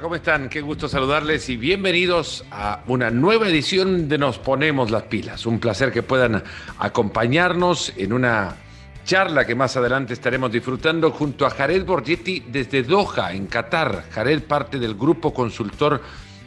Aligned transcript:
¿cómo 0.00 0.14
están? 0.14 0.48
Qué 0.48 0.60
gusto 0.60 0.88
saludarles 0.88 1.48
y 1.48 1.56
bienvenidos 1.56 2.44
a 2.52 2.82
una 2.86 3.10
nueva 3.10 3.48
edición 3.48 4.08
de 4.08 4.18
Nos 4.18 4.38
Ponemos 4.38 4.90
las 4.90 5.04
Pilas. 5.04 5.44
Un 5.44 5.58
placer 5.58 5.90
que 5.90 6.02
puedan 6.02 6.42
acompañarnos 6.78 7.92
en 7.96 8.12
una 8.12 8.56
charla 9.04 9.44
que 9.44 9.56
más 9.56 9.76
adelante 9.76 10.12
estaremos 10.12 10.52
disfrutando 10.52 11.10
junto 11.10 11.46
a 11.46 11.50
Jared 11.50 11.84
Borgetti 11.84 12.44
desde 12.46 12.84
Doha, 12.84 13.32
en 13.32 13.46
Qatar. 13.46 14.04
Jared 14.10 14.42
parte 14.42 14.78
del 14.78 14.94
grupo 14.94 15.34
consultor 15.34 16.00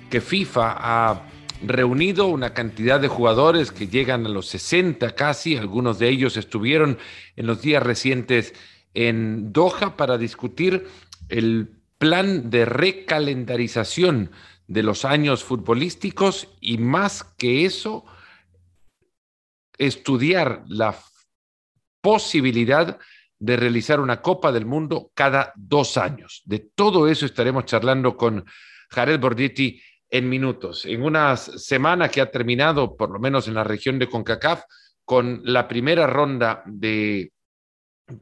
que 0.09 0.21
FIFA 0.21 0.75
ha 0.77 1.23
reunido 1.61 2.27
una 2.27 2.53
cantidad 2.53 3.01
de 3.01 3.09
jugadores 3.09 3.71
que 3.71 3.87
llegan 3.87 4.25
a 4.25 4.29
los 4.29 4.47
60 4.47 5.13
casi, 5.13 5.57
algunos 5.57 5.99
de 5.99 6.07
ellos 6.07 6.37
estuvieron 6.37 6.97
en 7.35 7.47
los 7.47 7.61
días 7.61 7.83
recientes 7.83 8.53
en 8.93 9.51
Doha 9.51 9.97
para 9.97 10.17
discutir 10.17 10.87
el 11.27 11.80
plan 12.01 12.49
de 12.49 12.65
recalendarización 12.65 14.31
de 14.65 14.81
los 14.81 15.05
años 15.05 15.43
futbolísticos 15.43 16.47
y 16.59 16.79
más 16.79 17.23
que 17.37 17.63
eso, 17.63 18.05
estudiar 19.77 20.63
la 20.67 20.97
posibilidad 22.01 22.97
de 23.37 23.55
realizar 23.55 23.99
una 23.99 24.19
Copa 24.19 24.51
del 24.51 24.65
Mundo 24.65 25.11
cada 25.13 25.53
dos 25.55 25.95
años. 25.95 26.41
De 26.45 26.71
todo 26.73 27.07
eso 27.07 27.27
estaremos 27.27 27.65
charlando 27.65 28.17
con 28.17 28.45
Jared 28.89 29.19
Bordetti 29.19 29.79
en 30.09 30.27
minutos. 30.27 30.85
En 30.87 31.03
una 31.03 31.37
semana 31.37 32.09
que 32.09 32.21
ha 32.21 32.31
terminado, 32.31 32.97
por 32.97 33.11
lo 33.11 33.19
menos 33.19 33.47
en 33.47 33.53
la 33.53 33.63
región 33.63 33.99
de 33.99 34.09
CONCACAF, 34.09 34.63
con 35.05 35.41
la 35.43 35.67
primera 35.67 36.07
ronda 36.07 36.63
de 36.65 37.31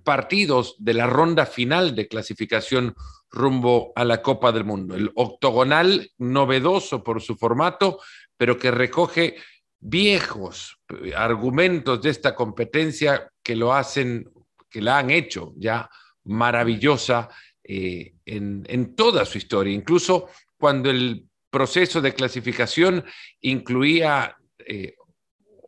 partidos 0.03 0.75
de 0.79 0.95
la 0.95 1.07
ronda 1.07 1.45
final 1.45 1.95
de 1.95 2.09
clasificación 2.09 2.93
rumbo 3.31 3.91
a 3.95 4.03
la 4.03 4.21
Copa 4.21 4.51
del 4.51 4.65
Mundo. 4.65 4.95
El 4.95 5.11
octogonal, 5.15 6.11
novedoso 6.17 7.03
por 7.03 7.21
su 7.21 7.35
formato, 7.35 7.99
pero 8.37 8.57
que 8.57 8.71
recoge 8.71 9.35
viejos 9.79 10.79
argumentos 11.15 12.01
de 12.01 12.09
esta 12.09 12.35
competencia 12.35 13.31
que 13.41 13.55
lo 13.55 13.73
hacen, 13.73 14.29
que 14.69 14.81
la 14.81 14.99
han 14.99 15.09
hecho 15.09 15.53
ya 15.57 15.89
maravillosa 16.25 17.29
eh, 17.63 18.13
en, 18.25 18.95
toda 18.95 19.25
su 19.25 19.37
historia, 19.37 19.73
incluso 19.73 20.29
cuando 20.57 20.89
el 20.89 21.25
proceso 21.49 22.01
de 22.01 22.13
clasificación 22.13 23.03
incluía 23.41 24.35
eh, 24.59 24.95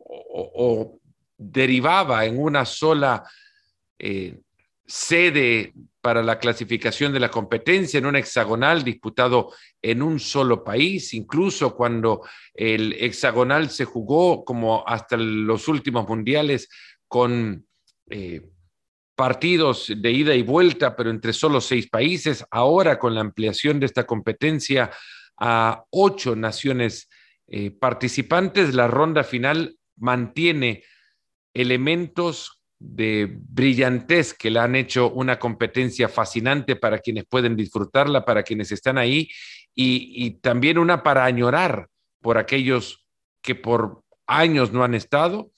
o, 0.04 0.98
derivaba 1.36 2.24
en 2.24 2.38
una 2.40 2.64
sola 2.64 3.28
eh, 3.98 4.38
sede 4.86 5.72
para 6.00 6.22
la 6.22 6.38
clasificación 6.38 7.12
de 7.12 7.20
la 7.20 7.30
competencia 7.30 7.98
en 7.98 8.06
un 8.06 8.16
hexagonal 8.16 8.82
disputado 8.82 9.52
en 9.80 10.02
un 10.02 10.18
solo 10.18 10.64
país, 10.64 11.14
incluso 11.14 11.76
cuando 11.76 12.22
el 12.54 12.94
hexagonal 12.94 13.70
se 13.70 13.84
jugó 13.84 14.44
como 14.44 14.86
hasta 14.86 15.16
los 15.16 15.68
últimos 15.68 16.08
mundiales 16.08 16.68
con 17.06 17.64
eh, 18.10 18.42
partidos 19.14 19.92
de 19.96 20.10
ida 20.10 20.34
y 20.34 20.42
vuelta, 20.42 20.96
pero 20.96 21.10
entre 21.10 21.32
solo 21.32 21.60
seis 21.60 21.88
países, 21.88 22.44
ahora 22.50 22.98
con 22.98 23.14
la 23.14 23.20
ampliación 23.20 23.78
de 23.78 23.86
esta 23.86 24.04
competencia 24.04 24.90
a 25.38 25.84
ocho 25.90 26.34
naciones 26.34 27.08
eh, 27.46 27.70
participantes, 27.70 28.74
la 28.74 28.88
ronda 28.88 29.22
final 29.22 29.76
mantiene 29.96 30.82
elementos 31.54 32.61
de 32.82 33.38
brillantez 33.48 34.34
que 34.34 34.50
la 34.50 34.64
han 34.64 34.74
hecho 34.74 35.10
una 35.10 35.38
competencia 35.38 36.08
fascinante 36.08 36.76
para 36.76 36.98
quienes 36.98 37.24
pueden 37.26 37.56
disfrutarla, 37.56 38.24
para 38.24 38.42
quienes 38.42 38.72
están 38.72 38.98
ahí, 38.98 39.28
y, 39.74 40.32
también 40.42 40.76
una 40.76 41.02
para 41.02 41.24
añorar 41.24 41.88
por 42.20 42.36
aquellos 42.36 43.06
que 43.40 43.54
por 43.54 44.02
años 44.26 44.72
no 44.72 44.84
han 44.84 44.94
estado 44.94 45.50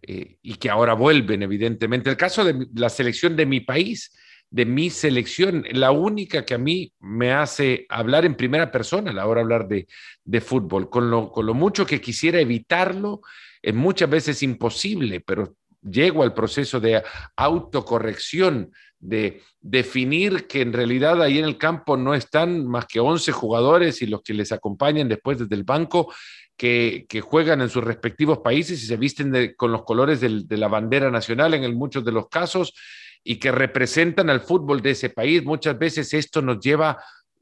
eh, 0.00 0.38
y 0.40 0.54
que 0.54 0.70
ahora 0.70 0.94
vuelven, 0.94 1.42
evidentemente. 1.42 2.08
El 2.08 2.16
caso 2.16 2.44
de 2.44 2.66
la 2.74 2.88
selección 2.88 3.36
de 3.36 3.44
mi 3.44 3.60
país, 3.60 4.16
de 4.48 4.64
mi 4.64 4.88
selección, 4.88 5.64
la 5.72 5.90
única 5.90 6.46
que 6.46 6.54
a 6.54 6.58
mí 6.58 6.92
me 7.00 7.32
hace 7.32 7.84
hablar 7.90 8.24
en 8.24 8.36
primera 8.36 8.70
persona 8.70 9.10
a 9.10 9.14
la 9.14 9.26
hora 9.26 9.40
de 9.40 9.42
hablar 9.42 9.68
de, 9.68 9.86
de 10.24 10.40
fútbol, 10.40 10.88
con 10.88 11.10
lo, 11.10 11.30
con 11.30 11.44
lo 11.44 11.52
mucho 11.52 11.84
que 11.84 12.00
quisiera 12.00 12.40
evitarlo, 12.40 13.20
es 13.60 13.74
muchas 13.74 14.08
veces 14.08 14.42
imposible, 14.42 15.20
pero 15.20 15.57
llego 15.82 16.22
al 16.22 16.34
proceso 16.34 16.80
de 16.80 17.02
autocorrección, 17.36 18.72
de 19.00 19.42
definir 19.60 20.46
que 20.46 20.60
en 20.60 20.72
realidad 20.72 21.22
ahí 21.22 21.38
en 21.38 21.44
el 21.44 21.56
campo 21.56 21.96
no 21.96 22.14
están 22.14 22.66
más 22.66 22.86
que 22.86 23.00
11 23.00 23.30
jugadores 23.32 24.02
y 24.02 24.06
los 24.06 24.22
que 24.22 24.34
les 24.34 24.50
acompañan 24.50 25.08
después 25.08 25.38
desde 25.38 25.54
el 25.54 25.64
banco, 25.64 26.12
que, 26.56 27.06
juegan 27.22 27.60
en 27.60 27.68
sus 27.68 27.84
respectivos 27.84 28.38
países 28.38 28.82
y 28.82 28.86
se 28.86 28.96
visten 28.96 29.54
con 29.56 29.70
los 29.70 29.84
colores 29.84 30.20
de 30.20 30.56
la 30.56 30.68
bandera 30.68 31.10
nacional 31.10 31.54
en 31.54 31.74
muchos 31.76 32.04
de 32.04 32.12
los 32.12 32.28
casos 32.28 32.74
y 33.22 33.36
que 33.36 33.52
representan 33.52 34.30
al 34.30 34.40
fútbol 34.40 34.82
de 34.82 34.90
ese 34.90 35.10
país. 35.10 35.44
Muchas 35.44 35.78
veces 35.78 36.12
esto 36.14 36.42
nos 36.42 36.58
lleva 36.60 36.98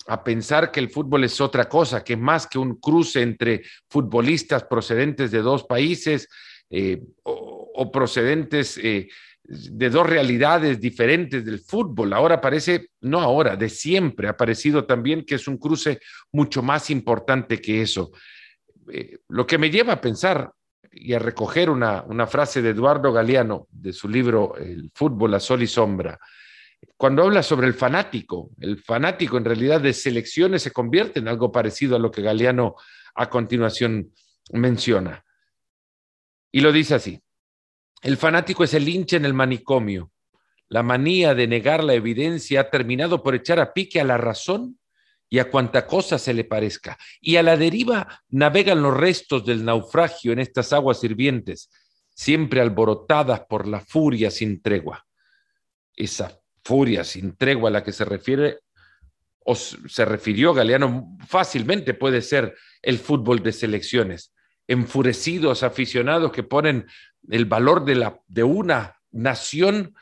a 0.08 0.22
pensar 0.22 0.70
que 0.70 0.80
el 0.80 0.90
fútbol 0.90 1.24
es 1.24 1.40
otra 1.40 1.68
cosa, 1.68 2.04
que 2.04 2.12
es 2.12 2.18
más 2.18 2.46
que 2.46 2.58
un 2.58 2.76
cruce 2.76 3.22
entre 3.22 3.62
futbolistas 3.88 4.64
procedentes 4.64 5.30
de 5.30 5.42
dos 5.42 5.64
países 5.64 6.28
eh, 6.70 7.00
procedentes 7.92 8.78
eh, 8.78 9.08
de 9.44 9.90
dos 9.90 10.06
realidades 10.06 10.80
diferentes 10.80 11.44
del 11.44 11.60
fútbol. 11.60 12.12
Ahora 12.12 12.40
parece, 12.40 12.90
no 13.02 13.20
ahora, 13.20 13.56
de 13.56 13.68
siempre 13.68 14.28
ha 14.28 14.36
parecido 14.36 14.84
también 14.84 15.24
que 15.24 15.36
es 15.36 15.46
un 15.46 15.58
cruce 15.58 16.00
mucho 16.32 16.62
más 16.62 16.90
importante 16.90 17.60
que 17.60 17.82
eso. 17.82 18.10
Eh, 18.92 19.18
lo 19.28 19.46
que 19.46 19.58
me 19.58 19.70
lleva 19.70 19.94
a 19.94 20.00
pensar 20.00 20.50
y 20.90 21.12
a 21.12 21.18
recoger 21.18 21.70
una, 21.70 22.02
una 22.02 22.26
frase 22.26 22.62
de 22.62 22.70
Eduardo 22.70 23.12
Galeano 23.12 23.66
de 23.70 23.92
su 23.92 24.08
libro 24.08 24.56
El 24.56 24.90
fútbol 24.94 25.34
a 25.34 25.40
sol 25.40 25.62
y 25.62 25.66
sombra, 25.66 26.18
cuando 26.96 27.22
habla 27.22 27.42
sobre 27.42 27.66
el 27.66 27.74
fanático, 27.74 28.50
el 28.60 28.78
fanático 28.78 29.36
en 29.36 29.44
realidad 29.44 29.80
de 29.80 29.92
selecciones 29.92 30.62
se 30.62 30.72
convierte 30.72 31.20
en 31.20 31.28
algo 31.28 31.52
parecido 31.52 31.96
a 31.96 31.98
lo 31.98 32.10
que 32.10 32.22
Galeano 32.22 32.76
a 33.14 33.28
continuación 33.28 34.12
menciona. 34.52 35.24
Y 36.50 36.60
lo 36.60 36.72
dice 36.72 36.94
así, 36.94 37.20
el 38.06 38.16
fanático 38.16 38.62
es 38.62 38.72
el 38.72 38.88
hincha 38.88 39.16
en 39.16 39.24
el 39.24 39.34
manicomio. 39.34 40.12
La 40.68 40.84
manía 40.84 41.34
de 41.34 41.48
negar 41.48 41.82
la 41.82 41.94
evidencia 41.94 42.60
ha 42.60 42.70
terminado 42.70 43.20
por 43.20 43.34
echar 43.34 43.58
a 43.58 43.72
pique 43.72 44.00
a 44.00 44.04
la 44.04 44.16
razón 44.16 44.78
y 45.28 45.40
a 45.40 45.50
cuanta 45.50 45.88
cosa 45.88 46.16
se 46.16 46.32
le 46.32 46.44
parezca. 46.44 46.96
Y 47.20 47.34
a 47.34 47.42
la 47.42 47.56
deriva 47.56 48.22
navegan 48.28 48.80
los 48.80 48.96
restos 48.96 49.44
del 49.44 49.64
naufragio 49.64 50.30
en 50.30 50.38
estas 50.38 50.72
aguas 50.72 51.02
hirvientes, 51.02 51.68
siempre 52.14 52.60
alborotadas 52.60 53.40
por 53.48 53.66
la 53.66 53.80
furia 53.80 54.30
sin 54.30 54.62
tregua. 54.62 55.04
Esa 55.96 56.40
furia 56.62 57.02
sin 57.02 57.36
tregua 57.36 57.70
a 57.70 57.72
la 57.72 57.82
que 57.82 57.90
se 57.90 58.04
refiere 58.04 58.60
o 59.40 59.56
se 59.56 60.04
refirió 60.04 60.54
Galeano 60.54 61.16
fácilmente 61.26 61.92
puede 61.92 62.22
ser 62.22 62.56
el 62.82 62.98
fútbol 62.98 63.42
de 63.42 63.50
selecciones 63.50 64.32
enfurecidos 64.68 65.62
aficionados 65.62 66.32
que 66.32 66.42
ponen 66.42 66.86
el 67.30 67.44
valor 67.44 67.84
de, 67.84 67.94
la, 67.96 68.20
de 68.28 68.44
una 68.44 68.96
nación 69.10 69.94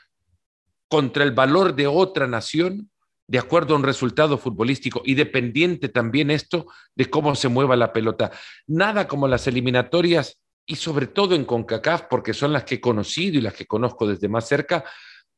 contra 0.88 1.24
el 1.24 1.32
valor 1.32 1.74
de 1.74 1.86
otra 1.86 2.26
nación 2.26 2.90
de 3.26 3.38
acuerdo 3.38 3.74
a 3.74 3.78
un 3.78 3.84
resultado 3.84 4.36
futbolístico 4.38 5.02
y 5.04 5.14
dependiente 5.14 5.88
también 5.88 6.30
esto 6.30 6.66
de 6.94 7.08
cómo 7.08 7.34
se 7.34 7.48
mueva 7.48 7.76
la 7.76 7.92
pelota. 7.92 8.30
Nada 8.66 9.08
como 9.08 9.28
las 9.28 9.46
eliminatorias 9.46 10.38
y 10.66 10.76
sobre 10.76 11.06
todo 11.06 11.34
en 11.34 11.44
CONCACAF, 11.44 12.02
porque 12.08 12.34
son 12.34 12.52
las 12.52 12.64
que 12.64 12.76
he 12.76 12.80
conocido 12.80 13.38
y 13.38 13.42
las 13.42 13.54
que 13.54 13.66
conozco 13.66 14.06
desde 14.06 14.28
más 14.28 14.46
cerca, 14.46 14.84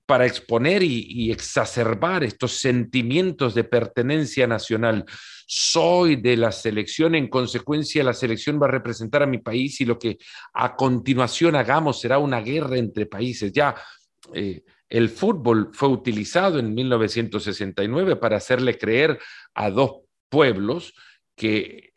para 0.06 0.24
exponer 0.24 0.82
y, 0.84 1.30
exacerbar 1.30 2.22
estos 2.22 2.52
sentimientos 2.60 3.54
de 3.54 3.64
pertenencia 3.64 4.46
nacional. 4.46 5.04
Soy 5.46 6.16
de 6.16 6.36
la 6.36 6.52
selección, 6.52 7.16
en 7.16 7.28
consecuencia 7.28 8.04
la 8.04 8.14
selección 8.14 8.60
va 8.62 8.66
a 8.66 8.70
representar 8.70 9.24
a 9.24 9.26
mi 9.26 9.38
país 9.38 9.80
y 9.80 9.84
lo 9.84 9.98
que 9.98 10.18
a 10.54 10.76
continuación 10.76 11.56
hagamos 11.56 12.00
será 12.00 12.18
una 12.18 12.40
guerra 12.40 12.78
entre 12.78 13.06
países. 13.06 13.52
Ya 13.52 13.74
eh, 14.32 14.62
el 14.88 15.08
fútbol 15.08 15.70
fue 15.72 15.88
utilizado 15.88 16.60
en 16.60 16.72
1969 16.72 18.16
para 18.16 18.36
hacerle 18.36 18.78
creer 18.78 19.18
a 19.54 19.70
dos 19.70 20.02
pueblos 20.28 20.94
que 21.34 21.92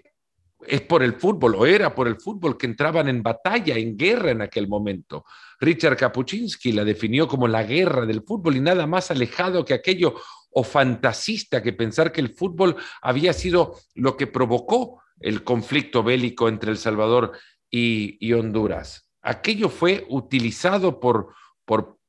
es 0.68 0.82
por 0.82 1.04
el 1.04 1.14
fútbol 1.14 1.56
o 1.56 1.66
era 1.66 1.96
por 1.96 2.08
el 2.08 2.20
fútbol 2.20 2.58
que 2.58 2.66
entraban 2.66 3.08
en 3.08 3.24
batalla, 3.24 3.78
en 3.78 3.98
guerra 3.98 4.32
en 4.32 4.42
aquel 4.42 4.68
momento. 4.68 5.26
Richard 5.60 5.98
Kapuczynski 5.98 6.72
la 6.72 6.84
definió 6.84 7.28
como 7.28 7.48
la 7.48 7.64
guerra 7.64 8.06
del 8.06 8.24
fútbol 8.24 8.58
y 8.58 8.62
nada 8.62 8.86
más 8.86 9.12
alejado 9.12 9.64
que 9.64 9.74
aquello 9.74 10.16
o 10.52 10.64
fantasista 10.64 11.62
que 11.62 11.74
pensar 11.74 12.12
que 12.12 12.22
el 12.22 12.30
fútbol 12.30 12.76
había 13.02 13.34
sido 13.34 13.78
lo 13.96 14.18
que 14.18 14.28
provocó 14.28 15.02
el 15.20 15.44
conflicto 15.44 16.04
bélico 16.04 16.48
entre 16.48 16.72
El 16.72 16.78
Salvador 16.78 17.34
y, 17.70 18.34
Honduras. 18.34 19.10
Aquello 19.22 19.70
fue 19.70 20.06
utilizado 20.10 21.00
por, 21.00 21.36
por 21.66 22.00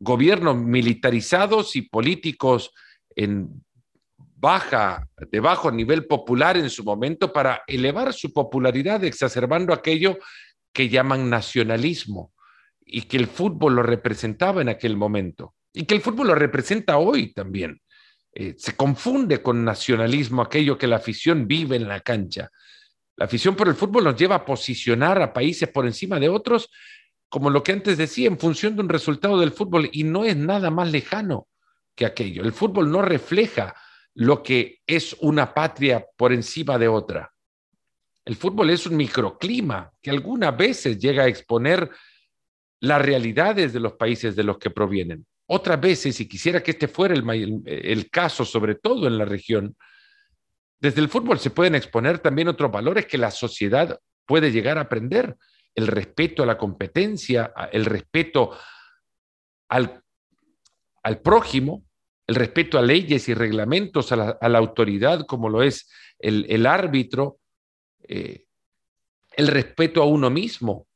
gobiernos 0.00 0.56
militarizados 0.56 1.76
y 1.76 1.82
políticos 1.82 2.72
en 3.14 3.64
baja, 4.36 5.08
de 5.30 5.40
bajo 5.40 5.70
nivel 5.70 6.06
popular 6.06 6.56
en 6.56 6.70
su 6.70 6.84
momento 6.84 7.32
para 7.32 7.62
elevar 7.66 8.12
su 8.12 8.32
popularidad, 8.32 9.04
exacerbando 9.04 9.72
aquello 9.72 10.18
que 10.72 10.88
llaman 10.88 11.30
nacionalismo 11.30 12.32
y 12.80 13.02
que 13.02 13.16
el 13.16 13.26
fútbol 13.26 13.76
lo 13.76 13.82
representaba 13.82 14.60
en 14.60 14.68
aquel 14.68 14.96
momento 14.96 15.54
y 15.72 15.84
que 15.84 15.94
el 15.94 16.00
fútbol 16.00 16.28
lo 16.28 16.34
representa 16.34 16.98
hoy 16.98 17.32
también. 17.32 17.80
Eh, 18.32 18.54
se 18.58 18.76
confunde 18.76 19.42
con 19.42 19.64
nacionalismo 19.64 20.42
aquello 20.42 20.76
que 20.76 20.86
la 20.86 20.96
afición 20.96 21.46
vive 21.46 21.76
en 21.76 21.88
la 21.88 22.00
cancha. 22.00 22.50
La 23.16 23.26
afición 23.26 23.54
por 23.54 23.68
el 23.68 23.74
fútbol 23.74 24.04
nos 24.04 24.16
lleva 24.16 24.36
a 24.36 24.44
posicionar 24.44 25.22
a 25.22 25.32
países 25.32 25.68
por 25.68 25.86
encima 25.86 26.18
de 26.18 26.28
otros, 26.28 26.70
como 27.28 27.50
lo 27.50 27.62
que 27.62 27.72
antes 27.72 27.96
decía, 27.96 28.28
en 28.28 28.38
función 28.38 28.74
de 28.74 28.82
un 28.82 28.88
resultado 28.88 29.38
del 29.38 29.52
fútbol, 29.52 29.88
y 29.92 30.04
no 30.04 30.24
es 30.24 30.36
nada 30.36 30.70
más 30.70 30.90
lejano 30.90 31.48
que 31.94 32.06
aquello. 32.06 32.42
El 32.42 32.52
fútbol 32.52 32.90
no 32.90 33.02
refleja 33.02 33.74
lo 34.14 34.42
que 34.42 34.80
es 34.86 35.14
una 35.20 35.52
patria 35.52 36.06
por 36.16 36.32
encima 36.32 36.78
de 36.78 36.88
otra. 36.88 37.32
El 38.24 38.36
fútbol 38.36 38.70
es 38.70 38.86
un 38.86 38.96
microclima 38.96 39.92
que 40.00 40.10
algunas 40.10 40.56
veces 40.56 40.98
llega 40.98 41.24
a 41.24 41.28
exponer 41.28 41.90
las 42.80 43.02
realidades 43.02 43.72
de 43.72 43.80
los 43.80 43.94
países 43.94 44.36
de 44.36 44.44
los 44.44 44.58
que 44.58 44.70
provienen. 44.70 45.26
Otras 45.46 45.80
veces, 45.80 46.18
y 46.20 46.28
quisiera 46.28 46.62
que 46.62 46.70
este 46.70 46.88
fuera 46.88 47.14
el, 47.14 48.10
caso, 48.10 48.44
sobre 48.44 48.76
todo 48.76 49.06
en 49.06 49.18
la 49.18 49.24
región, 49.24 49.76
desde 50.80 51.00
el 51.00 51.08
fútbol 51.08 51.38
se 51.38 51.50
pueden 51.50 51.74
exponer 51.74 52.18
también 52.18 52.48
otros 52.48 52.70
valores 52.70 53.06
que 53.06 53.18
la 53.18 53.30
sociedad 53.30 53.98
puede 54.26 54.50
llegar 54.52 54.78
a 54.78 54.82
aprender. 54.82 55.36
El 55.74 55.86
respeto 55.86 56.42
a 56.42 56.46
la 56.46 56.56
competencia, 56.56 57.52
el 57.72 57.84
respeto 57.84 58.56
al, 59.68 60.02
al 61.02 61.20
prójimo, 61.20 61.84
el 62.26 62.34
respeto 62.34 62.78
a 62.78 62.82
leyes 62.82 63.28
y 63.28 63.34
reglamentos, 63.34 64.12
a 64.12 64.16
la, 64.16 64.58
autoridad 64.58 65.26
como 65.26 65.48
lo 65.48 65.62
es 65.62 65.90
el, 66.18 66.66
árbitro, 66.66 67.38
eh, 68.02 68.46
el 69.36 69.48
respeto 69.48 70.02
a 70.02 70.06
uno 70.06 70.30
mismo, 70.30 70.86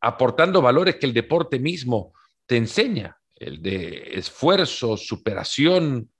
aportando 0.00 0.60
valores 0.60 0.96
que 0.96 1.06
el 1.06 1.14
deporte 1.14 1.58
mismo 1.58 2.12
te 2.46 2.56
enseña, 2.56 3.18
el 3.36 3.62
de 3.62 4.18
esfuerzo, 4.18 4.96
superación, 4.96 6.10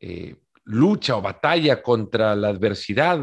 eh, 0.00 0.36
lucha 0.64 1.16
o 1.16 1.22
batalla 1.22 1.82
contra 1.82 2.36
la 2.36 2.48
adversidad, 2.48 3.20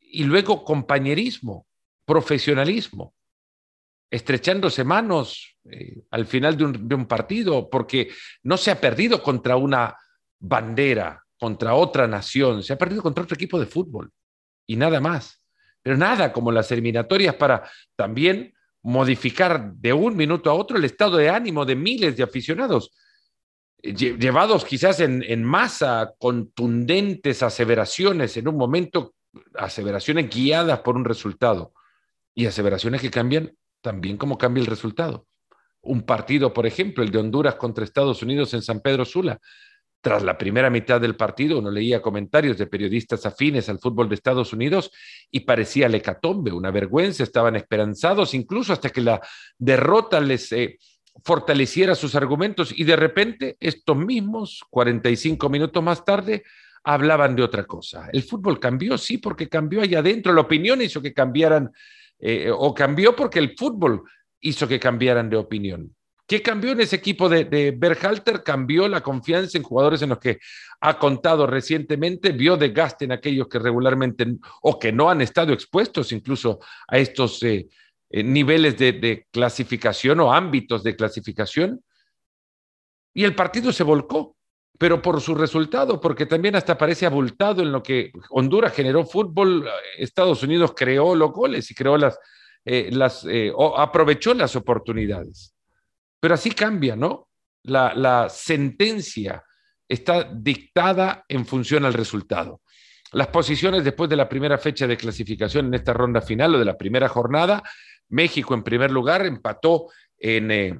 y 0.00 0.24
luego 0.24 0.64
compañerismo, 0.64 1.66
profesionalismo, 2.04 3.14
estrechándose 4.10 4.84
manos 4.84 5.56
eh, 5.70 6.02
al 6.10 6.26
final 6.26 6.56
de 6.56 6.94
un, 6.94 7.06
partido, 7.06 7.68
porque 7.68 8.10
no 8.42 8.56
se 8.56 8.70
ha 8.70 8.80
perdido 8.80 9.22
contra 9.22 9.56
una 9.56 9.96
bandera, 10.38 11.22
contra 11.38 11.74
otra 11.74 12.06
nación, 12.06 12.62
se 12.62 12.72
ha 12.72 12.78
perdido 12.78 13.02
contra 13.02 13.24
otro 13.24 13.34
equipo 13.34 13.58
de 13.60 13.66
fútbol 13.66 14.10
y 14.66 14.76
nada 14.76 15.00
más. 15.00 15.42
Pero 15.82 15.96
nada 15.96 16.32
como 16.32 16.50
las 16.50 16.70
eliminatorias 16.72 17.34
para 17.36 17.70
también 17.96 18.54
modificar 18.82 19.72
de 19.74 19.92
un 19.92 20.16
minuto 20.16 20.50
a 20.50 20.54
otro 20.54 20.76
el 20.76 20.84
estado 20.84 21.16
de 21.16 21.28
ánimo 21.28 21.64
de 21.64 21.76
miles 21.76 22.16
de 22.16 22.22
aficionados, 22.22 22.92
llevados 23.82 24.64
quizás 24.64 25.00
en 25.00 25.44
masa, 25.44 26.12
contundentes 26.18 27.42
aseveraciones 27.42 28.36
en 28.36 28.48
un 28.48 28.56
momento, 28.56 29.14
aseveraciones 29.54 30.28
guiadas 30.28 30.80
por 30.80 30.96
un 30.96 31.04
resultado 31.04 31.72
y 32.34 32.46
aseveraciones 32.46 33.00
que 33.00 33.10
cambian 33.10 33.52
también 33.80 34.16
como 34.16 34.38
cambia 34.38 34.60
el 34.60 34.66
resultado. 34.66 35.26
Un 35.80 36.02
partido, 36.02 36.52
por 36.52 36.66
ejemplo, 36.66 37.02
el 37.04 37.10
de 37.10 37.18
Honduras 37.18 37.54
contra 37.54 37.84
Estados 37.84 38.22
Unidos 38.22 38.52
en 38.54 38.62
San 38.62 38.80
Pedro 38.80 39.04
Sula, 39.04 39.40
tras 40.00 40.22
la 40.22 40.38
primera 40.38 40.70
mitad 40.70 41.00
del 41.00 41.16
partido, 41.16 41.58
uno 41.58 41.70
leía 41.70 42.00
comentarios 42.00 42.56
de 42.56 42.66
periodistas 42.66 43.26
afines 43.26 43.68
al 43.68 43.80
fútbol 43.80 44.08
de 44.08 44.14
Estados 44.14 44.52
Unidos 44.52 44.92
y 45.30 45.40
parecía 45.40 45.88
lecatombe, 45.88 46.52
una 46.52 46.70
vergüenza, 46.70 47.24
estaban 47.24 47.56
esperanzados, 47.56 48.32
incluso 48.34 48.72
hasta 48.72 48.90
que 48.90 49.00
la 49.00 49.20
derrota 49.58 50.20
les 50.20 50.52
eh, 50.52 50.78
fortaleciera 51.24 51.96
sus 51.96 52.14
argumentos 52.14 52.72
y 52.76 52.84
de 52.84 52.94
repente 52.94 53.56
estos 53.58 53.96
mismos, 53.96 54.62
45 54.70 55.48
minutos 55.48 55.82
más 55.82 56.04
tarde, 56.04 56.44
hablaban 56.84 57.34
de 57.34 57.42
otra 57.42 57.64
cosa. 57.64 58.08
El 58.12 58.22
fútbol 58.22 58.60
cambió, 58.60 58.96
sí, 58.96 59.18
porque 59.18 59.48
cambió 59.48 59.82
allá 59.82 59.98
adentro, 59.98 60.32
la 60.32 60.42
opinión 60.42 60.80
hizo 60.80 61.02
que 61.02 61.12
cambiaran 61.12 61.72
eh, 62.20 62.50
o 62.50 62.74
cambió 62.74 63.14
porque 63.14 63.38
el 63.38 63.56
fútbol 63.56 64.02
hizo 64.40 64.66
que 64.66 64.80
cambiaran 64.80 65.30
de 65.30 65.36
opinión. 65.36 65.94
¿Qué 66.26 66.42
cambió 66.42 66.72
en 66.72 66.80
ese 66.80 66.96
equipo 66.96 67.28
de, 67.28 67.44
de 67.44 67.70
Berhalter? 67.70 68.42
Cambió 68.42 68.86
la 68.86 69.00
confianza 69.00 69.56
en 69.56 69.64
jugadores 69.64 70.02
en 70.02 70.10
los 70.10 70.18
que 70.18 70.38
ha 70.80 70.98
contado 70.98 71.46
recientemente, 71.46 72.32
vio 72.32 72.56
desgaste 72.56 73.06
en 73.06 73.12
aquellos 73.12 73.48
que 73.48 73.58
regularmente 73.58 74.26
o 74.62 74.78
que 74.78 74.92
no 74.92 75.08
han 75.08 75.22
estado 75.22 75.52
expuestos 75.52 76.12
incluso 76.12 76.60
a 76.86 76.98
estos 76.98 77.42
eh, 77.42 77.68
eh, 78.10 78.22
niveles 78.22 78.76
de, 78.76 78.92
de 78.92 79.26
clasificación 79.30 80.20
o 80.20 80.32
ámbitos 80.32 80.84
de 80.84 80.96
clasificación. 80.96 81.82
Y 83.14 83.24
el 83.24 83.34
partido 83.34 83.72
se 83.72 83.82
volcó, 83.82 84.36
pero 84.78 85.02
por 85.02 85.20
su 85.20 85.34
resultado, 85.34 86.00
porque 86.00 86.24
también 86.24 86.54
hasta 86.54 86.78
parece 86.78 87.04
abultado 87.04 87.62
en 87.62 87.72
lo 87.72 87.82
que 87.82 88.12
Honduras 88.30 88.72
generó 88.72 89.04
fútbol, 89.04 89.68
Estados 89.98 90.42
Unidos 90.44 90.72
creó 90.76 91.16
los 91.16 91.32
goles 91.32 91.68
y 91.70 91.74
creó 91.74 91.98
las, 91.98 92.18
eh, 92.64 92.88
las 92.92 93.26
o 93.54 93.76
aprovechó 93.76 94.32
las 94.34 94.54
oportunidades. 94.54 95.54
Pero 96.20 96.34
así 96.34 96.50
cambia, 96.50 96.96
¿no? 96.96 97.28
La, 97.64 98.28
sentencia 98.28 99.44
está 99.88 100.24
dictada 100.32 101.24
en 101.28 101.44
función 101.44 101.84
al 101.84 101.94
resultado. 101.94 102.62
Las 103.12 103.28
posiciones 103.28 103.84
después 103.84 104.08
de 104.10 104.16
la 104.16 104.28
primera 104.28 104.58
fecha 104.58 104.86
de 104.86 104.96
clasificación 104.96 105.66
en 105.66 105.74
esta 105.74 105.92
ronda 105.92 106.20
final 106.20 106.54
o 106.54 106.58
de 106.58 106.64
la 106.64 106.76
primera 106.76 107.08
jornada, 107.08 107.62
México 108.10 108.54
en 108.54 108.62
primer 108.62 108.90
lugar 108.90 109.24
empató 109.26 109.86
en, 110.18 110.50
eh, 110.50 110.78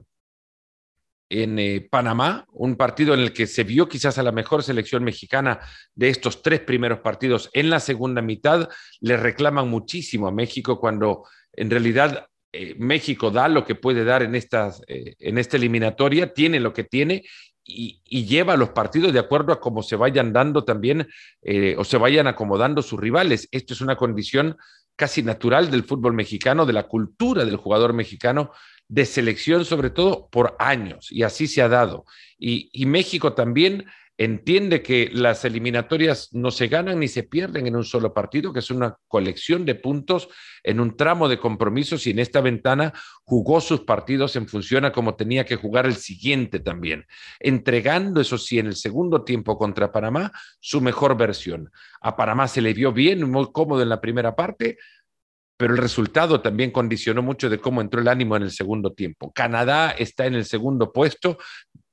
en 1.30 1.58
eh, 1.58 1.86
Panamá, 1.90 2.46
un 2.52 2.76
partido 2.76 3.14
en 3.14 3.20
el 3.20 3.32
que 3.32 3.46
se 3.46 3.64
vio 3.64 3.88
quizás 3.88 4.18
a 4.18 4.22
la 4.22 4.32
mejor 4.32 4.62
selección 4.62 5.04
mexicana 5.04 5.60
de 5.94 6.08
estos 6.08 6.42
tres 6.42 6.60
primeros 6.60 7.00
partidos 7.00 7.50
en 7.52 7.70
la 7.70 7.80
segunda 7.80 8.22
mitad. 8.22 8.68
Le 9.00 9.16
reclaman 9.16 9.68
muchísimo 9.68 10.28
a 10.28 10.32
México 10.32 10.80
cuando 10.80 11.24
en 11.52 11.70
realidad 11.70 12.26
eh, 12.52 12.74
México 12.78 13.30
da 13.30 13.48
lo 13.48 13.64
que 13.64 13.74
puede 13.74 14.04
dar 14.04 14.22
en, 14.22 14.34
estas, 14.34 14.82
eh, 14.88 15.14
en 15.18 15.38
esta 15.38 15.56
eliminatoria, 15.56 16.32
tiene 16.32 16.60
lo 16.60 16.72
que 16.72 16.84
tiene 16.84 17.24
y, 17.64 18.00
lleva 18.24 18.56
los 18.56 18.70
partidos 18.70 19.12
de 19.12 19.18
acuerdo 19.18 19.52
a 19.52 19.60
cómo 19.60 19.82
se 19.82 19.96
vayan 19.96 20.32
dando 20.32 20.64
también 20.64 21.06
o 21.76 21.84
se 21.84 21.98
vayan 21.98 22.26
acomodando 22.26 22.80
sus 22.80 22.98
rivales. 22.98 23.46
Esto 23.52 23.74
es 23.74 23.82
una 23.82 23.96
condición 23.96 24.56
casi 24.96 25.22
natural 25.22 25.70
del 25.70 25.84
fútbol 25.84 26.14
mexicano, 26.14 26.64
de 26.64 26.72
la 26.72 26.88
cultura 26.88 27.44
del 27.44 27.56
jugador 27.56 27.92
mexicano, 27.92 28.50
de 28.88 29.04
selección 29.04 29.64
sobre 29.64 29.90
todo 29.90 30.28
por 30.30 30.56
años, 30.58 31.12
y 31.12 31.22
así 31.22 31.46
se 31.46 31.62
ha 31.62 31.68
dado. 31.68 32.04
y 32.38 32.86
México 32.86 33.34
también 33.34 33.86
entiende 34.18 34.82
que 34.82 35.10
las 35.12 35.44
eliminatorias 35.44 36.30
no 36.32 36.50
se 36.50 36.66
ganan 36.66 36.98
ni 36.98 37.06
se 37.06 37.22
pierden 37.22 37.68
en 37.68 37.76
un 37.76 37.84
solo 37.84 38.12
partido, 38.12 38.52
que 38.52 38.58
es 38.58 38.70
una 38.70 38.96
colección 39.06 39.64
de 39.64 39.76
puntos 39.76 40.28
en 40.64 40.80
un 40.80 40.96
tramo 40.96 41.28
de 41.28 41.38
compromisos 41.38 42.04
y 42.06 42.10
en 42.10 42.18
esta 42.18 42.40
ventana 42.40 42.92
jugó 43.22 43.60
sus 43.60 43.82
partidos 43.82 44.34
en 44.34 44.48
función 44.48 44.84
a 44.84 44.90
cómo 44.90 45.14
tenía 45.14 45.44
que 45.44 45.54
jugar 45.54 45.86
el 45.86 45.94
siguiente 45.94 46.58
también, 46.58 47.06
entregando, 47.38 48.20
eso 48.20 48.38
sí, 48.38 48.58
en 48.58 48.66
el 48.66 48.74
segundo 48.74 49.22
tiempo 49.22 49.56
contra 49.56 49.92
Panamá, 49.92 50.32
su 50.58 50.80
mejor 50.80 51.16
versión. 51.16 51.70
A 52.00 52.16
Panamá 52.16 52.48
se 52.48 52.60
le 52.60 52.74
vio 52.74 52.92
bien, 52.92 53.30
muy 53.30 53.52
cómodo 53.52 53.82
en 53.82 53.88
la 53.88 54.00
primera 54.00 54.34
parte, 54.34 54.78
pero 55.58 55.74
el 55.74 55.80
resultado 55.80 56.40
también 56.40 56.70
condicionó 56.70 57.20
mucho 57.20 57.50
de 57.50 57.58
cómo 57.58 57.80
entró 57.80 58.00
el 58.00 58.08
ánimo 58.08 58.36
en 58.36 58.44
el 58.44 58.52
segundo 58.52 58.92
tiempo. 58.92 59.32
Canadá 59.34 59.90
está 59.90 60.24
en 60.24 60.34
el 60.34 60.44
segundo 60.44 60.92
puesto, 60.92 61.36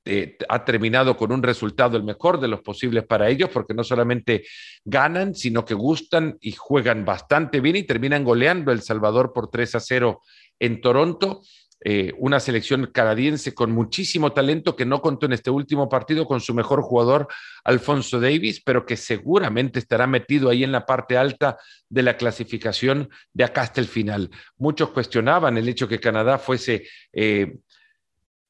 eh, 0.04 0.36
ha 0.48 0.64
terminado 0.64 1.16
con 1.16 1.32
un 1.32 1.42
resultado 1.42 1.96
el 1.96 2.04
mejor 2.04 2.38
de 2.38 2.46
los 2.46 2.60
posibles 2.60 3.04
para 3.04 3.28
ellos, 3.28 3.50
porque 3.52 3.74
no 3.74 3.82
solamente 3.82 4.44
ganan, 4.84 5.34
sino 5.34 5.64
que 5.64 5.74
gustan 5.74 6.38
y 6.40 6.52
juegan 6.52 7.04
bastante 7.04 7.58
bien 7.60 7.74
y 7.74 7.82
terminan 7.82 8.22
goleando 8.22 8.70
El 8.70 8.82
Salvador 8.82 9.32
por 9.34 9.50
3 9.50 9.74
a 9.74 9.80
0 9.80 10.22
en 10.60 10.80
Toronto. 10.80 11.42
Eh, 11.84 12.14
una 12.18 12.40
selección 12.40 12.86
canadiense 12.92 13.54
con 13.54 13.70
muchísimo 13.70 14.32
talento 14.32 14.74
que 14.74 14.86
no 14.86 15.02
contó 15.02 15.26
en 15.26 15.34
este 15.34 15.50
último 15.50 15.88
partido 15.88 16.26
con 16.26 16.40
su 16.40 16.54
mejor 16.54 16.80
jugador, 16.82 17.28
Alfonso 17.64 18.18
Davis, 18.18 18.62
pero 18.64 18.86
que 18.86 18.96
seguramente 18.96 19.78
estará 19.78 20.06
metido 20.06 20.48
ahí 20.48 20.64
en 20.64 20.72
la 20.72 20.86
parte 20.86 21.18
alta 21.18 21.58
de 21.88 22.02
la 22.02 22.16
clasificación 22.16 23.10
de 23.32 23.44
acá 23.44 23.62
hasta 23.62 23.80
el 23.80 23.88
final. 23.88 24.30
Muchos 24.56 24.88
cuestionaban 24.90 25.58
el 25.58 25.68
hecho 25.68 25.86
que 25.86 26.00
Canadá 26.00 26.38
fuese 26.38 26.88
eh, 27.12 27.58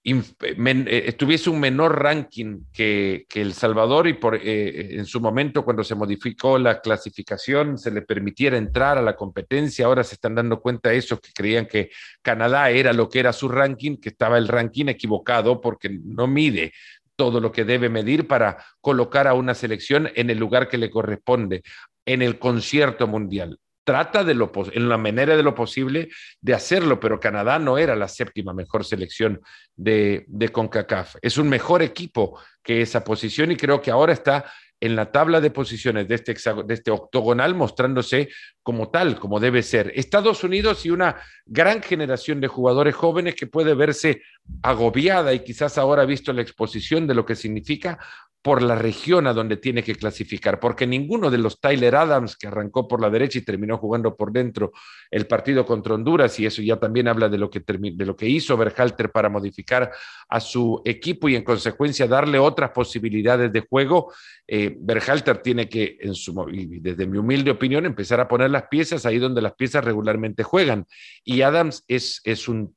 eh, 0.09 1.13
tuviese 1.19 1.51
un 1.51 1.59
menor 1.59 2.01
ranking 2.01 2.61
que, 2.73 3.27
El 3.35 3.53
Salvador 3.55 4.07
y 4.07 4.13
por, 4.13 4.37
eh, 4.37 4.95
en 4.97 5.05
su 5.05 5.21
momento 5.21 5.65
cuando 5.65 5.83
se 5.83 5.97
modificó 5.97 6.59
la 6.59 6.81
clasificación 6.81 7.77
se 7.77 7.91
le 7.91 8.03
permitiera 8.03 8.57
entrar 8.57 8.99
a 8.99 9.03
la 9.03 9.17
competencia, 9.17 9.87
ahora 9.87 10.05
se 10.05 10.15
están 10.15 10.37
dando 10.37 10.61
cuenta 10.61 10.91
de 10.91 10.99
eso, 10.99 11.19
que 11.19 11.33
creían 11.35 11.67
que 11.67 11.91
Canadá 12.23 12.71
era 12.71 12.93
lo 12.93 13.09
que 13.09 13.19
era 13.19 13.33
su 13.33 13.49
ranking, 13.49 13.97
que 13.97 14.11
estaba 14.11 14.39
el 14.39 14.47
ranking 14.47 14.87
equivocado 14.87 15.61
porque 15.61 15.91
no 15.91 16.29
mide 16.29 16.73
todo 17.17 17.41
lo 17.41 17.51
que 17.51 17.65
debe 17.65 17.89
medir 17.89 18.29
para 18.29 18.59
colocar 18.81 19.27
a 19.27 19.35
una 19.35 19.55
selección 19.55 20.09
en 20.15 20.31
el 20.31 20.39
lugar 20.39 20.69
que 20.69 20.79
le 20.79 20.89
corresponde, 20.89 21.63
en 22.05 22.23
el 22.23 22.39
concierto 22.39 23.09
mundial. 23.09 23.59
Trata 23.87 24.25
de 24.25 24.35
lo, 24.35 24.51
en 24.73 24.89
la 24.89 24.99
manera 24.99 25.37
de 25.37 25.45
lo 25.45 25.55
posible 25.55 26.09
de 26.41 26.55
hacerlo, 26.55 26.99
pero 26.99 27.21
Canadá 27.21 27.61
no 27.61 27.79
era 27.79 27.95
la 27.95 28.09
séptima 28.09 28.53
mejor 28.53 28.85
selección 28.85 29.41
de, 29.77 30.25
de 30.27 30.49
CONCACAF. 30.49 31.15
Es 31.23 31.39
un 31.39 31.49
mejor 31.49 31.83
equipo 31.83 32.37
que 32.65 32.81
esa 32.81 33.05
posición 33.05 33.53
y 33.53 33.57
creo 33.57 33.81
que 33.81 33.93
ahora 33.93 34.13
está 34.13 34.47
en 34.81 34.97
la 34.97 35.11
tabla 35.11 35.41
de 35.41 35.51
posiciones 35.51 36.09
de 36.09 36.17
este, 36.17 36.35
de 36.35 36.75
este 36.75 36.91
octogonal 36.91 37.55
mostrándose 37.55 38.29
como 38.63 38.91
tal, 38.91 39.19
como 39.19 39.41
debe 39.41 39.63
ser. 39.63 39.93
Estados 39.95 40.45
Unidos 40.45 40.85
y 40.85 40.91
una 40.91 41.17
gran 41.47 41.81
generación 41.81 42.41
de 42.41 42.49
jugadores 42.49 42.95
jóvenes 42.95 43.37
que 43.37 43.47
puede 43.47 43.75
verse 43.75 44.23
agobiada 44.63 45.33
y 45.33 45.41
quizás 45.41 45.79
ahora 45.79 46.05
visto 46.05 46.33
la 46.33 46.43
exposición 46.43 47.07
de 47.07 47.15
lo 47.15 47.25
que 47.25 47.37
significa 47.37 47.99
por 48.47 48.63
la 48.63 48.77
región 48.77 49.27
a 49.27 49.33
donde 49.33 49.57
tiene 49.57 49.83
que 49.83 49.97
clasificar, 49.97 50.61
porque 50.61 50.87
ninguno 50.87 51.33
de 51.33 51.39
los 51.39 51.61
Tyler 51.61 51.97
Adams 51.97 52.37
que 52.37 52.47
arrancó 52.47 52.87
por 52.87 53.01
la 53.01 53.11
derecha 53.11 53.41
y 53.41 53.43
terminó 53.43 53.77
jugando 53.77 54.15
por 54.15 54.31
dentro 54.31 54.71
el 55.11 55.27
partido 55.27 55.67
contra 55.67 55.95
Honduras, 55.95 56.39
y 56.39 56.47
eso 56.47 56.63
ya 56.63 56.77
también 56.77 57.09
habla 57.09 57.29
de 57.29 57.39
lo 57.39 57.51
que, 57.51 57.59
de 57.67 58.07
lo 58.07 58.15
que 58.15 58.29
hizo 58.29 58.57
Berhalter 58.57 59.11
para 59.11 59.29
modificar 59.29 59.91
a 60.29 60.39
su 60.39 60.81
equipo 60.85 61.29
y 61.29 61.35
en 61.35 61.43
consecuencia 61.43 62.07
darle 62.07 62.39
otras 62.39 62.71
posibilidades 62.71 63.53
de 63.53 63.67
juego, 63.69 64.13
eh, 64.47 64.77
Berhalter 64.79 65.39
tiene 65.39 65.69
que, 65.69 65.99
en 66.01 66.15
su, 66.15 66.33
desde 66.81 67.05
mi 67.05 67.19
humilde 67.19 67.51
opinión, 67.51 67.85
empezar 67.85 68.21
a 68.21 68.29
poner 68.29 68.53
las 68.53 68.69
piezas 68.69 69.05
ahí 69.07 69.19
donde 69.19 69.43
las 69.43 69.55
piezas 69.55 69.85
regularmente 69.85 70.45
juegan. 70.45 70.87
Y 71.25 71.43
Adams 71.43 71.83
es, 71.89 72.21
es 72.23 72.47
un 72.47 72.76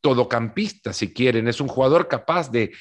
todocampista, 0.00 0.92
si 0.92 1.12
quieren. 1.12 1.48
Es 1.48 1.60
un 1.60 1.68
jugador 1.68 2.08
capaz 2.08 2.50
de, 2.50 2.72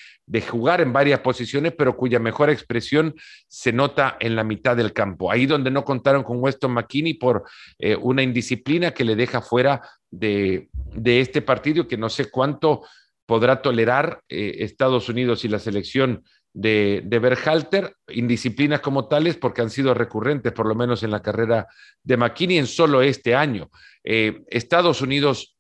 jugar 0.47 0.81
en 0.81 0.93
varias 0.93 1.19
posiciones, 1.21 1.73
pero 1.77 1.97
cuya 1.97 2.19
mejor 2.19 2.49
expresión 2.49 3.15
se 3.47 3.73
nota 3.73 4.17
en 4.19 4.35
la 4.35 4.43
mitad 4.43 4.77
del 4.77 4.93
campo. 4.93 5.31
Ahí 5.31 5.45
donde 5.45 5.71
no 5.71 5.83
contaron 5.83 6.23
con 6.23 6.37
Weston 6.39 6.71
McKinney 6.71 7.15
por 7.15 7.43
eh, 7.77 7.95
una 7.95 8.23
indisciplina 8.23 8.91
que 8.91 9.03
le 9.03 9.15
deja 9.15 9.41
fuera 9.41 9.81
de, 10.09 10.69
este 11.03 11.41
partido, 11.41 11.87
que 11.87 11.97
no 11.97 12.09
sé 12.09 12.29
cuánto 12.29 12.83
podrá 13.25 13.61
tolerar 13.61 14.21
eh, 14.27 14.57
Estados 14.59 15.09
Unidos 15.09 15.45
y 15.45 15.49
la 15.49 15.59
selección 15.59 16.23
de, 16.53 17.03
de 17.05 17.19
Berhalter, 17.19 17.95
indisciplinas 18.07 18.79
como 18.79 19.07
tales, 19.07 19.37
porque 19.37 19.61
han 19.61 19.69
sido 19.69 19.93
recurrentes, 19.93 20.51
por 20.51 20.67
lo 20.67 20.75
menos 20.75 21.03
en 21.03 21.11
la 21.11 21.21
carrera 21.21 21.67
de 22.03 22.17
McKinney 22.17 22.57
en 22.57 22.67
solo 22.67 23.01
este 23.01 23.35
año. 23.35 23.69
Eh, 24.03 24.41
Estados 24.47 25.01
Unidos 25.01 25.58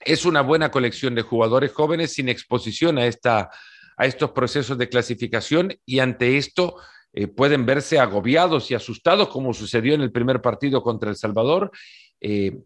es 0.00 0.24
una 0.24 0.40
buena 0.40 0.70
colección 0.70 1.14
de 1.14 1.22
jugadores 1.22 1.72
jóvenes 1.72 2.14
sin 2.14 2.28
exposición 2.28 2.98
a, 2.98 3.06
esta, 3.06 3.50
a 3.96 4.06
estos 4.06 4.30
procesos 4.30 4.78
de 4.78 4.88
clasificación 4.88 5.74
y 5.84 5.98
ante 5.98 6.36
esto 6.36 6.76
eh, 7.12 7.26
pueden 7.26 7.66
verse 7.66 7.98
agobiados 7.98 8.70
y 8.70 8.74
asustados 8.74 9.28
como 9.28 9.52
sucedió 9.52 9.94
en 9.94 10.00
el 10.00 10.12
primer 10.12 10.40
partido 10.40 10.82
contra 10.82 11.10
El 11.10 11.16
Salvador. 11.16 11.70
Eh, 12.20 12.56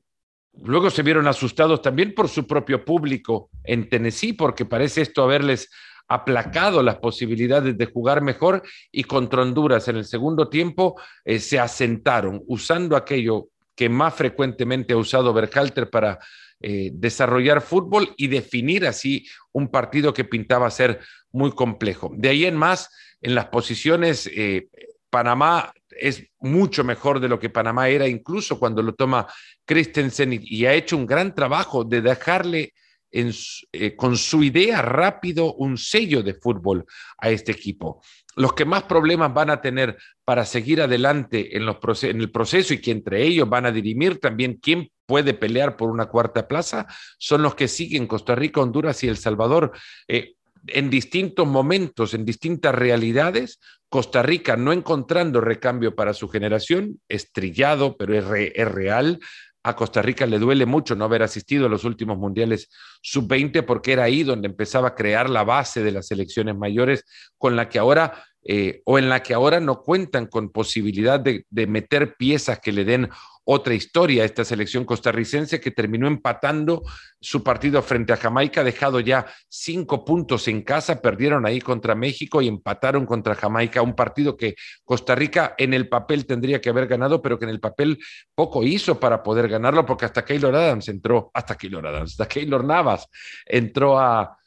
luego 0.63 0.91
se 0.91 1.03
vieron 1.03 1.27
asustados 1.27 1.83
también 1.83 2.15
por 2.15 2.29
su 2.29 2.47
propio 2.47 2.85
público 2.85 3.51
en 3.65 3.89
Tennessee 3.89 4.35
porque 4.35 4.65
parece 4.65 5.03
esto 5.03 5.23
haberles 5.23 5.71
aplacado 6.07 6.83
las 6.83 6.97
posibilidades 6.97 7.79
de 7.79 7.87
jugar 7.87 8.21
mejor 8.21 8.63
y 8.93 9.05
contra 9.05 9.43
Honduras 9.43 9.89
en 9.89 9.97
el 9.97 10.05
segundo 10.05 10.49
tiempo 10.49 11.01
eh, 11.25 11.39
se 11.39 11.59
asentaron 11.59 12.43
usando 12.47 12.97
aquello 12.97 13.49
que 13.75 13.89
más 13.89 14.15
frecuentemente 14.15 14.93
ha 14.93 14.99
usado 14.99 15.33
Berhalter 15.33 15.91
para 15.91 16.19
eh, 16.67 16.93
desarrollar 16.95 17.61
fútbol 17.61 18.15
y 18.17 18.29
definir 18.29 18.87
así 18.87 19.29
un 19.53 19.69
partido 19.69 20.15
que 20.15 20.25
pintaba 20.25 20.71
ser 20.71 20.99
muy 21.31 21.53
complejo. 21.53 22.11
De 22.17 22.31
ahí 22.31 22.47
en 22.47 22.57
más, 22.57 22.89
en 23.21 23.35
las 23.35 23.49
posiciones, 23.49 24.31
eh, 24.35 24.69
Panamá 25.11 25.75
es 25.91 26.25
mucho 26.41 26.83
mejor 26.83 27.21
de 27.21 27.29
lo 27.29 27.39
que 27.39 27.51
Panamá 27.51 27.91
era, 27.91 28.09
incluso 28.09 28.59
cuando 28.59 28.81
lo 28.83 28.95
toma 28.95 29.27
Christensen 29.67 30.41
y, 30.43 30.65
ha 30.65 30.73
hecho 30.73 30.97
un 30.97 31.05
gran 31.05 31.35
trabajo 31.35 31.85
de 31.85 32.01
dejarle 32.01 32.73
eh, 33.13 33.95
con 33.95 34.17
su 34.17 34.43
idea 34.43 34.81
rápido 34.81 35.53
un 35.57 35.77
sello 35.77 36.23
de 36.23 36.33
fútbol 36.33 36.87
a 37.19 37.29
este 37.29 37.53
equipo 37.53 38.01
los 38.37 38.55
que 38.55 38.65
más 38.65 38.85
problemas 38.85 39.33
van 39.33 39.51
a 39.51 39.61
tener 39.61 39.97
para 40.25 40.45
seguir 40.45 40.81
adelante 40.83 41.57
en, 41.57 41.63
el 41.63 42.31
proceso 42.31 42.75
y 42.75 42.81
que 42.81 42.91
entre 42.91 43.23
ellos 43.23 43.49
van 43.49 43.67
a 43.67 43.71
dirimir 43.71 44.19
también 44.19 44.59
quién 44.61 44.91
puede 45.07 45.35
pelear 45.35 45.77
por 45.77 45.91
una 45.91 46.07
cuarta 46.07 46.49
plaza 46.49 46.87
son 47.19 47.43
los 47.43 47.55
que 47.55 47.69
siguen 47.69 48.07
Costa 48.07 48.35
Rica, 48.35 48.61
Honduras 48.61 49.03
y 49.05 49.09
El 49.09 49.17
Salvador. 49.17 49.73
Eh, 50.09 50.35
en 50.67 50.91
distintos 50.91 51.47
momentos, 51.47 52.15
en 52.15 52.25
distintas 52.25 52.75
realidades, 52.75 53.61
Costa 53.89 54.23
Rica 54.23 54.57
no 54.57 54.73
encontrando 54.73 55.41
recambio 55.41 55.95
para 55.95 56.15
su 56.15 56.29
generación, 56.29 57.01
estrillado, 57.09 57.97
pero 57.97 58.17
es, 58.17 58.53
es 58.55 58.69
real. 58.69 59.21
A 59.63 59.77
Costa 59.77 60.03
Rica 60.03 60.27
le 60.27 60.39
duele 60.39 60.67
mucho 60.67 60.95
no 60.95 61.05
haber 61.05 61.23
asistido 61.23 61.67
a 61.67 61.69
los 61.69 61.85
últimos 61.85 62.19
mundiales 62.19 62.69
sub-20 63.03 63.65
porque 63.65 63.93
era 63.93 64.05
ahí 64.05 64.23
donde 64.23 64.49
empezaba 64.49 64.89
a 64.89 64.95
crear 64.95 65.31
la 65.31 65.45
base 65.45 65.83
de 65.83 65.93
las 65.93 66.07
selecciones 66.07 66.57
mayores 66.57 67.05
con 67.39 67.57
la 67.57 67.69
que 67.69 67.79
ahora 67.79 68.25
eh, 68.47 68.83
o 68.85 68.99
en 68.99 69.09
la 69.09 69.23
que 69.23 69.33
ahora 69.33 69.59
no 69.59 69.83
cuentan 69.83 70.27
con 70.27 70.51
posibilidad 70.51 71.19
de, 71.19 71.47
meter 71.67 72.15
piezas 72.17 72.61
que 72.61 72.73
le 72.73 72.85
den 72.85 73.09
otra 73.47 73.73
historia 73.73 74.23
a 74.23 74.27
esta 74.27 74.45
selección 74.45 74.85
costarricense 74.85 75.61
que 75.61 75.71
terminó 75.71 76.07
empatando 76.07 76.83
su 77.21 77.43
partido 77.43 77.81
frente 77.83 78.13
a 78.13 78.19
Jamaica, 78.19 78.63
dejado 78.63 79.01
ya 79.01 79.27
cinco 79.49 80.05
puntos 80.05 80.47
en 80.49 80.61
casa, 80.61 81.01
perdieron 81.01 81.47
ahí 81.47 81.59
contra 81.59 81.95
México 81.95 82.43
y 82.43 82.49
empataron 82.49 83.07
contra 83.07 83.35
Jamaica, 83.35 83.81
un 83.81 83.95
partido 83.95 84.37
que 84.37 84.57
Costa 84.85 85.15
Rica 85.15 85.55
en 85.57 85.73
el 85.73 85.89
papel 85.89 86.27
tendría 86.27 86.61
que 86.61 86.69
haber 86.69 86.87
ganado, 86.87 87.23
pero 87.23 87.39
que 87.39 87.47
en 87.47 87.51
el 87.51 87.61
papel 87.61 87.99
poco 88.35 88.63
hizo 88.63 89.01
para 89.01 89.23
poder 89.23 89.49
ganarlo, 89.49 89.87
porque 89.87 90.05
hasta 90.05 90.25
Keylor 90.25 90.55
Adams 90.55 90.89
entró, 90.89 91.31
hasta 91.33 91.57
Keylor 91.57 91.87
Adams, 91.87 92.13
hasta 92.13 92.29
Keylor 92.29 92.65
Navas 92.65 93.09
entró 93.47 93.99
a 93.99 94.39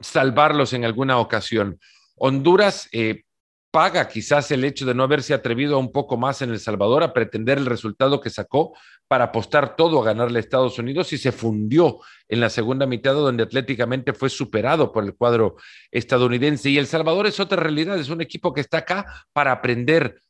salvarlos 0.00 0.72
en 0.72 0.84
alguna 0.84 1.18
ocasión. 1.18 1.78
Honduras 2.20 2.88
eh, 2.92 3.24
paga 3.70 4.08
quizás 4.08 4.50
el 4.50 4.64
hecho 4.64 4.86
de 4.86 4.94
no 4.94 5.02
haberse 5.02 5.34
atrevido 5.34 5.78
un 5.78 5.92
poco 5.92 6.16
más 6.16 6.40
en 6.42 6.50
El 6.50 6.58
Salvador 6.58 7.02
a 7.02 7.12
pretender 7.12 7.58
el 7.58 7.66
resultado 7.66 8.20
que 8.20 8.30
sacó 8.30 8.74
para 9.06 9.24
apostar 9.24 9.76
todo 9.76 10.00
a 10.00 10.04
ganarle 10.04 10.38
a 10.38 10.40
Estados 10.40 10.78
Unidos 10.78 11.12
y 11.12 11.18
se 11.18 11.32
fundió 11.32 11.98
en 12.28 12.40
la 12.40 12.50
segunda 12.50 12.86
mitad 12.86 13.14
donde 13.14 13.42
atléticamente 13.42 14.12
fue 14.12 14.30
superado 14.30 14.90
por 14.92 15.04
el 15.04 15.14
cuadro 15.14 15.56
estadounidense. 15.90 16.70
Y 16.70 16.78
El 16.78 16.86
Salvador 16.86 17.26
es 17.26 17.40
otra 17.40 17.62
realidad, 17.62 17.98
es 17.98 18.08
un 18.08 18.20
equipo 18.20 18.52
que 18.52 18.62
está 18.62 18.78
acá 18.78 19.26
para 19.32 19.52
aprender 19.52 20.22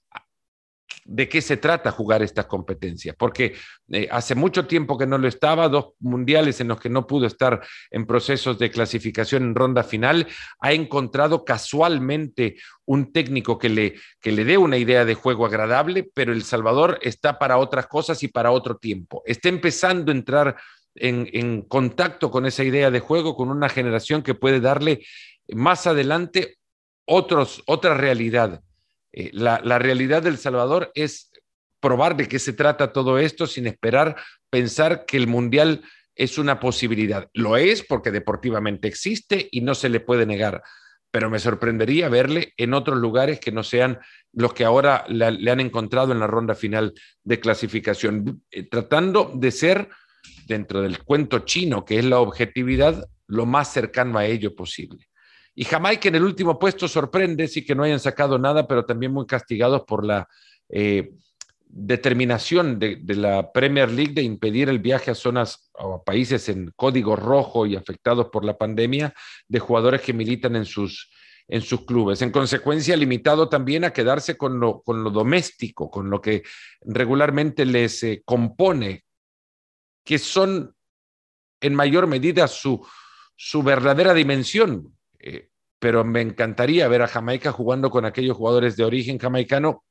de 1.04 1.28
qué 1.28 1.40
se 1.40 1.56
trata 1.56 1.90
jugar 1.90 2.22
estas 2.22 2.46
competencias, 2.46 3.16
porque 3.16 3.54
eh, 3.90 4.08
hace 4.10 4.34
mucho 4.34 4.66
tiempo 4.66 4.98
que 4.98 5.06
no 5.06 5.18
lo 5.18 5.26
estaba, 5.26 5.68
dos 5.68 5.94
mundiales 6.00 6.60
en 6.60 6.68
los 6.68 6.80
que 6.80 6.90
no 6.90 7.06
pudo 7.06 7.26
estar 7.26 7.60
en 7.90 8.06
procesos 8.06 8.58
de 8.58 8.70
clasificación 8.70 9.42
en 9.42 9.54
ronda 9.54 9.82
final, 9.82 10.26
ha 10.60 10.72
encontrado 10.72 11.44
casualmente 11.44 12.56
un 12.84 13.12
técnico 13.12 13.58
que 13.58 13.68
le, 13.68 13.94
que 14.20 14.32
le 14.32 14.44
dé 14.44 14.58
una 14.58 14.76
idea 14.76 15.04
de 15.04 15.14
juego 15.14 15.46
agradable, 15.46 16.10
pero 16.14 16.32
El 16.32 16.42
Salvador 16.42 16.98
está 17.02 17.38
para 17.38 17.58
otras 17.58 17.86
cosas 17.86 18.22
y 18.22 18.28
para 18.28 18.50
otro 18.50 18.76
tiempo. 18.76 19.22
Está 19.26 19.48
empezando 19.48 20.12
a 20.12 20.14
entrar 20.14 20.56
en, 20.94 21.28
en 21.32 21.62
contacto 21.62 22.30
con 22.30 22.46
esa 22.46 22.64
idea 22.64 22.90
de 22.90 23.00
juego, 23.00 23.36
con 23.36 23.50
una 23.50 23.68
generación 23.68 24.22
que 24.22 24.34
puede 24.34 24.60
darle 24.60 25.04
más 25.48 25.86
adelante 25.86 26.58
otros, 27.06 27.62
otra 27.66 27.94
realidad 27.94 28.62
eh, 29.12 29.30
la, 29.32 29.78
realidad 29.78 30.22
del 30.22 30.38
Salvador 30.38 30.90
es 30.94 31.30
probar 31.80 32.16
de 32.16 32.28
qué 32.28 32.38
se 32.38 32.52
trata 32.52 32.92
todo 32.92 33.18
esto 33.18 33.46
sin 33.46 33.66
esperar 33.66 34.16
pensar 34.50 35.04
que 35.06 35.16
el 35.16 35.26
Mundial 35.26 35.82
es 36.14 36.38
una 36.38 36.58
posibilidad. 36.58 37.28
Lo 37.32 37.56
es 37.56 37.82
porque 37.82 38.10
deportivamente 38.10 38.88
existe 38.88 39.48
y 39.50 39.60
no 39.60 39.74
se 39.74 39.88
le 39.88 40.00
puede 40.00 40.26
negar, 40.26 40.62
pero 41.10 41.30
me 41.30 41.38
sorprendería 41.38 42.08
verle 42.08 42.52
en 42.56 42.74
otros 42.74 42.98
lugares 42.98 43.38
que 43.40 43.52
no 43.52 43.62
sean 43.62 43.98
los 44.32 44.52
que 44.52 44.64
ahora 44.64 45.04
le, 45.08 45.50
han 45.50 45.60
encontrado 45.60 46.12
en 46.12 46.20
la 46.20 46.26
ronda 46.26 46.54
final 46.54 46.92
de 47.22 47.40
clasificación, 47.40 48.42
eh, 48.50 48.64
tratando 48.64 49.32
de 49.34 49.50
ser, 49.50 49.88
dentro 50.46 50.82
del 50.82 51.02
cuento 51.04 51.40
chino, 51.40 51.84
que 51.84 51.98
es 51.98 52.04
la 52.04 52.18
objetividad, 52.18 53.08
lo 53.26 53.46
más 53.46 53.72
cercano 53.72 54.18
a 54.18 54.26
ello 54.26 54.54
posible. 54.54 55.08
Y 55.60 55.64
Jamaica 55.64 56.08
en 56.08 56.14
el 56.14 56.22
último 56.22 56.56
puesto 56.56 56.86
sorprende, 56.86 57.48
sí 57.48 57.64
que 57.64 57.74
no 57.74 57.82
hayan 57.82 57.98
sacado 57.98 58.38
nada, 58.38 58.68
pero 58.68 58.84
también 58.84 59.12
muy 59.12 59.26
castigados 59.26 59.82
por 59.88 60.04
la 60.04 60.28
eh, 60.68 61.14
determinación 61.66 62.78
de, 62.78 63.02
la 63.08 63.50
Premier 63.50 63.90
League 63.90 64.12
de 64.12 64.22
impedir 64.22 64.68
el 64.68 64.78
viaje 64.78 65.10
a 65.10 65.16
zonas 65.16 65.68
o 65.72 65.94
a 65.94 66.04
países 66.04 66.48
en 66.48 66.72
código 66.76 67.16
rojo 67.16 67.66
y 67.66 67.74
afectados 67.74 68.28
por 68.28 68.44
la 68.44 68.56
pandemia 68.56 69.12
de 69.48 69.58
jugadores 69.58 70.00
que 70.02 70.12
militan 70.12 70.54
en 70.54 70.64
sus, 70.64 71.10
en 71.48 71.60
sus 71.60 71.84
clubes. 71.84 72.22
En 72.22 72.30
consecuencia, 72.30 72.96
limitado 72.96 73.48
también 73.48 73.82
a 73.82 73.92
quedarse 73.92 74.36
con 74.36 74.60
lo, 74.60 74.82
con 74.82 75.02
lo 75.02 75.10
doméstico, 75.10 75.90
con 75.90 76.08
lo 76.08 76.20
que 76.20 76.44
regularmente 76.82 77.66
les 77.66 78.04
eh, 78.04 78.22
compone, 78.24 79.02
que 80.04 80.18
son 80.18 80.72
en 81.60 81.74
mayor 81.74 82.06
medida 82.06 82.46
su, 82.46 82.86
su 83.34 83.64
verdadera 83.64 84.14
dimensión, 84.14 84.94
eh, 85.18 85.50
pero 85.78 86.04
me 86.04 86.20
encantaría 86.20 86.88
ver 86.88 87.02
a 87.02 87.08
Jamaica 87.08 87.52
jugando 87.52 87.90
con 87.90 88.04
aquellos 88.04 88.36
jugadores 88.36 88.76
de 88.76 88.84
origen 88.84 89.18
jamaicano 89.18 89.84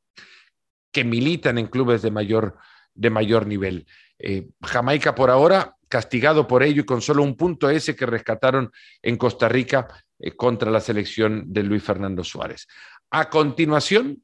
que 0.91 1.03
militan 1.03 1.57
en 1.57 1.67
clubes 1.67 2.01
de 2.01 2.11
mayor, 2.11 2.57
de 2.93 3.09
mayor 3.09 3.47
nivel. 3.47 3.87
Eh, 4.19 4.49
Jamaica 4.61 5.15
por 5.15 5.29
ahora 5.29 5.75
castigado 5.87 6.47
por 6.47 6.63
ello 6.63 6.81
y 6.81 6.85
con 6.85 7.01
solo 7.01 7.23
un 7.23 7.37
punto 7.37 7.69
ese 7.69 7.95
que 7.95 8.05
rescataron 8.05 8.71
en 9.01 9.17
Costa 9.17 9.47
Rica 9.47 9.87
eh, 10.19 10.35
contra 10.35 10.71
la 10.71 10.81
selección 10.81 11.45
de 11.47 11.63
Luis 11.63 11.83
Fernando 11.83 12.23
Suárez. 12.23 12.67
A 13.11 13.29
continuación, 13.29 14.23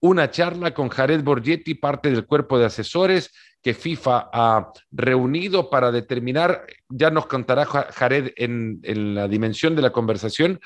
una 0.00 0.30
charla 0.30 0.74
con 0.74 0.88
Jared 0.88 1.22
Borgetti, 1.22 1.74
parte 1.74 2.10
del 2.10 2.26
cuerpo 2.26 2.58
de 2.58 2.66
asesores 2.66 3.32
que 3.62 3.74
FIFA 3.74 4.30
ha 4.32 4.72
reunido 4.90 5.70
para 5.70 5.92
determinar, 5.92 6.66
ya 6.88 7.10
nos 7.10 7.26
contará 7.26 7.64
Jared 7.64 8.32
en, 8.36 8.80
la 9.14 9.28
dimensión 9.28 9.76
de 9.76 9.82
la 9.82 9.92
conversación, 9.92 10.60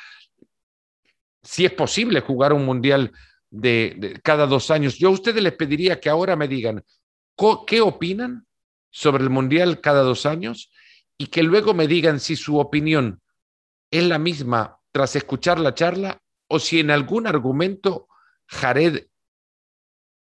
si 1.43 1.67
es 1.67 1.73
posible 1.73 2.21
jugar 2.21 2.55
un 2.55 2.65
mundial 2.65 3.12
de, 3.50 4.19
cada 4.25 4.47
dos 4.47 4.71
años. 4.71 4.97
Yo 4.99 5.09
a 5.09 5.12
ustedes 5.12 5.43
les 5.43 5.53
pediría 5.53 6.00
que 6.00 6.09
ahora 6.09 6.37
me 6.37 6.49
digan 6.49 6.83
qué 7.67 7.83
opinan 7.83 8.47
sobre 8.91 9.23
el 9.23 9.31
mundial 9.31 9.83
cada 9.83 10.03
dos 10.03 10.25
años 10.25 10.71
y 11.19 11.26
que 11.26 11.43
luego 11.43 11.75
me 11.75 11.87
digan 11.87 12.19
si 12.19 12.35
su 12.35 12.59
opinión 12.59 13.21
es 13.91 14.05
la 14.05 14.19
misma 14.19 14.81
tras 14.91 15.17
escuchar 15.17 15.61
la 15.61 15.75
charla 15.75 16.23
o 16.49 16.59
si 16.59 16.81
en 16.81 16.91
algún 16.91 17.26
argumento 17.26 18.09
Jared 18.47 19.07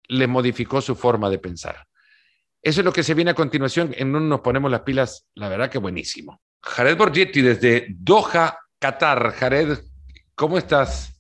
le 0.10 0.28
modificó 0.28 0.82
su 0.82 0.96
forma 0.96 1.30
de 1.30 1.40
pensar. 1.40 1.89
Eso 2.62 2.82
es 2.82 2.86
lo 2.86 2.94
que 2.94 3.04
se 3.04 3.14
viene 3.14 3.32
a 3.32 3.36
continuación. 3.36 3.94
En 3.98 4.10
uno 4.10 4.20
nos 4.20 4.42
ponemos 4.42 4.70
las 4.70 4.82
pilas, 4.82 5.26
la 5.36 5.50
verdad 5.50 5.70
que 5.70 5.78
buenísimo. 5.78 6.42
Jared 6.62 6.98
Borgetti 6.98 7.42
desde 7.42 7.88
Doha, 7.90 8.58
Qatar. 8.78 9.32
Jared, 9.34 9.80
¿cómo 10.36 10.58
estás? 10.58 11.14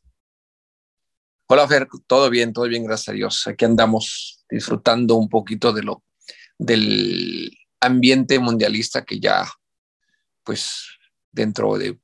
Hola, 1.48 1.67
Fer, 1.67 1.88
todo 2.05 2.29
bien, 2.29 2.53
todo 2.53 2.67
bien, 2.67 2.84
gracias 2.84 3.10
a 3.10 3.13
Dios. 3.13 3.48
Aquí 3.48 3.65
andamos 3.65 4.46
disfrutando 4.50 5.15
un 5.15 5.29
poquito 5.29 5.74
de 5.74 5.84
lo, 5.84 6.03
del 6.58 7.51
ambiente 7.79 8.38
mundialista 8.38 9.03
que 9.03 9.19
ya, 9.19 9.50
pues, 10.43 10.88
dentro 11.31 11.77
de 11.77 11.98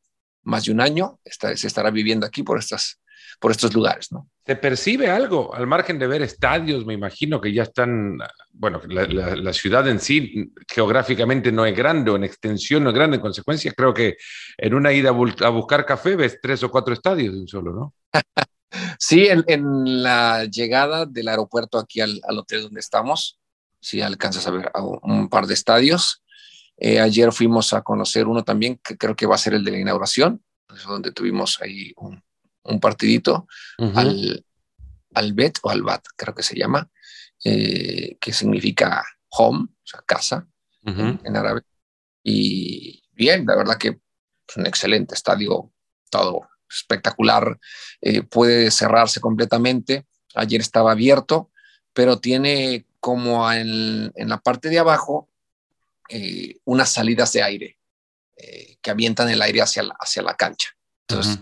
más 0.43 0.65
de 0.65 0.71
un 0.71 0.81
año 0.81 1.19
se 1.25 1.67
estará 1.67 1.91
viviendo 1.91 2.25
aquí 2.25 2.43
por 2.43 2.59
estas 2.59 3.01
por 3.39 3.51
estos 3.51 3.73
lugares, 3.73 4.11
¿no? 4.11 4.29
¿Se 4.45 4.55
percibe 4.55 5.09
algo 5.09 5.55
al 5.55 5.65
margen 5.65 5.97
de 5.97 6.05
ver 6.05 6.21
estadios? 6.21 6.85
Me 6.85 6.93
imagino 6.93 7.41
que 7.41 7.51
ya 7.51 7.63
están, 7.63 8.19
bueno, 8.51 8.79
la, 8.87 9.53
ciudad 9.53 9.87
en 9.87 9.99
sí 9.99 10.53
geográficamente 10.67 11.51
no 11.51 11.65
es 11.65 11.75
grande 11.75 12.11
en 12.11 12.23
extensión 12.23 12.83
no 12.83 12.91
es 12.91 12.95
grande, 12.95 13.15
en 13.15 13.21
consecuencia 13.21 13.73
creo 13.75 13.91
que 13.91 14.17
en 14.57 14.75
una 14.75 14.93
ida 14.93 15.09
a 15.09 15.49
buscar 15.49 15.83
café 15.83 16.15
ves 16.15 16.37
tres 16.39 16.61
o 16.61 16.69
cuatro 16.69 16.93
estadios 16.93 17.33
de 17.33 17.39
un 17.39 17.47
solo, 17.47 17.73
¿no? 17.73 17.93
sí, 18.99 19.27
en, 19.29 20.03
la 20.03 20.45
llegada 20.45 21.07
del 21.07 21.27
aeropuerto 21.27 21.79
aquí 21.79 22.01
al, 22.01 22.21
hotel 22.37 22.63
donde 22.63 22.81
estamos, 22.81 23.39
sí 23.79 24.01
alcanzas 24.01 24.45
a 24.45 24.51
ver 24.51 24.71
un 25.01 25.27
par 25.27 25.47
de 25.47 25.55
estadios. 25.55 26.23
Eh, 26.77 26.99
ayer 26.99 27.31
fuimos 27.31 27.73
a 27.73 27.81
conocer 27.81 28.27
uno 28.27 28.43
también, 28.43 28.79
que 28.83 28.95
creo 28.95 29.15
que 29.15 29.25
va 29.25 29.35
a 29.35 29.39
ser 29.39 29.55
el 29.55 29.63
de 29.63 29.71
la 29.71 29.79
inauguración, 29.79 30.43
donde 30.85 31.11
tuvimos 31.11 31.59
ahí 31.61 31.93
un, 31.95 32.21
un 32.65 32.79
partidito 32.79 33.47
al, 33.77 34.45
al 35.13 35.33
Bet 35.33 35.59
o 35.63 35.69
al 35.69 35.81
Bat, 35.81 36.05
creo 36.15 36.35
que 36.35 36.43
se 36.43 36.55
llama, 36.55 36.89
eh, 37.43 38.17
que 38.19 38.33
significa 38.33 39.03
home, 39.29 39.67
o 39.69 39.85
sea, 39.87 40.01
casa 40.05 40.47
en, 40.83 41.35
árabe. 41.35 41.61
Y 42.23 43.03
bien, 43.11 43.45
la 43.45 43.55
verdad 43.55 43.77
que 43.77 43.99
es 44.47 44.57
un 44.57 44.65
excelente 44.65 45.15
estadio, 45.15 45.71
todo 46.09 46.47
espectacular, 46.69 47.59
eh, 48.01 48.23
puede 48.23 48.71
cerrarse 48.71 49.19
completamente. 49.19 50.05
Ayer 50.35 50.61
estaba 50.61 50.91
abierto, 50.91 51.51
pero 51.93 52.19
tiene 52.19 52.85
como 52.99 53.51
en, 53.51 54.11
en 54.15 54.29
la 54.29 54.39
parte 54.39 54.69
de 54.69 54.79
abajo 54.79 55.29
eh, 56.09 56.57
unas 56.65 56.91
salidas 56.91 57.31
de 57.33 57.43
aire 57.43 57.79
que 58.81 58.91
avientan 58.91 59.29
el 59.29 59.41
aire 59.41 59.61
hacia 59.61 59.81
la, 59.81 59.95
hacia 59.99 60.21
la 60.21 60.35
cancha. 60.35 60.69
Entonces. 61.07 61.39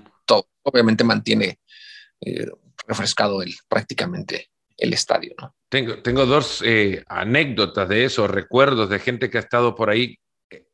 Obviamente 0.64 1.04
mantiene 1.04 1.60
eh, 2.22 2.48
refrescado 2.88 3.42
el, 3.42 3.54
prácticamente 3.68 4.50
el 4.78 4.94
estadio. 4.94 5.34
¿no? 5.40 5.56
Tengo, 5.70 6.02
tengo 6.02 6.26
dos 6.26 6.62
eh, 6.66 7.04
anécdotas 7.08 7.88
de 7.90 8.06
eso, 8.06 8.28
recuerdos 8.28 8.90
de 8.90 9.00
gente 9.00 9.30
que 9.30 9.38
ha 9.38 9.42
estado 9.42 9.76
por 9.76 9.90
ahí 9.90 10.18
eh, 10.50 10.66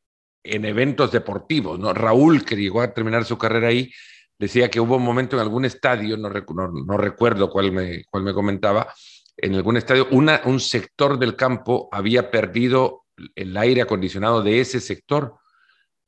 en 0.44 0.66
eventos 0.66 1.12
deportivos. 1.12 1.80
¿no? 1.80 1.94
Raúl, 1.94 2.46
que 2.46 2.56
llegó 2.56 2.82
a 2.82 2.94
terminar 2.94 3.26
su 3.26 3.38
carrera 3.38 3.68
ahí, 3.68 3.92
decía 4.38 4.70
que 4.70 4.80
hubo 4.80 4.96
un 4.96 5.04
momento 5.04 5.36
en 5.36 5.42
algún 5.42 5.66
estadio, 5.66 6.18
no, 6.18 6.30
no, 6.30 6.98
recuerdo 6.98 7.50
cuál 7.50 7.72
me, 7.72 8.06
cuál 8.06 8.24
me 8.24 8.34
comentaba, 8.34 8.94
en 9.38 9.56
algún 9.56 9.78
estadio, 9.78 10.08
una, 10.12 10.42
un 10.46 10.60
sector 10.60 11.18
del 11.18 11.36
campo 11.36 11.90
había 11.92 12.32
perdido 12.32 13.06
el 13.36 13.56
aire 13.58 13.82
acondicionado 13.82 14.42
de 14.42 14.62
ese 14.62 14.80
sector 14.80 15.39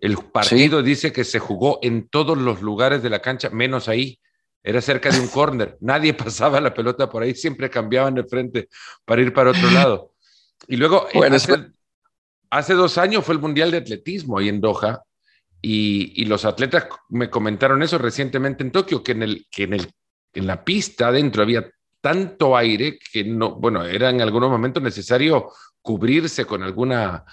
el 0.02 0.18
partido 0.18 0.82
dice 0.82 1.14
que 1.14 1.24
se 1.24 1.38
jugó 1.38 1.78
en 1.84 2.10
todos 2.10 2.36
los 2.36 2.62
lugares 2.64 3.04
de 3.04 3.10
la 3.12 3.22
cancha, 3.22 3.52
menos 3.52 3.88
ahí. 3.88 4.20
Era 4.64 4.82
cerca 4.82 5.12
de 5.12 5.20
un 5.20 5.28
córner. 5.30 5.78
Nadie 5.80 6.16
pasaba 6.16 6.60
la 6.60 6.74
pelota 6.74 7.08
por 7.08 7.22
ahí, 7.22 7.36
siempre 7.36 7.70
cambiaban 7.70 8.16
de 8.16 8.24
frente 8.24 8.68
para 9.06 9.22
ir 9.22 9.32
para 9.32 9.52
otro 9.52 9.70
lado. 9.70 10.14
Y 10.68 10.76
luego, 10.78 11.08
eh, 11.14 11.72
hace, 12.50 12.74
dos 12.74 12.98
años 12.98 13.24
fue 13.24 13.36
el 13.36 13.42
Mundial 13.42 13.70
de 13.72 13.78
Atletismo 13.78 14.40
ahí 14.40 14.50
en 14.50 14.60
Doha, 14.60 15.04
y, 15.64 16.26
los 16.26 16.46
atletas 16.46 16.88
me 17.10 17.30
comentaron 17.30 17.84
eso 17.84 18.00
recientemente 18.00 18.64
en 18.64 18.72
Tokio, 18.72 19.04
que 19.04 19.12
en, 19.12 19.22
el, 19.22 19.48
que 19.52 19.64
en, 19.64 19.74
el, 19.74 19.92
en 20.34 20.48
la 20.48 20.64
pista 20.64 21.10
adentro 21.10 21.44
había 21.44 21.70
tanto 22.00 22.58
aire 22.58 22.98
que 22.98 23.24
no, 23.24 23.54
bueno, 23.56 23.86
era 23.86 24.10
en 24.10 24.22
algunos 24.22 24.50
momentos 24.50 24.82
necesario 24.82 25.52
cubrirse 25.82 26.46
con 26.46 26.64
alguna 26.64 27.24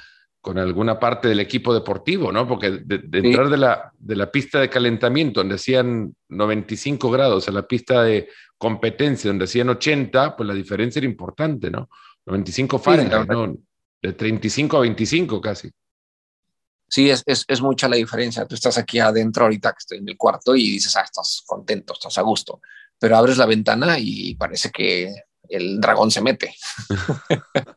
con 0.41 0.59
alguna 0.59 0.99
parte 0.99 1.29
del 1.29 1.41
equipo 1.41 1.75
deportivo, 1.75 2.31
¿no? 2.33 2.47
Porque 2.47 2.71
de, 2.71 3.01
entrar 3.13 3.49
de 3.49 3.57
la, 3.57 3.93
de 3.99 4.17
la 4.17 4.31
pista 4.31 4.61
de 4.61 4.71
calentamiento, 4.71 5.41
donde 5.41 5.57
hacían 5.57 6.15
95 6.29 7.11
grados, 7.11 7.49
a 7.49 7.53
la 7.53 7.67
pista 7.67 8.03
de 8.03 8.29
competencia, 8.57 9.31
donde 9.31 9.45
hacían 9.45 9.69
80, 9.69 10.37
pues 10.37 10.47
la 10.47 10.55
diferencia 10.55 11.01
era 11.01 11.09
importante, 11.09 11.71
¿no? 11.71 11.89
95 12.27 12.79
Fahrenheit, 12.79 13.29
¿no? 13.29 13.57
De 14.01 14.13
35 14.13 14.77
a 14.77 14.81
25 14.81 15.41
casi. 15.41 15.71
Sí, 16.89 17.11
es, 17.11 17.23
es, 17.27 17.45
es, 17.49 17.61
mucha 17.61 17.89
la 17.89 17.97
diferencia. 17.97 18.47
Tú 18.47 18.55
estás 18.55 18.79
aquí 18.79 18.99
adentro 18.99 19.45
ahorita 19.45 19.73
que 19.73 19.79
estoy 19.79 19.99
en 19.99 20.09
el 20.09 20.17
cuarto 20.17 20.57
y 20.57 20.71
dices, 20.71 20.97
ah, 20.97 21.03
estás 21.03 21.43
contento, 21.47 21.93
estás 21.93 22.17
a 22.17 22.23
gusto. 22.23 22.61
Pero 22.99 23.17
abres 23.17 23.37
la 23.37 23.45
ventana 23.45 23.99
y 23.99 24.35
parece 24.37 24.71
que 24.71 25.13
el 25.49 25.81
dragón 25.81 26.11
se 26.11 26.23
mete. 26.23 26.55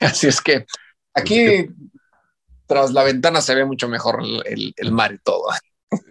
Así 0.00 0.28
es 0.28 0.40
que 0.40 0.66
Aquí 1.14 1.66
tras 2.66 2.92
la 2.92 3.02
ventana 3.02 3.40
se 3.40 3.54
ve 3.54 3.64
mucho 3.64 3.88
mejor 3.88 4.22
el, 4.44 4.92
mar 4.92 5.12
y 5.12 5.18
todo. 5.18 5.48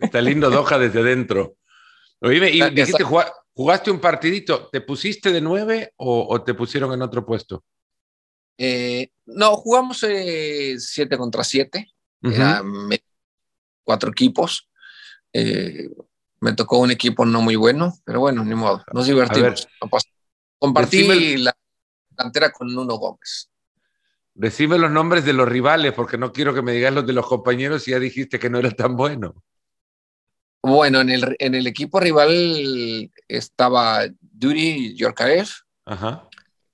Está 0.01 0.21
lindo 0.21 0.49
Doha 0.49 0.77
desde 0.77 1.03
dentro. 1.03 1.55
Oye, 2.19 2.51
y 2.51 2.69
dijiste, 2.71 3.05
jugaste 3.53 3.91
un 3.91 3.99
partidito, 3.99 4.67
¿te 4.67 4.81
pusiste 4.81 5.31
de 5.31 5.39
nueve 5.39 5.93
o, 5.95 6.41
te 6.41 6.53
pusieron 6.53 6.91
en 6.93 7.01
otro 7.01 7.25
puesto? 7.25 7.63
Eh, 8.57 9.11
no, 9.25 9.55
jugamos 9.55 10.03
eh, 10.03 10.75
siete 10.79 11.17
contra 11.17 11.45
siete, 11.45 11.93
cuatro 13.83 14.09
equipos. 14.09 14.69
Eh, 15.31 15.89
me 16.41 16.53
tocó 16.53 16.79
un 16.79 16.91
equipo 16.91 17.25
no 17.25 17.41
muy 17.41 17.55
bueno, 17.55 17.93
pero 18.03 18.19
bueno, 18.19 18.43
ni 18.43 18.55
modo, 18.55 18.83
nos 18.93 19.07
divertimos. 19.07 19.67
Compartí 20.57 21.37
la 21.37 21.55
cantera 22.15 22.51
con 22.51 22.73
Nuno 22.73 22.95
Gómez. 22.95 23.49
Decime 24.39 24.77
los 24.77 24.89
nombres 24.89 25.25
de 25.25 25.33
los 25.33 25.49
rivales, 25.49 25.91
porque 25.91 26.17
no 26.17 26.31
quiero 26.31 26.53
que 26.53 26.61
me 26.61 26.71
digas 26.71 26.93
los 26.93 27.05
de 27.05 27.11
los 27.11 27.27
compañeros 27.27 27.85
y 27.85 27.91
ya 27.91 27.99
dijiste 27.99 28.39
que 28.39 28.49
no 28.49 28.57
era 28.57 28.71
tan 28.71 28.95
bueno. 28.95 29.43
Bueno, 30.63 31.01
en 31.01 31.09
el, 31.09 31.35
en 31.39 31.55
el 31.55 31.67
equipo 31.67 31.99
rival 31.99 33.11
estaba 33.27 34.05
Duri 34.21 34.95
Yorkaev, 34.95 35.49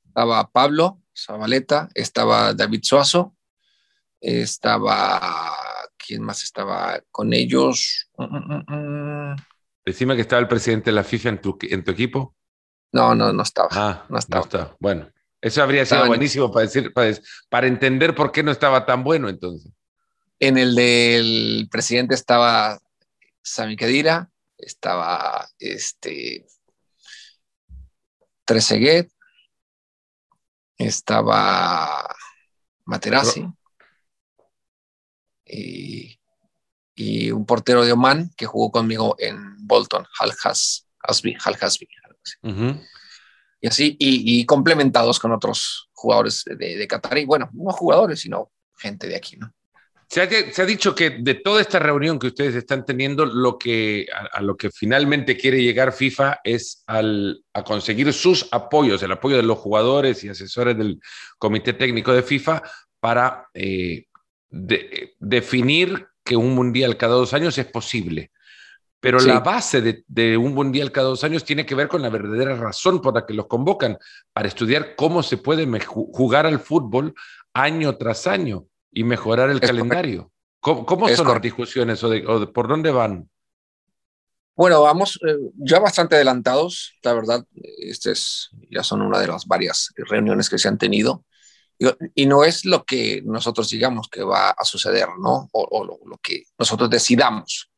estaba 0.05 0.47
Pablo 0.51 1.01
Zabaleta, 1.17 1.89
estaba 1.95 2.53
David 2.53 2.81
Suazo, 2.83 3.35
estaba. 4.21 5.51
¿Quién 5.97 6.21
más 6.21 6.43
estaba 6.43 7.01
con 7.09 7.33
ellos? 7.33 8.11
Mm, 8.15 8.25
mm, 8.25 8.63
mm, 8.67 9.35
Decime 9.83 10.13
que 10.13 10.21
estaba 10.21 10.39
el 10.39 10.47
presidente 10.47 10.91
de 10.91 10.95
la 10.97 11.03
FIFA 11.03 11.29
en 11.29 11.41
tu, 11.41 11.57
en 11.63 11.83
tu 11.83 11.89
equipo. 11.89 12.35
No, 12.91 13.15
no, 13.15 13.33
no 13.33 13.41
estaba. 13.41 13.69
Ah, 13.71 14.05
no 14.07 14.19
estaba. 14.19 14.41
No 14.41 14.45
estaba. 14.45 14.77
Bueno, 14.79 15.09
eso 15.45 15.63
habría 15.63 15.85
sido 15.85 16.07
buenísimo 16.07 16.51
para, 16.51 16.65
decir, 16.65 16.93
para, 17.49 17.67
entender 17.67 18.15
por 18.15 18.31
qué 18.31 18.43
no 18.43 18.51
estaba 18.51 18.85
tan 18.85 19.03
bueno 19.03 19.29
entonces. 19.29 19.71
En 20.39 20.57
el 20.57 20.75
del 20.75 21.67
presidente 21.71 22.15
estaba 22.15 22.79
Sami 23.41 23.75
Khedira, 23.75 24.29
estaba 24.57 25.47
este 25.59 26.45
Trezeguet, 28.45 29.09
estaba 30.77 32.13
Materazzi 32.85 33.47
y 35.45 36.19
y 36.95 37.31
un 37.31 37.45
portero 37.45 37.83
de 37.83 37.91
Oman 37.91 38.31
que 38.37 38.45
jugó 38.45 38.71
conmigo 38.71 39.15
en 39.19 39.67
Bolton, 39.67 40.07
Hal 40.17 40.31
Hasby. 40.43 41.37
Y 43.65 43.67
así, 43.67 43.95
y, 43.97 44.45
complementados 44.45 45.17
con 45.17 45.31
otros 45.31 45.89
jugadores 45.91 46.43
de, 46.45 46.77
de 46.77 46.87
Qatar. 46.87 47.17
Y 47.17 47.25
bueno, 47.25 47.49
no 47.53 47.71
jugadores, 47.71 48.19
sino 48.19 48.51
gente 48.77 49.07
de 49.07 49.15
aquí, 49.15 49.37
¿no? 49.37 49.51
Se 50.07 50.21
ha, 50.21 50.65
dicho 50.67 50.93
que 50.93 51.09
de 51.09 51.33
toda 51.33 51.61
esta 51.61 51.79
reunión 51.79 52.19
que 52.19 52.27
ustedes 52.27 52.53
están 52.53 52.85
teniendo, 52.85 53.25
lo 53.25 53.57
que, 53.57 54.05
a, 54.31 54.39
lo 54.39 54.55
que 54.55 54.69
finalmente 54.69 55.35
quiere 55.35 55.63
llegar 55.63 55.93
FIFA 55.93 56.41
es 56.43 56.83
al, 56.85 57.43
a 57.53 57.63
conseguir 57.63 58.13
sus 58.13 58.47
apoyos, 58.51 59.01
el 59.01 59.11
apoyo 59.11 59.37
de 59.37 59.41
los 59.41 59.57
jugadores 59.57 60.23
y 60.23 60.29
asesores 60.29 60.77
del 60.77 60.99
Comité 61.39 61.73
Técnico 61.73 62.13
de 62.13 62.21
FIFA 62.21 62.61
para 62.99 63.47
eh, 63.55 64.05
definir 64.51 66.05
que 66.23 66.35
un 66.35 66.53
mundial 66.53 66.97
cada 66.97 67.15
dos 67.15 67.33
años 67.33 67.57
es 67.57 67.65
posible. 67.65 68.31
Pero 69.05 69.19
la 69.19 69.39
base 69.39 69.81
de, 69.81 70.03
de, 70.07 70.35
un 70.35 70.55
mundial 70.55 70.91
cada 70.91 71.09
dos 71.09 71.23
años 71.23 71.45
tiene 71.45 71.63
que 71.63 71.75
ver 71.75 71.87
con 71.87 72.01
la 72.01 72.09
verdadera 72.09 72.55
razón 72.55 73.01
por 73.01 73.13
la 73.13 73.23
que 73.23 73.35
los 73.35 73.45
convocan, 73.45 73.99
para 74.33 74.47
estudiar 74.47 74.95
cómo 74.95 75.21
se 75.21 75.37
puede 75.37 75.67
jugar 75.85 76.47
al 76.47 76.59
fútbol 76.59 77.13
año 77.53 77.95
tras 77.97 78.25
año 78.25 78.65
y 78.91 79.03
mejorar 79.03 79.51
el 79.51 79.59
calendario. 79.59 80.31
¿Cómo, 80.59 81.07
son 81.09 81.27
las 81.27 81.39
discusiones 81.39 82.03
o, 82.03 82.09
de, 82.09 82.47
por 82.47 82.67
dónde 82.67 82.89
van? 82.89 83.29
Bueno, 84.55 84.81
vamos 84.81 85.19
eh, 85.27 85.37
ya 85.57 85.77
bastante 85.77 86.15
adelantados, 86.15 86.95
la 87.03 87.13
verdad, 87.13 87.45
este 87.53 88.13
es, 88.13 88.49
ya 88.71 88.81
son 88.81 89.03
una 89.03 89.19
de 89.19 89.27
las 89.27 89.45
varias 89.45 89.93
reuniones 89.97 90.49
que 90.49 90.57
se 90.57 90.67
han 90.67 90.79
tenido. 90.79 91.23
Y, 92.15 92.25
no 92.25 92.43
es 92.43 92.65
lo 92.65 92.85
que 92.85 93.21
nosotros 93.23 93.69
digamos 93.69 94.07
que 94.09 94.23
va 94.23 94.49
a 94.49 94.65
suceder, 94.65 95.09
¿no? 95.19 95.47
O, 95.51 95.83
lo, 95.83 96.17
que 96.23 96.45
nosotros 96.57 96.89
decidamos 96.89 97.69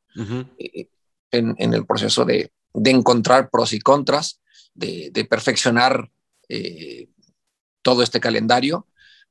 eh, 0.60 0.88
en, 1.32 1.56
el 1.74 1.86
proceso 1.86 2.26
de, 2.26 2.52
de, 2.74 2.92
encontrar 2.92 3.50
pros 3.50 3.74
y 3.74 3.80
contras, 3.80 4.40
de, 4.74 5.10
de 5.12 5.26
perfeccionar 5.26 6.10
eh, 6.50 7.10
todo 7.82 8.04
este 8.04 8.20
calendario 8.20 8.88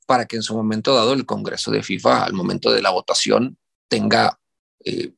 para 0.07 0.27
que 0.27 0.37
en 0.37 0.43
su 0.43 0.55
momento 0.55 0.95
dado 0.95 1.13
el 1.13 1.27
Congreso 1.27 1.71
de 1.71 1.83
FIFA, 1.83 2.25
al 2.25 2.33
momento 2.33 2.71
de 2.71 2.81
la 2.81 2.91
votación, 2.91 3.59
tenga 3.89 4.39
eh, 4.85 5.13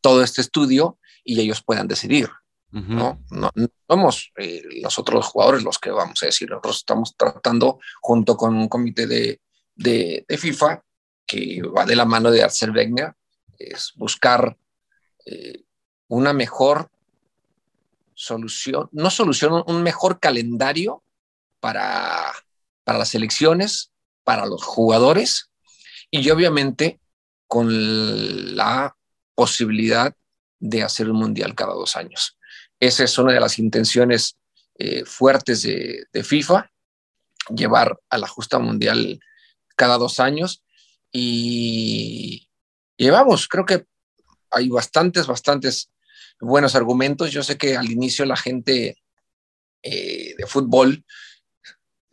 todo 0.00 0.22
este 0.22 0.40
estudio 0.40 0.98
y 1.24 1.40
ellos 1.40 1.62
puedan 1.62 1.86
decidir. 1.86 2.30
¿no? 2.72 3.22
No, 3.30 3.50
somos 3.88 4.32
eh, 4.36 4.62
los 4.82 4.98
otros 4.98 5.26
jugadores 5.26 5.62
los 5.62 5.78
que 5.78 5.90
vamos 5.90 6.22
a 6.22 6.26
decir, 6.26 6.50
nosotros 6.50 6.76
estamos 6.76 7.16
tratando 7.16 7.78
junto 8.02 8.36
con 8.36 8.54
un 8.54 8.68
comité 8.68 9.06
de, 9.06 9.40
de, 9.74 10.26
FIFA 10.28 10.82
que 11.24 11.62
va 11.62 11.86
de 11.86 11.96
la 11.96 12.04
mano 12.04 12.30
de 12.30 12.42
Arcel 12.42 12.72
Wenger, 12.72 13.14
es 13.58 13.92
buscar 13.96 14.58
eh, 15.24 15.64
una 16.08 16.32
mejor 16.32 16.90
solución, 18.14 18.88
no 18.92 19.10
solución, 19.10 19.62
un 19.66 19.82
mejor 19.82 20.20
calendario 20.20 21.02
para, 21.60 22.32
para 22.84 22.98
las 22.98 23.14
elecciones, 23.14 23.90
para 24.24 24.46
los 24.46 24.62
jugadores 24.62 25.50
y 26.10 26.28
obviamente 26.30 26.98
con 27.46 28.56
la 28.56 28.96
posibilidad 29.34 30.14
de 30.58 30.82
hacer 30.82 31.10
un 31.10 31.18
mundial 31.18 31.54
cada 31.54 31.74
dos 31.74 31.96
años. 31.96 32.36
Esa 32.80 33.04
es 33.04 33.16
una 33.18 33.32
de 33.32 33.40
las 33.40 33.58
intenciones 33.58 34.36
eh, 34.78 35.04
fuertes 35.04 35.62
de, 35.62 36.06
FIFA, 36.22 36.70
llevar 37.54 37.98
a 38.10 38.18
la 38.18 38.26
justa 38.26 38.58
mundial 38.58 39.20
cada 39.76 39.96
dos 39.96 40.20
años 40.20 40.62
y 41.12 42.48
llevamos, 42.96 43.48
creo 43.48 43.64
que 43.64 43.86
hay 44.50 44.68
bastantes, 44.68 45.26
bastantes 45.26 45.90
buenos 46.40 46.74
argumentos. 46.74 47.30
Yo 47.30 47.42
sé 47.42 47.56
que 47.58 47.76
al 47.76 47.90
inicio 47.90 48.24
la 48.24 48.36
gente 48.36 48.96
eh, 49.82 50.34
de 50.36 50.46
fútbol, 50.46 51.04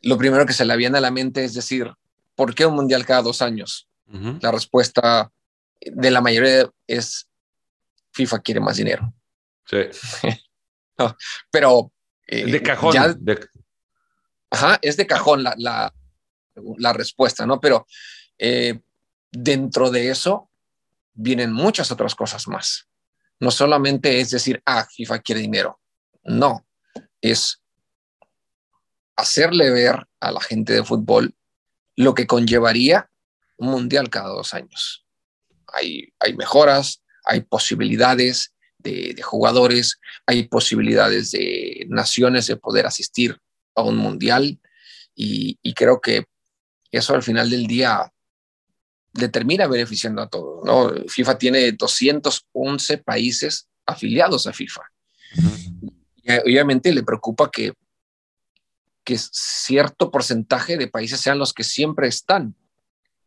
lo 0.01 0.17
primero 0.17 0.45
que 0.45 0.53
se 0.53 0.65
le 0.65 0.75
viene 0.77 0.97
a 0.97 1.01
la 1.01 1.12
mente 1.12 1.43
es 1.43 1.53
decir, 1.53 1.91
¿por 2.36 2.53
qué 2.55 2.65
un 2.65 2.75
mundial 2.75 3.05
cada 3.05 3.21
dos 3.21 3.41
años? 3.41 3.88
La 4.41 4.51
respuesta 4.51 5.31
de 5.81 6.12
la 6.12 6.21
mayoría 6.21 6.69
es 6.86 7.27
FIFA 8.12 8.39
quiere 8.39 8.59
más 8.59 8.77
dinero. 8.77 9.12
Sí. 9.65 9.77
pero... 11.51 11.91
Eh, 12.27 12.45
de 12.45 12.62
cajón. 12.62 12.95
Ajá, 14.51 14.77
es 14.83 14.97
de 14.97 15.07
cajón 15.07 15.41
la, 15.43 15.55
la, 15.57 15.93
la 16.77 16.93
respuesta, 16.93 17.47
¿no? 17.47 17.59
Pero 17.59 17.88
eh, 18.38 18.79
dentro 19.31 19.89
de 19.89 20.09
eso 20.09 20.49
vienen 21.13 21.51
muchas 21.51 21.91
otras 21.91 22.13
cosas 22.13 22.47
más. 22.47 22.88
No 23.43 23.51
solamente 23.51 24.21
es 24.21 24.29
decir, 24.29 24.63
ah, 24.65 24.88
FIFA 24.89 25.19
quiere 25.19 25.41
dinero. 25.41 25.77
No, 26.23 26.65
es 27.19 27.62
hacerle 29.17 29.69
ver 29.69 30.08
a 30.21 30.32
la 30.32 30.39
gente 30.39 30.71
de 30.71 30.86
fútbol 30.86 31.36
lo 31.97 32.13
que 32.15 32.25
conllevaría 32.25 33.10
un 33.58 33.71
mundial 33.71 34.10
cada 34.10 34.29
dos 34.29 34.53
años. 34.53 35.06
Hay, 35.73 36.13
hay 36.19 36.38
mejoras, 36.38 37.03
hay 37.25 37.41
posibilidades 37.41 38.53
de, 38.77 39.21
jugadores, 39.21 39.99
hay 40.25 40.43
posibilidades 40.47 41.32
de 41.32 41.86
naciones 41.89 42.47
de 42.47 42.56
poder 42.56 42.86
asistir 42.86 43.38
a 43.75 43.82
un 43.82 43.97
mundial 43.97 44.58
y, 45.13 45.58
creo 45.73 45.99
que 45.99 46.23
eso 46.91 47.13
al 47.13 47.23
final 47.23 47.49
del 47.49 47.67
día 47.67 48.10
le 49.13 49.30
termina 49.30 49.67
beneficiando 49.67 50.21
a 50.21 50.30
todos. 50.30 50.65
¿no? 50.65 50.91
FIFA 51.08 51.38
tiene 51.38 51.71
211 51.71 52.97
países 52.99 53.67
afiliados 53.86 54.47
a 54.47 54.54
FIFA. 54.54 54.82
Y 56.23 56.32
obviamente 56.32 56.93
le 56.93 57.04
preocupa 57.04 57.49
que 57.52 57.73
que 59.04 59.17
cierto 59.17 60.12
porcentaje 60.12 60.78
de 60.78 60.88
países 60.88 61.19
sean 61.19 61.39
los 61.39 61.54
que 61.54 61.63
siempre 61.63 62.08
están 62.08 62.56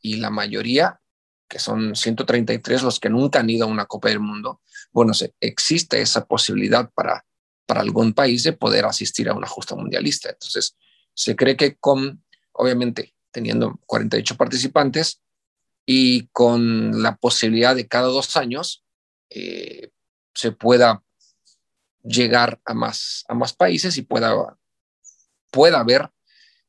y 0.00 0.16
la 0.16 0.30
mayoría, 0.30 1.00
que 1.48 1.58
son 1.58 1.94
133 1.94 2.82
los 2.82 2.98
que 2.98 3.10
nunca 3.10 3.40
han 3.40 3.50
ido 3.50 3.66
a 3.66 3.70
una 3.70 3.86
Copa 3.86 4.08
del 4.08 4.20
Mundo, 4.20 4.60
bueno, 4.92 5.14
se, 5.14 5.34
existe 5.40 6.00
esa 6.00 6.26
posibilidad 6.26 6.90
para, 6.94 7.24
para 7.66 7.80
algún 7.80 8.14
país 8.14 8.42
de 8.42 8.52
poder 8.52 8.84
asistir 8.84 9.28
a 9.28 9.34
una 9.34 9.46
justa 9.46 9.74
mundialista. 9.74 10.30
Entonces, 10.30 10.76
se 11.14 11.36
cree 11.36 11.56
que 11.56 11.76
con, 11.76 12.24
obviamente, 12.52 13.14
teniendo 13.30 13.78
48 13.86 14.36
participantes 14.36 15.20
y 15.86 16.26
con 16.28 17.02
la 17.02 17.16
posibilidad 17.16 17.74
de 17.74 17.86
cada 17.86 18.08
dos 18.08 18.36
años, 18.36 18.84
eh, 19.30 19.90
se 20.34 20.52
pueda 20.52 21.02
llegar 22.02 22.60
a 22.64 22.74
más, 22.74 23.24
a 23.28 23.34
más 23.34 23.54
países 23.54 23.96
y 23.96 24.02
pueda 24.02 24.56
pueda 25.50 25.80
haber 25.80 26.10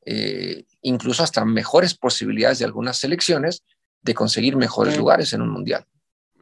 eh, 0.06 0.64
incluso 0.82 1.22
hasta 1.22 1.44
mejores 1.44 1.94
posibilidades 1.94 2.60
de 2.60 2.66
algunas 2.66 2.98
selecciones 2.98 3.64
de 4.02 4.14
conseguir 4.14 4.56
mejores 4.56 4.98
lugares 4.98 5.34
en 5.34 5.42
un 5.42 5.50
mundial. 5.50 5.86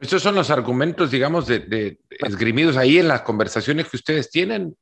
Estos 0.00 0.22
son 0.22 0.36
los 0.36 0.50
argumentos, 0.50 1.10
digamos, 1.10 1.48
de, 1.48 1.98
esgrimidos 2.10 2.76
ahí 2.76 2.98
en 2.98 3.08
las 3.08 3.22
conversaciones 3.22 3.88
que 3.88 3.96
ustedes 3.96 4.30
tienen. 4.30 4.76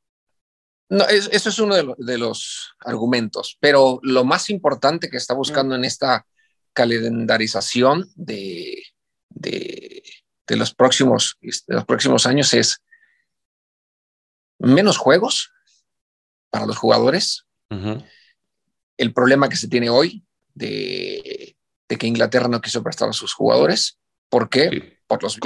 No, 0.89 1.05
eso 1.07 1.49
es 1.49 1.57
uno 1.57 1.95
de, 1.97 2.17
los 2.19 2.75
argumentos, 2.79 3.57
pero 3.59 3.99
lo 4.03 4.23
más 4.23 4.51
importante 4.51 5.09
que 5.09 5.17
está 5.17 5.33
buscando 5.33 5.73
en 5.73 5.83
esta 5.83 6.27
calendarización 6.75 8.11
de, 8.15 8.83
de, 9.29 10.03
los, 10.49 10.75
próximos, 10.75 11.37
de 11.41 11.73
los 11.73 11.85
próximos 11.85 12.27
años 12.27 12.53
es 12.53 12.83
menos 14.59 14.97
juegos 14.97 15.51
para 16.51 16.65
los 16.67 16.77
jugadores, 16.77 17.45
el 18.97 19.13
problema 19.13 19.49
que 19.49 19.55
se 19.55 19.67
tiene 19.67 19.89
hoy 19.89 20.23
de, 20.53 21.57
que 21.87 22.07
Inglaterra 22.07 22.47
no 22.47 22.61
quiso 22.61 22.83
prestar 22.83 23.09
a 23.09 23.13
sus 23.13 23.33
jugadores. 23.33 23.99
¿Por 24.29 24.49
qué? 24.49 24.99
Por, 25.07 25.23
los, 25.23 25.37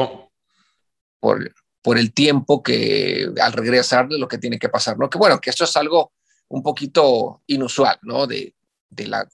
por, 1.20 1.54
por, 1.82 1.98
el 1.98 2.14
tiempo 2.14 2.62
que 2.64 3.32
al 3.42 3.54
regresar 3.54 4.08
de 4.08 4.20
lo 4.20 4.28
que 4.28 4.38
tiene 4.38 4.60
que 4.60 4.70
pasar, 4.70 4.98
¿no? 4.98 5.10
Que 5.10 5.18
bueno, 5.18 5.40
que 5.40 5.50
esto 5.50 5.64
es 5.64 5.76
algo 5.76 6.14
un 6.48 6.64
poquito 6.64 7.44
inusual, 7.48 7.98
¿no? 8.04 8.26
De, 8.28 8.56
de 8.90 9.08
la, 9.08 9.28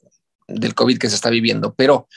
del 0.46 0.74
COVID 0.74 0.98
que 0.98 1.08
se 1.08 1.16
está 1.16 1.30
viviendo, 1.30 1.74
pero... 1.74 2.08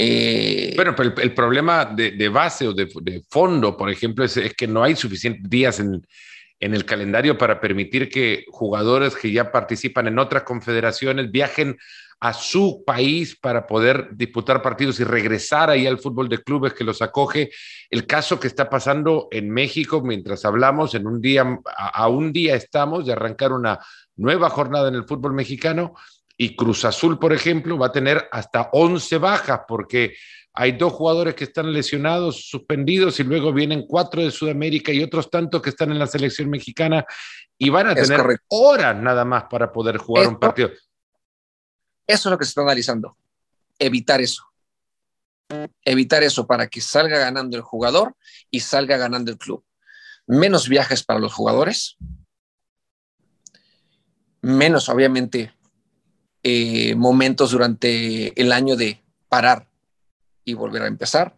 Eh, 0.00 0.74
bueno, 0.76 0.94
pero 0.94 1.12
el, 1.20 1.34
problema 1.34 1.84
de, 1.84 2.28
base 2.28 2.68
o 2.68 2.72
de, 2.72 2.88
fondo, 3.28 3.76
por 3.76 3.90
ejemplo, 3.90 4.24
es, 4.24 4.36
es, 4.36 4.54
que 4.54 4.68
no 4.68 4.84
hay 4.84 4.94
suficientes 4.94 5.50
días 5.50 5.80
en, 5.80 6.06
en 6.60 6.74
el 6.74 6.84
calendario 6.84 7.36
para 7.36 7.60
permitir 7.60 8.08
que 8.08 8.44
jugadores 8.48 9.16
que 9.16 9.32
ya 9.32 9.50
participan 9.50 10.06
en 10.06 10.18
otras 10.18 10.44
confederaciones 10.44 11.30
viajen 11.30 11.76
a 12.20 12.32
su 12.32 12.82
país 12.84 13.36
para 13.36 13.66
poder 13.66 14.08
disputar 14.12 14.60
partidos 14.60 14.98
y 14.98 15.04
regresar 15.04 15.70
ahí 15.70 15.86
al 15.86 15.98
fútbol 15.98 16.28
de 16.28 16.42
clubes 16.42 16.72
que 16.72 16.82
los 16.82 17.00
acoge. 17.00 17.50
El 17.90 18.06
caso 18.06 18.40
que 18.40 18.48
está 18.48 18.68
pasando 18.68 19.28
en 19.30 19.50
México 19.50 20.02
mientras 20.02 20.44
hablamos, 20.44 20.94
en 20.96 21.06
un 21.06 21.20
día, 21.20 21.46
a, 21.76 22.08
un 22.08 22.32
día 22.32 22.56
estamos 22.56 23.06
de 23.06 23.12
arrancar 23.12 23.52
una 23.52 23.78
nueva 24.16 24.50
jornada 24.50 24.88
en 24.88 24.96
el 24.96 25.04
fútbol 25.04 25.32
mexicano 25.32 25.94
Y 26.40 26.54
Cruz 26.54 26.84
Azul, 26.84 27.18
por 27.18 27.32
ejemplo, 27.32 27.76
va 27.76 27.86
a 27.86 27.92
tener 27.92 28.28
hasta 28.30 28.70
11 28.72 29.18
bajas 29.18 29.62
porque 29.66 30.14
hay 30.54 30.72
dos 30.72 30.92
jugadores 30.92 31.34
que 31.34 31.44
están 31.44 31.72
lesionados, 31.72 32.48
suspendidos, 32.48 33.18
y 33.18 33.24
luego 33.24 33.52
vienen 33.52 33.86
cuatro 33.86 34.22
de 34.22 34.30
Sudamérica 34.30 34.92
y 34.92 35.02
otros 35.02 35.30
tantos 35.30 35.60
que 35.60 35.70
están 35.70 35.90
en 35.90 35.98
la 35.98 36.06
selección 36.06 36.48
mexicana 36.48 37.04
y 37.58 37.70
van 37.70 37.88
a 37.88 37.94
tener 37.94 38.40
horas 38.48 38.96
nada 38.96 39.24
más 39.24 39.44
para 39.50 39.72
poder 39.72 39.96
jugar 39.98 40.28
un 40.28 40.38
partido. 40.38 40.70
Eso 42.06 42.28
es 42.28 42.30
lo 42.30 42.38
que 42.38 42.44
se 42.44 42.50
está 42.50 42.62
analizando. 42.62 43.16
Evitar 43.76 44.20
eso. 44.20 44.44
Evitar 45.84 46.22
eso 46.22 46.46
para 46.46 46.68
que 46.68 46.80
salga 46.80 47.18
ganando 47.18 47.56
el 47.56 47.62
jugador 47.62 48.14
y 48.48 48.60
salga 48.60 48.96
ganando 48.96 49.32
el 49.32 49.38
club. 49.38 49.64
Menos 50.26 50.68
viajes 50.68 51.02
para 51.02 51.18
los 51.18 51.34
jugadores, 51.34 51.96
menos 54.40 54.88
obviamente 54.88 55.52
eh, 56.42 56.94
momentos 56.94 57.50
durante 57.50 58.40
el 58.40 58.52
año 58.52 58.76
de 58.76 59.02
parar 59.28 59.68
y 60.44 60.54
volver 60.54 60.82
a 60.82 60.86
empezar, 60.86 61.36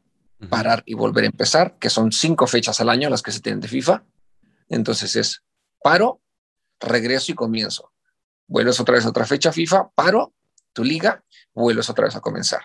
parar 0.49 0.83
y 0.87 0.95
volver 0.95 1.25
a 1.25 1.29
empezar, 1.29 1.79
que 1.79 1.91
son 1.91 2.13
cinco 2.13 2.47
fechas 2.47 2.81
al 2.81 2.89
año 2.89 3.11
las 3.11 3.23
que 3.23 3.33
se 3.33 3.41
tienen 3.41 3.61
de 3.61 3.69
FIFA. 3.69 4.05
Entonces 4.69 5.17
es 5.17 5.43
paro, 5.83 6.21
regreso 6.79 7.33
y 7.33 7.35
comienzo. 7.35 7.93
Vuelves 8.47 8.81
otra 8.81 8.95
vez 8.95 9.05
a 9.05 9.11
otra 9.11 9.27
fecha 9.27 9.53
FIFA, 9.53 9.91
paro, 9.95 10.35
tu 10.73 10.85
liga, 10.85 11.25
vuelves 11.55 11.91
otra 11.91 12.05
vez 12.07 12.17
a 12.17 12.21
comenzar. 12.21 12.63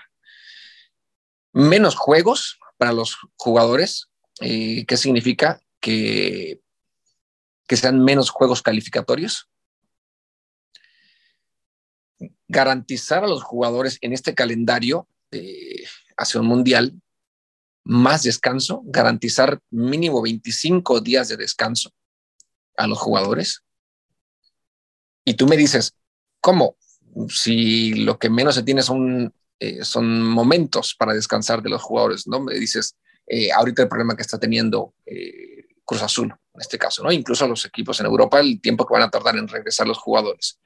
Menos 1.51 1.95
juegos 1.95 2.59
para 2.77 2.91
los 2.91 3.17
jugadores, 3.37 4.09
eh, 4.41 4.85
¿qué 4.85 4.97
significa? 4.97 5.61
Que, 5.79 6.61
que 7.67 7.77
sean 7.77 8.03
menos 8.03 8.29
juegos 8.29 8.61
calificatorios, 8.61 9.49
garantizar 12.47 13.23
a 13.23 13.27
los 13.27 13.43
jugadores 13.43 13.97
en 14.01 14.13
este 14.13 14.35
calendario 14.35 15.07
eh, 15.31 15.83
hacia 16.17 16.41
un 16.41 16.47
mundial 16.47 17.01
más 17.83 18.23
descanso, 18.23 18.81
garantizar 18.85 19.59
mínimo 19.69 20.21
25 20.21 21.01
días 21.01 21.27
de 21.27 21.37
descanso 21.37 21.91
a 22.77 22.87
los 22.87 22.97
jugadores. 22.97 23.63
Y 25.23 25.35
tú 25.35 25.47
me 25.47 25.57
dices, 25.57 25.95
¿cómo? 26.39 26.77
Si 27.29 27.93
lo 27.93 28.17
que 28.17 28.29
menos 28.29 28.55
se 28.55 28.63
tiene 28.63 28.81
son, 28.81 29.33
eh, 29.59 29.83
son 29.83 30.21
momentos 30.21 30.95
para 30.95 31.13
descansar 31.13 31.61
de 31.61 31.69
los 31.69 31.81
jugadores, 31.81 32.27
¿no? 32.27 32.39
Me 32.39 32.55
dices, 32.55 32.95
eh, 33.27 33.51
ahorita 33.51 33.83
el 33.83 33.89
problema 33.89 34.15
que 34.15 34.23
está 34.23 34.39
teniendo 34.39 34.93
Cruz 35.83 36.01
Azul, 36.01 36.33
en 36.53 36.61
este 36.61 36.77
caso, 36.77 37.03
¿no? 37.03 37.11
Incluso 37.11 37.47
los 37.47 37.65
equipos 37.65 37.99
en 37.99 38.07
Europa, 38.07 38.39
el 38.39 38.59
tiempo 38.59 38.85
que 38.85 38.93
van 38.93 39.03
a 39.03 39.11
tardar 39.11 39.35
en 39.35 39.47
regresar 39.47 39.87
los 39.87 39.99
jugadores. 39.99 40.59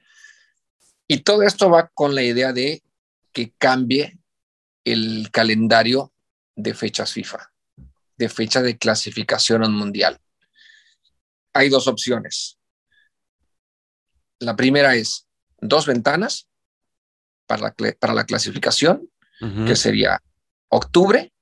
Y 1.12 1.22
todo 1.22 1.42
esto 1.42 1.68
va 1.68 1.88
con 1.88 2.14
la 2.14 2.22
idea 2.22 2.52
de 2.52 2.84
que 3.32 3.52
cambie 3.58 4.20
el 4.84 5.28
calendario 5.32 6.12
de 6.54 6.72
fechas 6.72 7.12
FIFA, 7.12 7.52
de 8.16 8.28
fecha 8.28 8.62
de 8.62 8.78
clasificación 8.78 9.64
al 9.64 9.72
mundial. 9.72 10.20
Hay 11.52 11.68
dos 11.68 11.88
opciones. 11.88 12.60
La 14.38 14.54
primera 14.54 14.94
es 14.94 15.26
dos 15.58 15.84
ventanas 15.84 16.46
para 17.46 17.62
la, 17.62 17.74
para 17.98 18.14
la 18.14 18.24
clasificación, 18.24 19.10
que 19.66 19.74
sería 19.74 20.22
octubre 20.68 21.32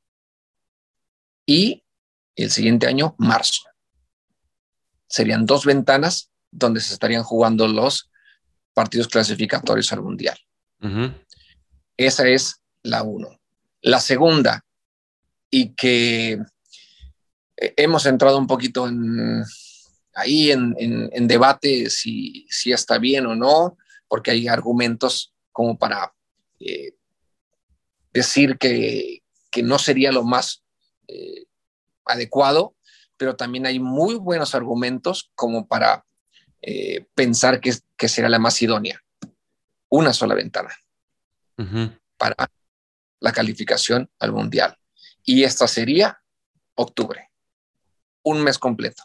y 1.45 1.85
el 2.37 2.51
siguiente 2.51 2.87
año, 2.87 3.17
marzo. 3.19 3.65
Serían 5.09 5.45
dos 5.45 5.67
ventanas 5.67 6.31
donde 6.51 6.81
se 6.81 6.95
estarían 6.95 7.23
jugando 7.23 7.69
los 7.69 8.09
partidos 8.79 9.09
clasificatorios 9.09 9.93
al 9.93 10.03
Mundial. 10.03 10.39
Esa 11.97 12.29
es 12.29 12.63
la 12.85 13.03
uno. 13.03 13.41
La 13.83 13.99
segunda, 13.99 14.65
y 15.51 15.75
que 15.75 16.39
hemos 17.57 18.07
entrado 18.07 18.39
un 18.39 18.47
poquito 18.47 18.87
en, 18.87 19.43
ahí 20.15 20.53
en, 20.53 21.27
debate 21.27 21.91
si, 21.91 22.47
si, 22.51 22.71
está 22.71 22.99
bien 22.99 23.27
o 23.27 23.35
no, 23.35 23.77
porque 24.07 24.31
hay 24.31 24.47
argumentos 24.47 25.35
como 25.51 25.77
para 25.77 26.15
eh, 26.61 26.95
decir 28.13 28.59
que, 28.59 29.25
no 29.65 29.81
sería 29.81 30.13
lo 30.13 30.23
más 30.23 30.63
eh, 31.09 31.47
adecuado, 32.05 32.77
pero 33.17 33.35
también 33.35 33.67
hay 33.67 33.81
muy 33.81 34.15
buenos 34.15 34.55
argumentos 34.55 35.33
como 35.35 35.67
para 35.67 36.05
eh, 36.63 37.07
pensar 37.15 37.61
que, 37.61 37.75
que 37.97 38.09
será 38.09 38.29
la 38.29 38.39
más 38.39 38.61
idónea. 38.63 39.03
Una 39.89 40.13
sola 40.13 40.35
ventana 40.35 40.75
para 42.17 42.51
la 43.21 43.33
calificación 43.33 44.11
al 44.19 44.33
mundial. 44.33 44.79
Y 45.25 45.45
esta 45.45 45.67
sería 45.67 46.23
octubre, 46.75 47.31
un 48.23 48.43
mes 48.43 48.59
completo. 48.59 49.03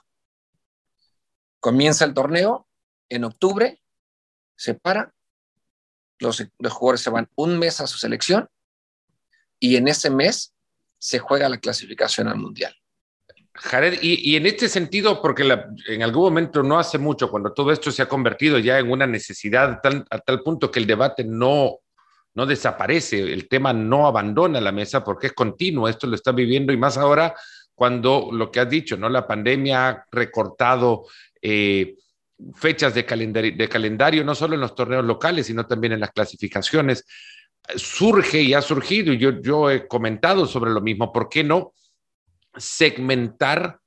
Comienza 1.60 2.06
el 2.06 2.14
torneo 2.14 2.68
en 3.10 3.24
octubre, 3.24 3.82
se 4.56 4.74
para, 4.76 5.14
los, 6.20 6.44
los 6.60 6.74
jugadores 6.74 7.02
se 7.02 7.10
van 7.10 7.30
un 7.36 7.58
mes 7.58 7.82
a 7.82 7.88
su 7.88 7.98
selección 7.98 8.50
y 9.60 9.76
en 9.78 9.88
ese 9.88 10.10
mes 10.10 10.54
se 11.00 11.20
juega 11.20 11.50
la 11.50 11.60
clasificación 11.60 12.28
al 12.28 12.38
mundial. 12.38 12.76
Jared, 13.56 14.00
y, 14.02 14.36
en 14.36 14.48
este 14.48 14.68
sentido, 14.68 15.22
porque 15.22 15.44
en 15.88 16.02
algún 16.02 16.24
momento 16.24 16.64
no 16.64 16.80
hace 16.80 16.98
mucho, 16.98 17.30
cuando 17.30 17.54
todo 17.54 17.72
esto 17.72 17.92
se 17.92 18.02
ha 18.02 18.08
convertido 18.08 18.58
ya 18.58 18.80
en 18.80 18.90
una 18.90 19.06
necesidad 19.06 19.80
a 20.10 20.20
tal 20.20 20.42
punto 20.42 20.72
que 20.72 20.80
el 20.80 20.88
debate 20.88 21.24
no, 21.24 21.78
no 22.34 22.46
desaparece, 22.48 23.20
el 23.32 23.48
tema 23.48 23.72
no 23.72 24.08
abandona 24.08 24.60
la 24.60 24.72
mesa 24.72 25.04
porque 25.04 25.28
es 25.28 25.34
continuo, 25.34 25.88
esto 25.88 26.08
lo 26.08 26.16
está 26.16 26.32
viviendo 26.32 26.74
y 26.74 26.78
más 26.78 26.98
ahora 26.98 27.36
cuando 27.76 28.30
lo 28.32 28.52
que 28.52 28.60
has 28.60 28.70
dicho, 28.70 28.98
¿no? 28.98 29.08
La 29.10 29.28
pandemia 29.28 29.90
ha 29.90 30.06
recortado 30.12 31.06
eh, 31.42 31.96
fechas 32.56 32.94
de 32.96 33.06
calendario, 33.06 33.54
de 33.56 33.70
calendario, 33.70 34.24
no 34.24 34.36
solo 34.36 34.56
en 34.56 34.62
los 34.62 34.76
torneos 34.76 35.06
locales, 35.06 35.48
sino 35.48 35.66
también 35.66 35.94
en 35.94 36.00
las 36.00 36.12
clasificaciones. 36.12 37.06
Surge 37.76 38.42
y 38.42 38.54
ha 38.54 38.62
surgido, 38.62 39.14
y 39.14 39.18
yo, 39.18 39.42
yo 39.42 39.70
he 39.70 39.88
comentado 39.88 40.46
sobre 40.46 40.72
lo 40.72 40.82
mismo, 40.82 41.12
¿por 41.12 41.30
qué 41.30 41.44
no? 41.44 41.74
Segmentar 42.56 43.80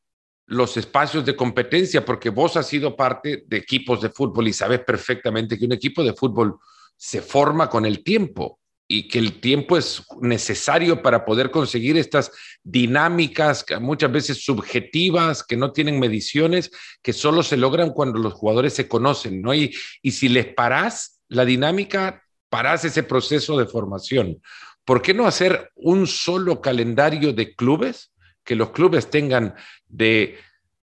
los 0.46 0.76
espacios 0.76 1.24
de 1.24 1.34
competencia, 1.34 2.04
porque 2.04 2.30
vos 2.30 2.56
has 2.56 2.68
sido 2.68 2.94
parte 2.94 3.44
de 3.46 3.56
equipos 3.56 4.00
de 4.00 4.10
fútbol 4.10 4.48
y 4.48 4.52
sabes 4.52 4.80
perfectamente 4.80 5.58
que 5.58 5.64
un 5.66 5.72
equipo 5.72 6.04
de 6.04 6.14
fútbol 6.14 6.58
se 6.96 7.20
forma 7.20 7.68
con 7.68 7.84
el 7.84 8.04
tiempo 8.04 8.60
y 8.88 9.08
que 9.08 9.18
el 9.18 9.40
tiempo 9.40 9.76
es 9.76 10.04
necesario 10.20 11.02
para 11.02 11.24
poder 11.24 11.50
conseguir 11.50 11.96
estas 11.96 12.30
dinámicas 12.62 13.64
muchas 13.80 14.12
veces 14.12 14.44
subjetivas 14.44 15.42
que 15.42 15.56
no 15.56 15.72
tienen 15.72 15.98
mediciones, 15.98 16.70
que 17.02 17.12
solo 17.12 17.42
se 17.42 17.56
logran 17.56 17.90
cuando 17.90 18.20
los 18.20 18.34
jugadores 18.34 18.74
se 18.74 18.86
conocen, 18.86 19.42
¿no? 19.42 19.52
Y, 19.52 19.74
y 20.02 20.12
si 20.12 20.28
les 20.28 20.54
parás 20.54 21.20
la 21.28 21.44
dinámica, 21.44 22.22
parás 22.48 22.84
ese 22.84 23.02
proceso 23.02 23.58
de 23.58 23.66
formación. 23.66 24.40
¿Por 24.84 25.02
qué 25.02 25.12
no 25.12 25.26
hacer 25.26 25.72
un 25.74 26.06
solo 26.06 26.60
calendario 26.60 27.32
de 27.32 27.56
clubes 27.56 28.12
que 28.46 28.54
los 28.54 28.70
clubes 28.70 29.10
tengan 29.10 29.54
de 29.88 30.38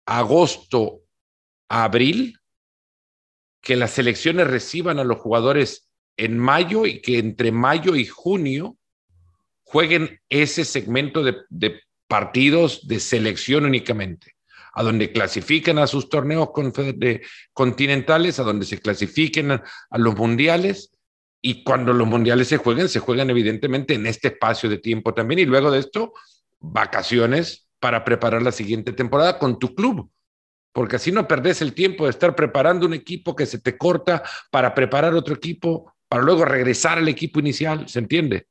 agosto 0.05 1.05
a 1.69 1.85
abril, 1.85 2.39
que 3.63 3.77
las 3.77 3.93
selecciones 3.93 4.49
reciban 4.49 4.99
a 4.99 5.05
los 5.05 5.19
jugadores 5.19 5.89
en 6.17 6.39
mayo 6.39 6.85
y 6.85 7.01
que 7.01 7.19
entre 7.19 7.53
mayo 7.53 7.95
y 7.95 8.05
junio 8.05 8.77
jueguen 9.63 10.21
ese 10.29 10.65
segmento 10.65 11.23
de, 11.23 11.81
partidos 12.09 12.87
de 12.89 12.99
selección 12.99 13.65
únicamente, 13.65 14.35
a 14.75 14.83
donde 14.83 15.13
clasifiquen 15.13 15.79
a 15.79 15.87
sus 15.87 16.09
torneos 16.09 16.49
continentales, 17.55 18.41
a 18.41 18.43
donde 18.43 18.67
se 18.67 18.81
clasifiquen 18.81 19.53
a, 19.53 19.65
a 19.89 19.99
los 19.99 20.17
mundiales 20.17 20.99
y 21.41 21.63
cuando 21.63 21.93
los 21.93 22.09
mundiales 22.09 22.49
se 22.49 22.57
jueguen, 22.57 22.89
se 22.89 22.99
juegan 22.99 23.31
evidentemente 23.31 23.95
en 23.95 24.07
este 24.07 24.29
espacio 24.29 24.69
de 24.69 24.79
tiempo 24.79 25.15
también 25.15 25.39
y 25.39 25.45
luego 25.45 25.71
de 25.71 25.79
esto 25.79 26.13
vacaciones 26.63 27.69
para 27.79 28.05
preparar 28.05 28.43
la 28.43 28.53
siguiente 28.53 28.93
temporada 28.93 29.39
con 29.39 29.59
tu 29.59 29.75
club, 29.75 30.11
porque 30.73 30.97
así 30.97 31.13
no 31.13 31.27
perdés 31.29 31.61
el 31.61 31.75
tiempo 31.75 32.05
de 32.05 32.11
estar 32.11 32.35
preparando 32.35 32.87
un 32.87 32.95
equipo 32.95 33.37
que 33.37 33.45
se 33.45 33.59
te 33.59 33.77
corta 33.77 34.23
para 34.51 34.75
preparar 34.75 35.15
otro 35.15 35.35
equipo, 35.35 35.93
para 36.09 36.23
luego 36.23 36.45
regresar 36.45 36.99
al 36.99 37.09
equipo 37.09 37.41
inicial, 37.41 37.89
¿se 37.89 37.99
entiende? 37.99 38.47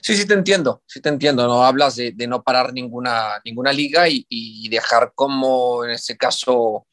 Sí, 0.00 0.16
sí 0.16 0.26
te 0.26 0.34
entiendo, 0.34 0.82
sí 0.86 1.00
te 1.00 1.08
entiendo. 1.08 1.46
No 1.46 1.64
hablas 1.64 1.96
de, 1.96 2.14
no 2.26 2.42
parar 2.42 2.72
ninguna, 2.72 3.40
ninguna 3.44 3.72
liga 3.72 4.06
y, 4.08 4.68
dejar 4.68 5.12
como 5.14 5.84
en 5.84 5.92
este 5.92 6.16
caso 6.16 6.86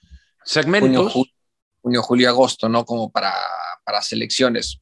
segmentos. 0.44 1.14
Junio, 1.82 2.04
julio, 2.04 2.30
agosto, 2.30 2.70
¿no? 2.70 2.86
Como 2.86 3.12
para, 3.12 3.34
para 3.84 4.02
selecciones. 4.02 4.81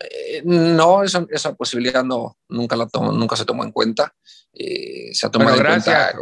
Eh, 0.00 0.42
no, 0.44 1.02
esa, 1.02 1.26
esa, 1.30 1.54
posibilidad 1.54 2.02
no, 2.02 2.38
nunca, 2.48 2.74
la 2.74 2.88
tomo, 2.88 3.12
nunca 3.12 3.36
se 3.36 3.44
tomó 3.44 3.64
en 3.64 3.72
cuenta. 3.72 4.14
Eh, 4.52 5.10
se 5.12 5.26
ha 5.26 5.30
tomado 5.30 5.56
en 5.56 5.64
cuenta. 5.64 6.14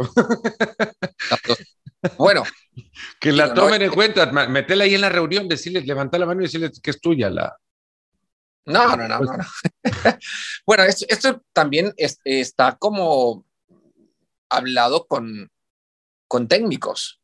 bueno, 2.17 2.43
Que 3.21 3.33
la 3.33 3.55
tomen 3.55 3.83
en 3.83 3.91
cuenta, 3.91 4.27
metela 4.49 4.85
ahí 4.85 4.95
en 4.95 5.01
la 5.01 5.09
reunión, 5.09 5.49
decirles, 5.49 5.87
levanta 5.87 6.19
la 6.19 6.27
mano 6.27 6.41
y 6.41 6.45
decirles 6.45 6.81
que 6.81 6.91
es 6.91 7.01
tuya 7.01 7.31
la. 7.31 7.57
No, 8.67 8.97
no, 8.97 9.09
no, 9.09 9.21
no. 9.21 9.33
bueno, 10.67 10.85
esto, 10.85 11.43
también 11.53 11.93
está 11.97 12.77
como 12.77 13.47
hablado 14.51 15.07
con, 15.07 15.51
con 16.27 16.49
técnicos 16.49 17.21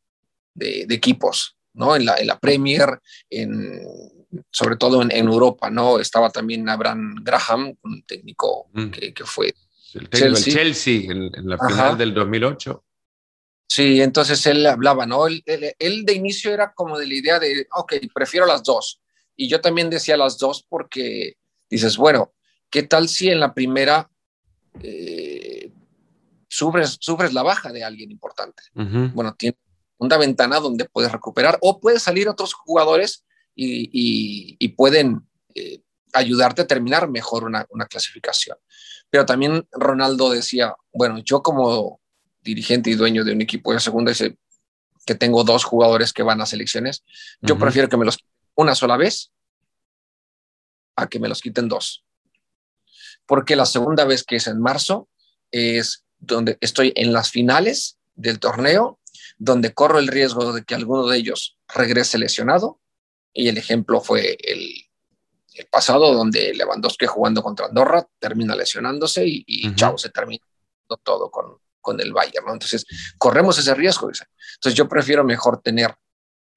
de, 0.55 0.87
equipos, 0.89 1.55
¿no? 1.73 1.95
En 1.95 2.05
la, 2.05 2.15
en 2.17 2.27
la 2.27 2.39
Premier, 2.39 2.99
en, 3.29 3.79
sobre 4.51 4.75
todo 4.77 5.01
en, 5.01 5.11
Europa, 5.11 5.69
¿no? 5.69 5.99
Estaba 5.99 6.29
también 6.29 6.67
Abraham 6.69 7.15
Graham, 7.21 7.75
un 7.83 8.03
técnico 8.03 8.67
mm. 8.73 8.89
que, 8.89 9.13
que, 9.13 9.23
fue 9.23 9.53
el 9.95 10.09
Chelsea, 10.09 10.53
Chelsea 10.53 11.11
en, 11.11 11.49
la 11.49 11.57
final 11.57 11.97
del 11.97 12.13
2008. 12.13 12.83
Sí, 13.67 14.01
entonces 14.01 14.45
él 14.45 14.65
hablaba, 14.65 15.05
¿no? 15.05 15.27
Él, 15.27 15.43
de 15.45 16.13
inicio 16.13 16.53
era 16.53 16.73
como 16.73 16.97
de 16.97 17.07
la 17.07 17.13
idea 17.13 17.39
de, 17.39 17.67
ok, 17.75 17.93
prefiero 18.13 18.45
las 18.45 18.63
dos. 18.63 19.01
Y 19.35 19.49
yo 19.49 19.59
también 19.59 19.89
decía 19.89 20.17
las 20.17 20.37
dos 20.37 20.65
porque 20.67 21.37
dices, 21.69 21.97
bueno, 21.97 22.33
¿qué 22.69 22.83
tal 22.83 23.09
si 23.09 23.29
en 23.29 23.39
la 23.39 23.53
primera 23.53 24.09
eh, 24.81 25.71
sufres, 26.47 27.33
la 27.33 27.43
baja 27.43 27.71
de 27.71 27.83
alguien 27.83 28.11
importante? 28.11 28.63
Bueno, 28.73 29.35
tiene 29.37 29.57
una 29.97 30.17
ventana 30.17 30.59
donde 30.59 30.85
puedes 30.85 31.11
recuperar 31.11 31.57
o 31.61 31.79
puedes 31.79 32.03
salir 32.03 32.29
otros 32.29 32.53
jugadores 32.53 33.25
y, 33.55 34.67
pueden 34.69 35.21
eh, 35.53 35.81
ayudarte 36.13 36.63
a 36.63 36.67
terminar 36.67 37.09
mejor 37.09 37.43
una, 37.43 37.65
una 37.69 37.85
clasificación. 37.85 38.57
Pero 39.09 39.25
también 39.25 39.67
Ronaldo 39.71 40.29
decía, 40.29 40.75
bueno, 40.93 41.19
yo 41.19 41.41
como 41.41 42.01
dirigente 42.41 42.89
y 42.89 42.95
dueño 42.95 43.23
de 43.23 43.33
un 43.33 43.41
equipo 43.41 43.73
de 43.73 43.79
segunda 43.79 44.11
dice 44.11 44.37
que 45.05 45.15
tengo 45.15 45.43
dos 45.43 45.63
jugadores 45.63 46.13
que 46.13 46.23
van 46.23 46.41
a 46.41 46.45
selecciones, 46.45 47.03
yo 47.41 47.57
prefiero 47.57 47.87
que 47.87 47.97
me 47.97 48.05
los 48.05 48.17
una 48.55 48.73
sola 48.73 48.97
vez 48.97 49.31
a 50.95 51.07
que 51.07 51.19
me 51.19 51.27
los 51.27 51.41
quiten 51.41 51.67
dos. 51.67 52.03
Porque 53.25 53.55
la 53.55 53.65
segunda 53.65 54.05
vez 54.05 54.23
que 54.23 54.37
es 54.37 54.47
en 54.47 54.59
marzo 54.59 55.09
es 55.51 56.05
donde 56.19 56.57
estoy 56.61 56.93
en 56.95 57.13
las 57.13 57.29
finales 57.29 57.97
del 58.15 58.39
torneo, 58.39 58.99
donde 59.37 59.73
corro 59.73 59.99
el 59.99 60.07
riesgo 60.07 60.53
de 60.53 60.63
que 60.63 60.75
alguno 60.75 61.07
de 61.07 61.17
ellos 61.17 61.57
regrese 61.67 62.17
lesionado. 62.17 62.79
Y 63.37 63.49
el 63.49 63.57
ejemplo 63.57 63.99
fue 63.99 64.37
el, 64.39 64.73
pasado, 65.69 66.13
donde 66.13 66.53
Lewandowski 66.53 67.05
jugando 67.05 67.43
contra 67.43 67.67
Andorra 67.67 68.05
termina 68.19 68.55
lesionándose 68.55 69.23
y, 69.25 69.75
chao, 69.75 69.97
se 69.97 70.09
termina 70.09 70.43
todo 71.03 71.29
con, 71.29 71.57
con 71.81 71.99
el 72.01 72.11
Bayern, 72.11 72.45
¿no? 72.45 72.53
Entonces, 72.53 72.85
corremos 73.17 73.57
ese 73.57 73.73
riesgo. 73.73 74.09
Entonces, 74.09 74.73
yo 74.73 74.89
prefiero 74.89 75.23
mejor 75.23 75.61
tener 75.61 75.95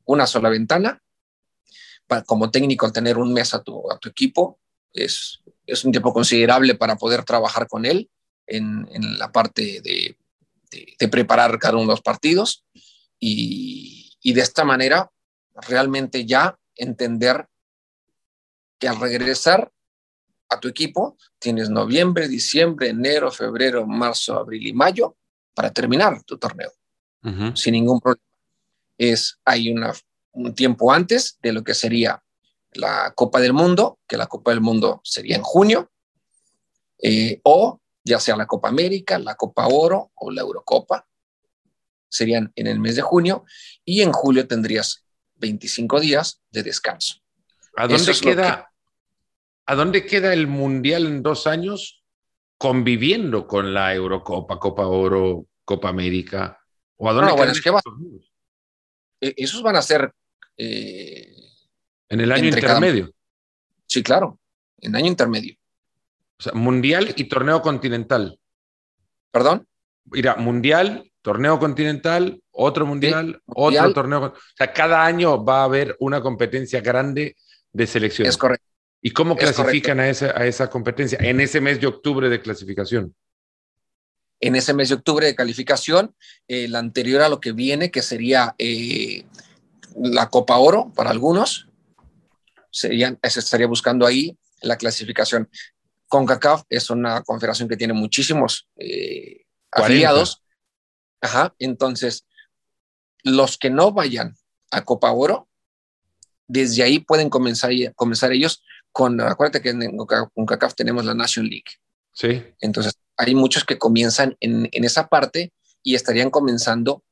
una 0.05 0.27
sola 0.27 0.49
ventana. 0.49 1.01
Para, 2.07 2.23
como 2.23 2.51
técnico, 2.51 2.91
tener 2.91 3.19
un 3.19 3.33
mes 3.33 3.55
a 3.55 3.63
tu, 3.63 3.91
a 3.91 3.99
tu 3.99 4.09
equipo 4.09 4.59
es, 4.93 5.41
es 5.67 5.85
un 5.85 5.93
tiempo 5.93 6.13
considerable 6.13 6.75
para 6.75 6.97
poder 6.97 7.25
trabajar 7.25 7.67
con 7.69 7.85
él 7.85 8.11
en, 8.47 8.89
en 8.93 9.19
la 9.19 9.31
parte 9.31 9.81
de, 9.83 10.17
de, 10.71 11.09
preparar 11.09 11.59
cada 11.59 11.75
uno 11.75 11.83
de 11.83 11.93
los 11.93 12.03
partidos 12.03 12.65
y, 13.19 14.17
y 14.23 14.33
de 14.33 14.41
esta 14.41 14.65
manera 14.65 15.11
realmente 15.67 16.25
ya 16.25 16.59
entender 16.79 17.47
que 18.79 18.89
al 18.89 18.99
regresar 19.01 19.71
a 20.49 20.61
tu 20.61 20.69
equipo, 20.69 21.17
tienes 21.39 21.69
noviembre, 21.69 22.29
diciembre, 22.29 22.89
enero, 22.89 23.31
febrero, 23.31 23.87
marzo, 23.87 24.35
abril 24.35 24.67
y 24.67 24.73
mayo 24.73 25.17
para 25.55 25.73
terminar 25.73 26.23
tu 26.23 26.39
torneo, 26.39 26.73
sin 27.55 27.73
ningún 27.73 28.01
problema. 28.01 28.25
Es, 28.97 29.39
hay 29.45 29.71
una, 29.71 29.93
un 30.33 30.55
tiempo 30.55 30.93
antes 30.93 31.39
de 31.43 31.53
lo 31.53 31.63
que 31.63 31.75
sería 31.75 32.23
la 32.73 33.13
Copa 33.15 33.41
del 33.41 33.53
Mundo, 33.53 33.99
que 34.07 34.17
la 34.17 34.27
Copa 34.27 34.53
del 34.53 34.61
Mundo 34.61 35.01
sería 35.05 35.37
en 35.37 35.43
junio, 35.43 35.91
eh, 37.03 37.41
o 37.45 37.81
ya 38.05 38.19
sea 38.19 38.37
la 38.37 38.47
Copa 38.47 38.69
América, 38.69 39.19
la 39.19 39.35
Copa 39.35 39.67
Oro 39.67 40.13
o 40.15 40.31
la 40.31 40.41
Eurocopa, 40.41 41.07
serían 42.09 42.53
en 42.57 42.67
el 42.67 42.81
mes 42.81 42.97
de 42.97 43.03
junio, 43.03 43.45
y 43.85 44.01
en 44.01 44.13
julio 44.13 44.49
tendrías 44.49 45.05
25 45.39 46.01
días 46.01 46.43
de 46.51 46.63
descanso. 46.63 47.17
¿A 47.77 47.87
dónde 47.87 48.13
queda, 48.21 48.73
¿A 49.67 49.75
dónde 49.75 50.07
queda 50.07 50.33
el 50.33 50.47
Mundial 50.47 51.07
en 51.07 51.23
dos 51.23 51.47
años 51.47 52.03
conviviendo 52.57 53.47
con 53.47 53.73
la 53.73 53.95
Eurocopa, 53.95 54.59
Copa 54.59 54.87
Oro, 54.87 55.47
Copa 55.65 55.89
América? 55.89 56.59
¿O 56.97 57.09
a 57.09 57.13
dónde 57.13 57.33
bueno, 57.33 57.53
es 57.53 57.61
que 57.61 57.71
va, 57.71 57.81
e-, 59.21 59.35
esos 59.37 59.63
van 59.63 59.77
a 59.77 59.83
ser... 59.83 60.13
Eh, 60.57 61.35
en 62.09 62.21
el 62.21 62.33
año 62.33 62.47
intermedio. 62.47 63.13
Sí, 63.87 64.03
claro, 64.03 64.41
en 64.79 64.97
año 64.97 65.07
intermedio. 65.07 65.55
O 66.39 66.43
sea, 66.43 66.53
mundial 66.55 67.15
y 67.17 67.25
torneo 67.25 67.63
continental. 67.63 68.39
¿Perdón? 69.31 69.69
Mira, 70.05 70.37
mundial, 70.37 71.13
torneo 71.23 71.59
continental, 71.59 72.43
otro 72.61 72.85
mundial, 72.85 73.41
otro 73.47 73.93
torneo. 73.93 74.25
O 74.25 74.35
sea, 74.57 74.73
cada 74.73 75.05
año 75.05 75.45
va 75.45 75.61
a 75.61 75.65
haber 75.65 75.97
una 76.01 76.21
competencia 76.21 76.81
grande 76.81 77.37
de 77.73 77.87
selección. 77.87 78.27
Es 78.27 78.37
correcto. 78.37 78.67
¿Y 79.01 79.13
cómo 79.13 79.37
clasifican 79.37 80.01
a 80.01 80.09
esa, 80.09 80.37
a 80.37 80.45
esa 80.45 80.69
competencia 80.69 81.19
en 81.21 81.41
ese 81.41 81.61
mes 81.61 81.81
de 81.81 81.87
octubre 81.87 82.29
de 82.29 82.41
clasificación? 82.41 83.15
En 84.41 84.57
ese 84.57 84.75
mes 84.75 84.89
de 84.89 84.97
octubre 84.97 85.27
de 85.27 85.37
calificación, 85.37 86.17
el 86.49 86.75
anterior 86.75 87.23
a 87.23 87.29
lo 87.29 87.41
que 87.41 87.53
viene, 87.53 87.93
que 87.93 88.03
sería 88.03 88.57
eh, 88.59 89.25
la 89.97 90.29
Copa 90.29 90.57
Oro 90.59 90.93
para 90.97 91.11
algunos, 91.11 91.69
serían, 92.73 93.21
se 93.23 93.39
estaría 93.39 93.69
buscando 93.69 94.05
ahí 94.05 94.37
la 94.63 94.77
clasificación. 94.77 95.49
CONCACAF 96.09 96.63
es 96.69 96.91
una 96.91 97.23
confederación 97.23 97.69
que 97.69 97.77
tiene 97.77 97.93
muchísimos 97.93 98.69
eh, 98.77 99.45
afiliados. 99.71 100.43
Ajá, 101.21 101.55
entonces, 101.59 102.28
los 103.23 103.59
que 103.59 103.71
no 103.71 103.93
vayan 103.93 104.37
a 104.71 104.85
Copa 104.85 105.11
Oro, 105.13 105.49
desde 106.47 106.83
ahí 106.83 106.99
pueden 106.99 107.31
comenzar, 107.31 107.71
comenzar 107.95 108.33
ellos 108.33 108.63
con, 108.93 109.21
acuérdate 109.21 109.61
que 109.61 109.71
en 109.71 109.97
CONCACAF 109.97 110.75
tenemos 110.75 111.05
la 111.05 111.15
Nation 111.15 111.47
League. 111.47 111.71
Sí. 112.13 112.43
Entonces, 112.61 112.95
hay 113.17 113.35
muchos 113.35 113.65
que 113.65 113.79
comienzan 113.79 114.37
en, 114.41 114.69
en 114.73 114.85
esa 114.85 115.09
parte 115.09 115.53
y 115.83 115.95
estarían 115.95 116.31
comenzando 116.31 117.05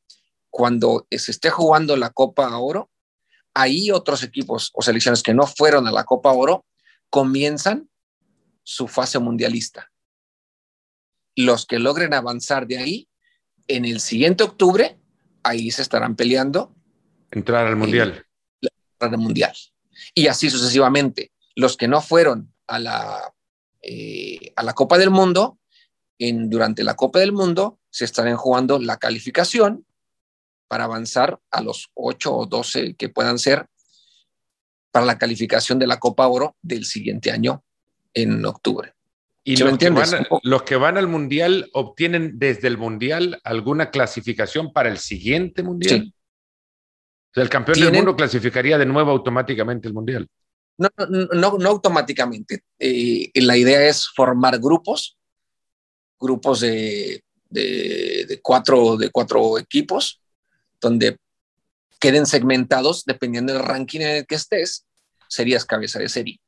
cuando 0.51 1.07
se 1.11 1.31
esté 1.31 1.51
jugando 1.51 1.97
la 1.97 2.11
Copa 2.11 2.57
Oro. 2.57 2.91
Ahí 3.53 3.91
otros 3.91 4.23
equipos 4.23 4.71
o 4.75 4.83
selecciones 4.83 5.23
que 5.23 5.35
no 5.35 5.47
fueron 5.47 5.87
a 5.87 5.93
la 5.93 6.05
Copa 6.05 6.33
Oro 6.33 6.65
comienzan 7.11 7.89
su 8.63 8.89
fase 8.89 9.19
mundialista. 9.19 9.93
Los 11.37 11.67
que 11.67 11.79
logren 11.79 12.15
avanzar 12.15 12.67
de 12.67 12.79
ahí, 12.79 13.09
en 13.69 13.85
el 13.85 14.01
siguiente 14.01 14.45
octubre, 14.45 14.99
ahí 15.47 15.71
se 15.71 15.83
estarán 15.83 16.17
peleando. 16.17 16.75
Entrar 17.31 17.67
al 17.67 17.77
mundial. 17.77 18.25
entrar 18.61 19.15
al 19.15 19.19
mundial. 19.19 19.55
Y 20.15 20.27
así 20.27 20.51
sucesivamente 20.51 21.33
los 21.55 21.77
que 21.77 21.89
no 21.89 22.01
fueron 22.03 22.53
a 22.67 22.79
la, 22.79 23.35
eh, 23.83 24.53
a 24.57 24.63
la 24.63 24.75
Copa 24.75 24.99
del 24.99 25.11
Mundo, 25.11 25.59
en, 26.19 26.51
durante 26.51 26.85
la 26.85 26.95
Copa 26.95 27.19
del 27.19 27.33
Mundo 27.33 27.81
se 27.91 28.05
estarán 28.05 28.37
jugando 28.37 28.79
la 28.79 28.99
calificación 28.99 29.87
para 30.69 30.85
avanzar 30.85 31.41
a 31.51 31.63
los 31.63 31.91
8 31.95 32.35
o 32.35 32.47
12 32.47 32.95
que 32.95 33.09
puedan 33.09 33.39
ser 33.39 33.67
para 34.91 35.07
la 35.07 35.19
calificación 35.19 35.79
de 35.79 35.87
la 35.87 35.99
Copa 35.99 36.27
Oro 36.27 36.57
del 36.63 36.85
siguiente 36.85 37.31
año 37.31 37.65
en 38.13 38.45
octubre. 38.45 38.96
¿Y 39.49 39.57
los, 39.59 39.79
que 39.79 39.91
van, 39.91 40.27
los 40.43 40.63
que 40.65 40.75
van 40.75 40.99
al 40.99 41.07
Mundial 41.07 41.71
obtienen 41.73 42.37
desde 42.37 42.67
el 42.67 42.79
Mundial 42.79 43.41
alguna 43.45 43.93
clasificación 43.93 44.73
para 44.73 44.89
el 44.89 44.99
siguiente 44.99 45.63
Mundial? 45.63 46.01
Sí. 46.01 46.15
O 47.31 47.35
sea, 47.35 47.43
el 47.45 47.49
campeón 47.49 47.79
del 47.79 47.93
mundo 47.93 48.17
clasificaría 48.17 48.77
de 48.77 48.87
nuevo 48.87 49.13
automáticamente 49.13 49.87
el 49.87 49.95
Mundial. 49.95 50.27
No, 50.79 50.89
no, 51.33 51.59
no 51.59 51.69
automáticamente. 51.69 52.65
Eh, 52.77 53.31
la 53.37 53.57
idea 53.57 53.87
es 53.87 54.09
formar 54.09 54.59
grupos, 54.59 55.17
grupos 56.19 56.59
de, 56.59 57.23
de, 57.49 58.41
cuatro, 58.43 58.97
de 58.97 59.11
cuatro 59.11 59.59
equipos, 59.59 60.21
donde 60.81 61.19
queden 62.01 62.27
segmentados 62.27 63.05
dependiendo 63.05 63.53
del 63.53 63.63
ranking 63.63 64.01
en 64.01 64.09
el 64.09 64.27
que 64.27 64.35
estés, 64.35 64.85
serías 65.29 65.65
cabeza 65.65 66.01
de 66.01 66.09
serie. 66.09 66.41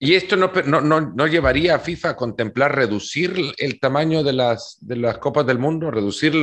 ¿Y 0.00 0.14
esto 0.14 0.36
no, 0.36 0.52
no, 0.64 1.00
no, 1.00 1.26
llevaría 1.26 1.74
a 1.74 1.80
FIFA 1.80 2.10
a 2.10 2.16
contemplar 2.16 2.74
reducir 2.74 3.34
el 3.56 3.80
tamaño 3.80 4.22
de 4.22 4.32
las, 4.32 4.78
de 4.80 4.94
las 4.94 5.18
Copas 5.18 5.44
del 5.44 5.58
Mundo, 5.58 5.90
reducir 5.90 6.34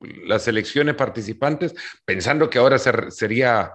las 0.00 0.48
elecciones 0.48 0.94
participantes, 0.94 1.74
pensando 2.06 2.48
que 2.48 2.58
ahora 2.58 2.78
sería 2.78 3.72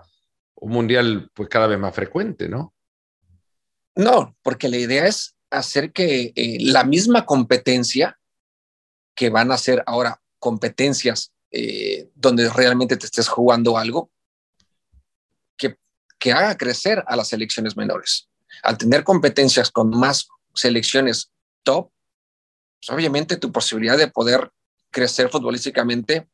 un 0.56 0.72
mundial 0.72 1.30
pues 1.34 1.48
cada 1.48 1.68
vez 1.68 1.78
más 1.78 1.94
frecuente, 1.94 2.50
¿no? 2.50 2.74
No, 3.96 4.36
porque 4.42 4.68
la 4.68 4.78
idea 4.78 5.06
es 5.06 5.36
hacer 5.52 5.92
que 5.92 6.34
eh, 6.36 6.58
la 6.62 6.84
misma 6.84 7.28
competencia 7.28 8.18
que 9.14 9.30
van 9.30 9.52
a 9.52 9.58
ser 9.58 9.84
ahora 9.86 10.20
competencias 10.40 11.32
eh, 11.52 12.10
donde 12.16 12.50
realmente 12.50 12.98
te 12.98 13.06
estés 13.06 13.28
jugando 13.28 13.78
algo 13.78 14.10
que, 15.56 15.78
que 16.18 16.32
haga 16.32 16.58
crecer 16.58 17.04
a 17.06 17.16
las 17.16 17.28
selecciones 17.28 17.78
menores. 17.78 18.28
Al 18.62 18.78
tener 18.78 19.04
competencias 19.04 19.72
con 19.72 19.90
más 19.90 20.28
selecciones 20.54 21.32
top, 21.64 21.90
pues 22.80 22.90
obviamente 22.96 23.38
tu 23.38 23.52
posibilidad 23.52 23.98
de 23.98 24.10
poder 24.10 24.52
crecer 24.92 25.30
futbolísticamente 25.30 26.28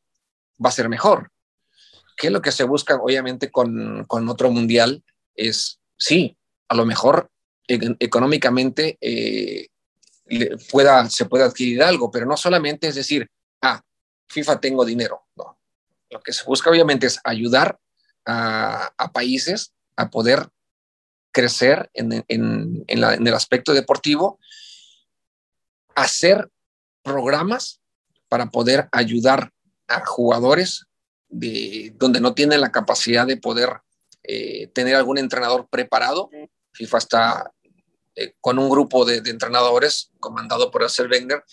va 0.62 0.68
a 0.68 0.72
ser 0.72 0.88
mejor. 0.88 1.30
¿Qué 2.16 2.30
lo 2.30 2.42
que 2.42 2.52
se 2.52 2.64
busca 2.64 2.96
obviamente 2.96 3.50
con, 3.50 4.04
con 4.04 4.28
otro 4.28 4.50
mundial? 4.50 5.02
Es, 5.34 5.80
sí, 5.96 6.36
a 6.68 6.74
lo 6.74 6.84
mejor 6.84 7.30
económicamente 7.66 8.98
eh, 9.00 9.68
pueda, 10.70 11.08
se 11.08 11.26
puede 11.26 11.44
adquirir 11.44 11.82
algo, 11.82 12.10
pero 12.10 12.26
no 12.26 12.36
solamente 12.36 12.88
es 12.88 12.96
decir, 12.96 13.30
ah, 13.62 13.80
FIFA 14.28 14.60
tengo 14.60 14.84
dinero. 14.84 15.22
No. 15.36 15.58
Lo 16.10 16.20
que 16.20 16.32
se 16.32 16.44
busca 16.44 16.68
obviamente 16.68 17.06
es 17.06 17.20
ayudar 17.24 17.78
a 18.26 19.10
países 19.12 19.72
a 19.96 20.10
poder 20.10 20.50
crecer 21.32 21.90
en, 21.94 22.24
en, 22.28 22.84
en, 22.86 23.00
la, 23.00 23.14
en, 23.14 23.26
el 23.26 23.34
aspecto 23.34 23.72
deportivo, 23.72 24.38
hacer 25.94 26.50
programas 27.02 27.80
para 28.28 28.50
poder 28.50 28.88
ayudar 28.92 29.52
a 29.88 30.04
jugadores 30.04 30.86
de, 31.28 31.92
donde 31.96 32.20
no 32.20 32.34
tienen 32.34 32.60
la 32.60 32.72
capacidad 32.72 33.26
de 33.26 33.36
poder 33.36 33.70
eh, 34.22 34.68
tener 34.68 34.94
algún 34.94 35.18
entrenador 35.18 35.68
preparado. 35.68 36.30
FIFA 36.72 36.98
está 36.98 37.52
eh, 38.14 38.34
con 38.40 38.58
un 38.58 38.68
grupo 38.68 39.04
de, 39.04 39.20
de, 39.20 39.30
entrenadores 39.30 40.10
comandado 40.20 40.70
por 40.70 40.82
Arsène 40.82 41.10
Wenger 41.10 41.44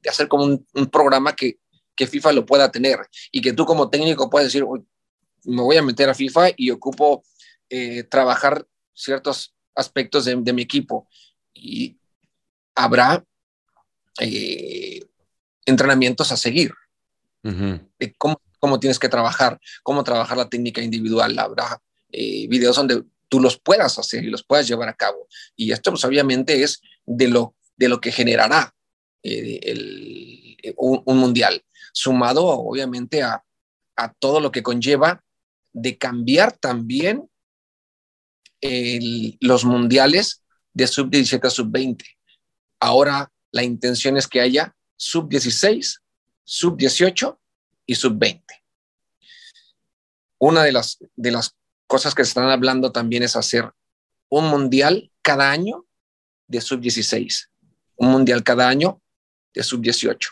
de 0.00 0.10
hacer 0.10 0.28
como 0.28 0.44
un, 0.44 0.66
un, 0.74 0.86
programa 0.90 1.34
que, 1.34 1.58
que 1.96 2.06
FIFA 2.06 2.32
lo 2.32 2.46
pueda 2.46 2.70
tener 2.70 2.98
y 3.32 3.40
que 3.40 3.52
tú 3.52 3.64
como 3.64 3.90
técnico 3.90 4.28
puedas 4.28 4.46
decir, 4.46 4.64
me 5.44 5.62
voy 5.62 5.76
a 5.76 5.82
meter 5.82 6.08
a 6.08 6.14
FIFA 6.14 6.50
y 6.56 6.70
ocupo 6.70 7.24
eh, 7.70 8.04
trabajar 8.04 8.66
ciertos 8.94 9.54
aspectos 9.74 10.24
de, 10.24 10.36
de, 10.36 10.52
mi 10.52 10.62
equipo 10.62 11.08
y 11.52 11.96
habrá 12.74 13.24
eh, 14.20 15.04
entrenamientos 15.66 16.30
a 16.32 16.36
seguir 16.36 16.72
uh 17.42 17.50
-huh. 17.50 17.88
de 17.98 18.14
cómo, 18.14 18.40
cómo, 18.58 18.78
tienes 18.78 18.98
que 18.98 19.08
trabajar, 19.08 19.60
cómo 19.82 20.04
trabajar 20.04 20.36
la 20.36 20.48
técnica 20.48 20.80
individual. 20.80 21.38
Habrá 21.38 21.80
eh, 22.12 22.46
videos 22.48 22.76
donde 22.76 23.02
tú 23.28 23.40
los 23.40 23.58
puedas 23.58 23.98
hacer 23.98 24.24
y 24.24 24.30
los 24.30 24.44
puedas 24.44 24.66
llevar 24.68 24.88
a 24.88 24.94
cabo. 24.94 25.26
Y 25.56 25.72
esto 25.72 25.90
pues 25.90 26.04
obviamente 26.04 26.62
es 26.62 26.80
de 27.04 27.28
lo, 27.28 27.54
de 27.76 27.88
lo 27.88 28.00
que 28.00 28.12
generará 28.12 28.74
eh, 29.22 29.58
el, 29.62 30.74
un, 30.76 31.02
un, 31.04 31.18
mundial, 31.18 31.62
sumado 31.92 32.46
obviamente 32.46 33.22
a, 33.22 33.42
a, 33.96 34.12
todo 34.12 34.40
lo 34.40 34.50
que 34.52 34.62
conlleva 34.62 35.22
de 35.72 35.96
cambiar 35.98 36.52
también 36.52 37.28
el, 38.64 39.36
los 39.40 39.64
mundiales 39.64 40.42
de 40.72 40.86
sub-17 40.86 41.46
a 41.46 41.50
sub-20. 41.50 42.02
Ahora 42.80 43.30
la 43.52 43.62
intención 43.62 44.16
es 44.16 44.26
que 44.26 44.40
haya 44.40 44.74
sub-16, 44.96 46.00
sub-18 46.44 47.38
y 47.86 47.94
sub-20. 47.94 48.42
Una 50.38 50.62
de 50.62 50.72
las, 50.72 50.98
de 51.14 51.30
las 51.30 51.56
cosas 51.86 52.14
que 52.14 52.24
se 52.24 52.30
están 52.30 52.48
hablando 52.50 52.90
también 52.90 53.22
es 53.22 53.36
hacer 53.36 53.70
un 54.30 54.48
mundial 54.48 55.12
cada 55.22 55.50
año 55.50 55.84
de 56.48 56.60
sub-16, 56.60 57.48
un 57.96 58.10
mundial 58.10 58.42
cada 58.42 58.68
año 58.68 59.00
de 59.52 59.62
sub-18. 59.62 60.30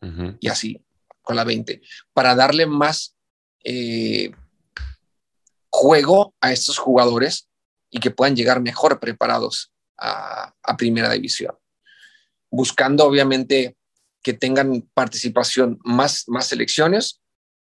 Uh 0.00 0.06
-huh. 0.06 0.36
Y 0.40 0.48
así, 0.48 0.84
con 1.22 1.36
la 1.36 1.44
20, 1.44 1.80
para 2.12 2.34
darle 2.34 2.66
más 2.66 3.14
eh, 3.64 4.32
juego 5.72 6.34
a 6.40 6.52
estos 6.52 6.78
jugadores 6.78 7.48
y 7.90 7.98
que 7.98 8.10
puedan 8.10 8.36
llegar 8.36 8.60
mejor 8.60 9.00
preparados 9.00 9.72
a, 9.98 10.54
primera 10.76 11.10
división 11.10 11.54
buscando 12.52 13.06
obviamente 13.06 13.76
que 14.22 14.34
tengan 14.34 14.82
participación 14.94 15.80
más, 15.82 16.24
más 16.28 16.46
selecciones, 16.46 17.20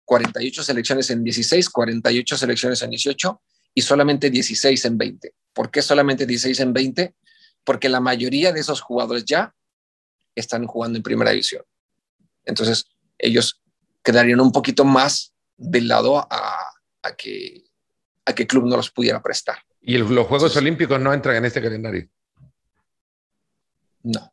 48 0.06 0.64
selecciones 0.64 1.10
en 1.10 1.22
16, 1.22 1.68
48 1.68 2.36
selecciones 2.36 2.82
en 2.82 2.90
18 2.90 3.42
y 3.74 3.82
solamente 3.82 4.30
16 4.30 4.84
en 4.86 4.98
20. 4.98 5.34
¿Por 5.52 5.70
qué 5.70 5.82
solamente 5.82 6.26
16 6.26 6.58
en 6.60 6.72
20? 6.72 7.14
Porque 7.62 7.88
la 7.88 8.00
mayoría 8.00 8.50
de 8.52 8.60
esos 8.60 8.80
jugadores 8.80 9.24
ya 9.24 9.54
están 10.34 10.66
jugando 10.66 10.96
en 10.96 11.02
primera 11.02 11.30
división. 11.30 11.62
Entonces, 12.44 12.86
ellos 13.18 13.60
quedarían 14.02 14.40
un 14.40 14.50
poquito 14.50 14.84
más 14.84 15.34
del 15.56 15.86
lado 15.86 16.16
a, 16.18 16.58
a 17.02 17.16
que 17.16 17.67
a 18.28 18.34
que 18.34 18.42
el 18.42 18.48
club 18.48 18.66
no 18.66 18.76
los 18.76 18.90
pudiera 18.90 19.22
prestar. 19.22 19.56
¿Y 19.80 19.94
el, 19.94 20.02
los 20.02 20.26
Juegos 20.26 20.50
Entonces, 20.50 20.58
Olímpicos 20.58 21.00
no 21.00 21.14
entran 21.14 21.36
en 21.36 21.46
este 21.46 21.62
calendario? 21.62 22.08
No. 24.02 24.32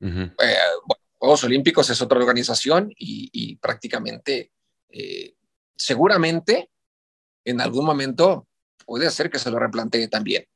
Uh 0.00 0.06
-huh. 0.06 0.34
eh, 0.40 0.56
bueno, 0.86 1.02
Juegos 1.18 1.44
Olímpicos 1.44 1.90
es 1.90 2.00
otra 2.00 2.18
organización 2.18 2.90
y, 2.96 3.28
y 3.32 3.56
prácticamente, 3.56 4.52
eh, 4.88 5.34
seguramente, 5.76 6.70
en 7.44 7.60
algún 7.60 7.84
momento 7.84 8.46
puede 8.86 9.10
ser 9.10 9.30
que 9.30 9.40
se 9.40 9.50
lo 9.50 9.58
replantee 9.58 10.06
también. 10.08 10.46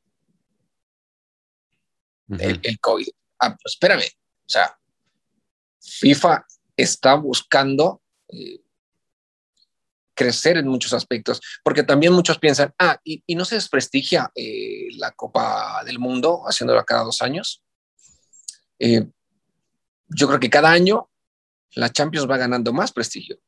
Uh 2.28 2.36
-huh. 2.36 2.42
el, 2.42 2.60
el, 2.62 2.78
COVID. 2.78 3.08
Ah, 3.40 3.56
pues 3.60 3.74
espérame, 3.74 4.06
o 4.06 4.50
sea, 4.50 4.78
FIFA 5.80 6.46
está 6.76 7.14
buscando 7.14 8.02
eh, 8.28 8.60
crecer 10.18 10.56
en 10.56 10.66
muchos 10.66 10.92
aspectos, 10.92 11.40
porque 11.62 11.84
también 11.84 12.12
muchos 12.12 12.38
piensan, 12.40 12.74
ah, 12.76 12.98
y, 13.04 13.22
y 13.24 13.36
no 13.36 13.44
se 13.44 13.54
desprestigia 13.54 14.32
eh, 14.34 14.88
la 14.96 15.12
Copa 15.12 15.84
del 15.86 16.00
Mundo 16.00 16.42
haciéndola 16.44 16.82
cada 16.82 17.04
dos 17.04 17.22
años. 17.22 17.62
Eh, 18.80 19.06
yo 20.08 20.26
creo 20.26 20.40
que 20.40 20.50
cada 20.50 20.72
año 20.72 21.08
la 21.76 21.90
Champions 21.90 22.28
va 22.28 22.36
ganando 22.36 22.72
más 22.72 22.90
prestigio. 22.90 23.38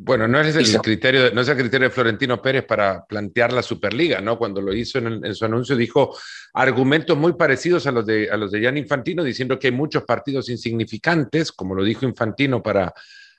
Bueno, 0.00 0.26
no 0.26 0.40
es 0.40 0.54
el 0.54 0.62
Hizo. 0.62 0.82
criterio, 0.82 1.32
no 1.32 1.40
es 1.42 1.48
el 1.48 1.56
criterio 1.56 1.88
de 1.88 1.94
Florentino 1.94 2.40
Pérez 2.42 2.64
para 2.64 3.04
plantear 3.04 3.52
la 3.52 3.62
Superliga, 3.62 4.20
¿no? 4.20 4.36
Cuando 4.38 4.60
lo 4.60 4.72
hizo 4.72 4.98
en, 4.98 5.06
el, 5.06 5.24
en, 5.24 5.34
su 5.34 5.44
anuncio 5.44 5.76
dijo 5.76 6.16
argumentos 6.54 7.16
muy 7.16 7.34
parecidos 7.34 7.86
a 7.86 7.92
los 7.92 8.06
de 8.06 8.30
a 8.30 8.36
los 8.36 8.50
de 8.50 8.62
Jan 8.62 8.76
Infantino, 8.76 9.22
diciendo 9.22 9.58
que 9.58 9.68
hay 9.68 9.72
muchos 9.72 10.04
partidos 10.04 10.48
insignificantes, 10.48 11.52
como 11.52 11.74
lo 11.74 11.84
dijo 11.84 12.04
Infantino 12.04 12.62
para 12.62 12.92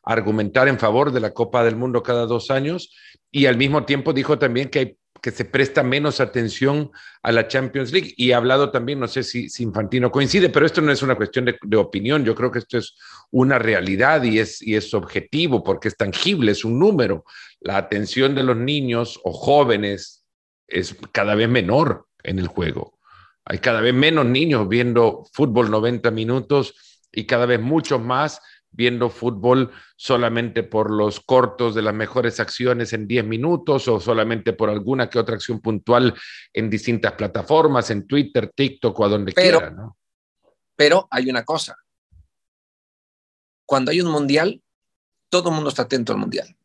argumentar 0.03 0.67
en 0.67 0.79
favor 0.79 1.11
de 1.11 1.19
la 1.19 1.31
Copa 1.33 1.63
del 1.63 1.75
Mundo 1.75 2.03
cada 2.03 2.25
dos 2.25 2.51
años, 2.51 2.95
y 3.31 3.45
al 3.45 3.57
mismo 3.57 3.85
tiempo 3.85 4.13
dijo 4.13 4.39
también 4.39 4.69
que 4.69 4.79
hay 4.79 4.99
que 5.21 5.31
se 5.31 5.45
presta 5.45 5.83
menos 5.83 6.19
atención 6.19 6.91
a 7.21 7.31
la 7.31 7.47
Champions 7.47 7.91
League. 7.91 8.13
Y 8.15 8.31
ha 8.31 8.37
hablado 8.37 8.71
también, 8.71 8.99
no 8.99 9.07
sé 9.07 9.23
si, 9.23 9.49
si 9.49 9.63
Infantino 9.63 10.11
coincide, 10.11 10.49
pero 10.49 10.65
esto 10.65 10.81
no 10.81 10.91
es 10.91 11.01
una 11.01 11.15
cuestión 11.15 11.45
de, 11.45 11.57
de, 11.61 11.77
opinión, 11.77 12.23
yo 12.23 12.35
creo 12.35 12.51
que 12.51 12.59
esto 12.59 12.77
es 12.77 12.95
una 13.31 13.59
realidad 13.59 14.23
y 14.23 14.39
es, 14.39 14.61
y 14.61 14.75
es 14.75 14.93
objetivo 14.93 15.63
porque 15.63 15.89
es 15.89 15.97
tangible, 15.97 16.51
es 16.51 16.63
un 16.63 16.79
número. 16.79 17.25
La 17.59 17.77
atención 17.77 18.35
de 18.35 18.43
los 18.43 18.57
niños 18.57 19.19
o 19.23 19.33
jóvenes 19.33 20.25
es 20.67 20.95
cada 21.11 21.35
vez 21.35 21.49
menor 21.49 22.07
en 22.23 22.39
el 22.39 22.47
juego. 22.47 22.97
Hay 23.45 23.59
cada 23.59 23.81
vez 23.81 23.93
menos 23.93 24.25
niños 24.25 24.67
viendo 24.67 25.25
fútbol 25.33 25.71
90 25.71 26.11
minutos 26.11 26.75
y 27.11 27.25
cada 27.25 27.45
vez 27.45 27.59
muchos 27.59 27.99
más 27.99 28.41
viendo 28.71 29.09
fútbol 29.09 29.71
solamente 29.95 30.63
por 30.63 30.91
los 30.91 31.19
cortos 31.19 31.75
de 31.75 31.81
las 31.81 31.93
mejores 31.93 32.39
acciones 32.39 32.93
en 32.93 33.07
10 33.07 33.25
minutos 33.25 33.87
o 33.87 33.99
solamente 33.99 34.53
por 34.53 34.69
alguna 34.69 35.09
que 35.09 35.19
otra 35.19 35.35
acción 35.35 35.59
puntual 35.59 36.13
en 36.53 36.69
distintas 36.69 37.13
plataformas, 37.13 37.89
en 37.89 38.07
Twitter, 38.07 38.51
TikTok 38.55 38.99
o 38.99 39.05
a 39.05 39.09
donde 39.09 39.31
pero, 39.33 39.59
quiera. 39.59 39.73
¿no? 39.73 39.97
Pero 40.75 41.07
hay 41.11 41.29
una 41.29 41.43
cosa. 41.43 41.75
Cuando 43.65 43.91
hay 43.91 44.01
un 44.01 44.11
mundial, 44.11 44.61
todo 45.29 45.49
el 45.49 45.55
mundo 45.55 45.69
está 45.69 45.83
atento 45.83 46.13
al 46.13 46.19
mundial. 46.19 46.55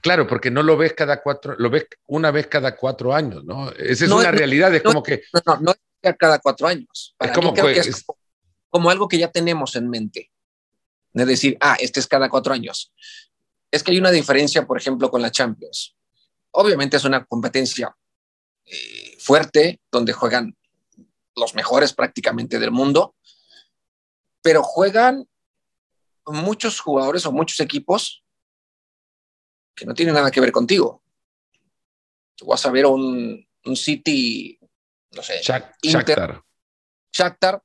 Claro, 0.00 0.26
porque 0.26 0.50
no 0.50 0.62
lo 0.62 0.76
ves 0.76 0.92
cada 0.92 1.22
cuatro, 1.22 1.56
lo 1.58 1.70
ves 1.70 1.86
una 2.06 2.30
vez 2.30 2.46
cada 2.46 2.76
cuatro 2.76 3.14
años, 3.14 3.44
¿no? 3.44 3.70
Esa 3.72 4.04
es 4.04 4.10
no, 4.10 4.18
una 4.18 4.30
realidad, 4.30 4.74
es 4.74 4.84
no, 4.84 4.90
como 4.90 5.02
que... 5.02 5.22
No, 5.32 5.40
no, 5.46 5.60
no 5.60 5.74
es 6.02 6.16
cada 6.16 6.38
cuatro 6.38 6.68
años. 6.68 7.14
Para 7.16 7.32
es 7.32 7.38
como 7.38 7.52
que, 7.52 7.72
es 7.72 8.04
como 8.04 8.18
como 8.76 8.90
algo 8.90 9.08
que 9.08 9.16
ya 9.16 9.32
tenemos 9.32 9.74
en 9.74 9.88
mente. 9.88 10.30
Es 11.14 11.26
decir, 11.26 11.56
ah, 11.62 11.78
este 11.80 11.98
es 11.98 12.06
cada 12.06 12.28
cuatro 12.28 12.52
años. 12.52 12.92
Es 13.70 13.82
que 13.82 13.90
hay 13.90 13.96
una 13.98 14.10
diferencia, 14.10 14.66
por 14.66 14.76
ejemplo, 14.76 15.10
con 15.10 15.22
la 15.22 15.30
Champions. 15.30 15.96
Obviamente 16.50 16.98
es 16.98 17.04
una 17.04 17.24
competencia 17.24 17.96
eh, 18.66 19.16
fuerte 19.18 19.80
donde 19.90 20.12
juegan 20.12 20.54
los 21.36 21.54
mejores 21.54 21.94
prácticamente 21.94 22.58
del 22.58 22.70
mundo, 22.70 23.14
pero 24.42 24.62
juegan 24.62 25.26
muchos 26.26 26.78
jugadores 26.78 27.24
o 27.24 27.32
muchos 27.32 27.60
equipos 27.60 28.22
que 29.74 29.86
no 29.86 29.94
tienen 29.94 30.16
nada 30.16 30.30
que 30.30 30.42
ver 30.42 30.52
contigo. 30.52 31.02
Tú 32.34 32.44
vas 32.44 32.66
a 32.66 32.70
ver 32.70 32.84
un, 32.84 33.42
un 33.64 33.76
City, 33.76 34.58
no 35.12 35.22
sé, 35.22 35.40
Inter, 35.80 36.42
Shakhtar, 37.10 37.62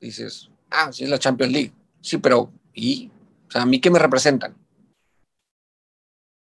dices, 0.00 0.50
ah, 0.70 0.92
sí 0.92 1.04
es 1.04 1.10
la 1.10 1.18
Champions 1.18 1.52
League. 1.52 1.72
Sí, 2.00 2.18
pero 2.18 2.52
¿Y 2.78 3.10
o 3.48 3.50
sea, 3.50 3.62
a 3.62 3.66
mí 3.66 3.80
qué 3.80 3.90
me 3.90 3.98
representan? 3.98 4.56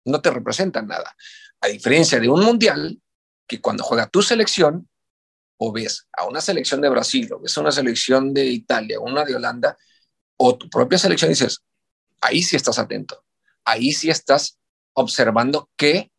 No 0.03 0.21
te 0.21 0.29
representan 0.29 0.85
nada. 0.85 1.15
A 1.61 1.67
diferencia 1.67 2.19
de 2.19 2.27
un 2.27 2.43
mundial, 2.43 3.01
que 3.47 3.61
cuando 3.61 3.85
juega 3.85 4.07
tu 4.07 4.21
selección, 4.21 4.89
o 5.57 5.71
ves 5.71 6.07
a 6.11 6.25
una 6.25 6.41
selección 6.41 6.81
de 6.81 6.89
Brasil, 6.89 7.31
o 7.31 7.39
ves 7.39 7.57
a 7.57 7.61
una 7.61 7.71
selección 7.71 8.33
de 8.33 8.45
Italia, 8.47 8.99
una 8.99 9.23
de 9.23 9.35
Holanda, 9.35 9.77
o 10.35 10.57
tu 10.57 10.69
propia 10.69 10.97
selección, 10.97 11.29
dices, 11.29 11.63
ahí 12.19 12.43
sí 12.43 12.57
estás 12.57 12.79
atento, 12.79 13.23
ahí 13.63 13.93
sí 13.93 14.09
estás 14.09 14.59
observando 14.91 15.69
qué, 15.77 16.11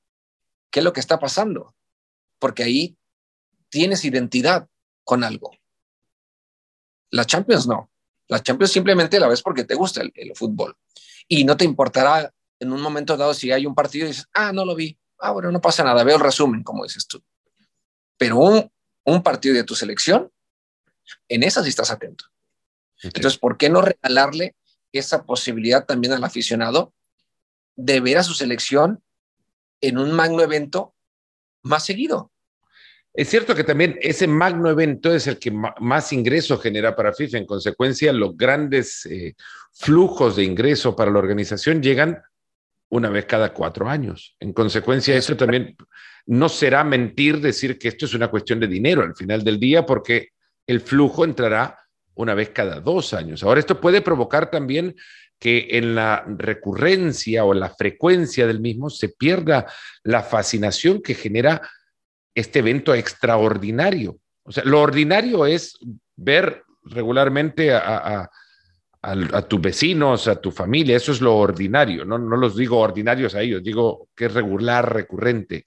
qué 0.71 0.81
es 0.81 0.85
lo 0.85 0.95
que 0.95 1.01
está 1.01 1.19
pasando, 1.19 1.75
porque 2.39 2.63
ahí 2.63 2.97
tienes 3.69 4.03
identidad 4.07 4.67
con 5.05 5.25
algo. 5.25 5.51
La 7.11 7.25
Champions 7.25 7.67
no. 7.67 7.91
La 8.29 8.43
Champions 8.43 8.73
simplemente 8.73 9.21
la 9.21 9.29
ves 9.29 9.43
porque 9.43 9.65
te 9.65 9.75
gusta 9.75 10.03
el, 10.03 10.33
fútbol. 10.35 10.77
Y 11.29 11.45
no 11.45 11.57
te 11.57 11.65
importará 11.65 12.33
en 12.59 12.73
un 12.73 12.81
momento 12.81 13.17
dado 13.17 13.35
si 13.35 13.53
hay 13.53 13.67
un 13.67 13.75
partido 13.75 14.07
y 14.07 14.09
dices, 14.09 14.29
ah, 14.33 14.53
no 14.53 14.65
lo 14.65 14.75
vi. 14.75 14.99
Ah, 15.19 15.31
bueno, 15.31 15.51
no 15.51 15.61
pasa 15.61 15.85
nada, 15.85 16.05
veo 16.05 16.17
el 16.17 16.23
resumen, 16.23 16.63
como 16.63 16.85
dices 16.85 17.07
tú. 17.07 17.23
Pero 18.17 18.39
un, 18.39 18.71
un 19.05 19.23
partido 19.23 19.55
de 19.55 19.65
tu 19.65 19.75
selección, 19.75 20.31
en 21.29 21.43
esa 21.43 21.63
sí 21.63 21.69
estás 21.69 21.91
atento. 21.91 22.27
Entonces, 23.03 23.39
¿por 23.39 23.57
qué 23.57 23.69
no 23.69 23.83
regalarle 23.83 24.57
esa 24.93 25.25
posibilidad 25.25 25.85
también 25.85 26.13
al 26.13 26.25
aficionado 26.25 26.95
de 27.77 28.01
ver 28.01 28.19
a 28.19 28.23
su 28.23 28.35
selección 28.35 29.03
en 29.81 29.99
un 29.99 30.13
magno 30.13 30.43
evento 30.43 30.95
más 31.63 31.85
seguido? 31.85 32.33
Es 33.17 33.31
cierto 33.31 33.55
que 33.55 33.65
también 33.65 33.99
ese 34.03 34.27
magno 34.27 34.69
evento 34.69 35.15
es 35.15 35.27
el 35.27 35.39
que 35.39 35.51
más 35.51 36.13
ingresos 36.13 36.61
genera 36.61 36.95
para 36.95 37.15
FIFA. 37.15 37.39
En 37.39 37.47
consecuencia, 37.47 38.13
los 38.13 38.37
grandes 38.37 39.07
eh, 39.07 39.35
flujos 39.73 40.37
de 40.37 40.45
ingresos 40.45 40.95
para 40.95 41.11
la 41.11 41.19
organización 41.19 41.83
llegan 41.83 42.23
una 42.91 43.09
vez 43.09 43.25
cada 43.25 43.55
cuatro 43.55 43.89
años. 43.89 44.37
En 44.39 44.53
consecuencia, 44.53 45.17
eso 45.17 45.35
también 45.35 45.77
no 46.27 46.51
será 46.51 46.85
mentir 46.85 47.41
decir 47.41 47.79
que 47.79 47.89
esto 47.89 48.05
es 48.05 48.13
una 48.13 48.29
cuestión 48.29 48.61
de 48.61 48.67
dinero 48.67 49.03
al 49.03 49.17
final 49.17 49.43
del 49.43 49.59
día, 49.59 49.87
porque 49.87 50.33
el 50.67 50.83
flujo 50.83 51.25
entrará 51.25 51.79
una 52.17 52.35
vez 52.35 52.51
cada 52.51 52.81
dos 52.81 53.15
años. 53.15 53.43
Ahora, 53.43 53.61
esto 53.61 53.81
puede 53.81 54.03
provocar 54.03 54.51
también 54.51 54.95
que 55.39 55.69
en 55.71 55.95
la 55.95 56.23
recurrencia 56.27 57.47
o 57.47 57.55
la 57.55 57.71
frecuencia 57.71 58.47
del 58.47 58.61
mismo 58.61 58.91
se 58.91 59.09
pierda 59.09 59.67
la 60.03 60.23
fascinación 60.23 61.01
que 61.01 61.15
genera 61.15 61.63
este 62.37 62.61
evento 62.61 62.95
extraordinario. 62.95 64.19
O 64.45 64.53
sea, 64.53 64.63
lo 64.65 64.83
ordinario 64.83 65.47
es 65.47 65.79
ver 66.15 66.63
regularmente 66.85 67.73
a, 67.75 68.31
tus 69.49 69.61
vecinos, 69.61 70.29
a 70.29 70.37
tu 70.37 70.53
familia, 70.53 70.97
eso 70.97 71.13
es 71.13 71.21
lo 71.21 71.37
ordinario, 71.37 72.05
no, 72.05 72.19
no 72.19 72.37
los 72.37 72.57
digo 72.57 72.79
ordinarios 72.79 73.35
a 73.35 73.43
ellos, 73.43 73.63
digo 73.63 74.09
que 74.15 74.27
es 74.27 74.35
regular, 74.35 74.93
recurrente. 74.93 75.65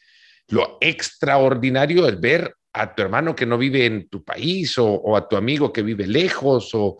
Lo 0.50 0.78
extraordinario 0.80 2.08
es 2.08 2.20
ver 2.20 2.56
a 2.74 2.94
tu 2.94 3.02
hermano 3.02 3.36
que 3.36 3.46
no 3.46 3.58
vive 3.58 3.86
en 3.86 4.08
tu 4.10 4.24
país 4.24 4.78
o, 4.78 5.16
a 5.16 5.28
tu 5.28 5.36
amigo 5.36 5.74
que 5.74 5.82
vive 5.82 6.06
lejos 6.06 6.72
o, 6.74 6.98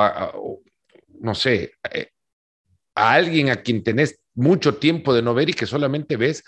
a, 0.00 0.32
no 1.20 1.34
sé, 1.34 1.72
eh, 1.92 2.08
a 2.94 3.12
alguien 3.12 3.50
a 3.50 3.56
quien 3.56 3.82
tenés 3.82 4.20
mucho 4.34 4.76
tiempo 4.76 5.12
de 5.12 5.22
no 5.22 5.34
ver 5.34 5.50
y 5.50 5.54
que 5.54 5.66
solamente 5.66 6.16
ves 6.16 6.44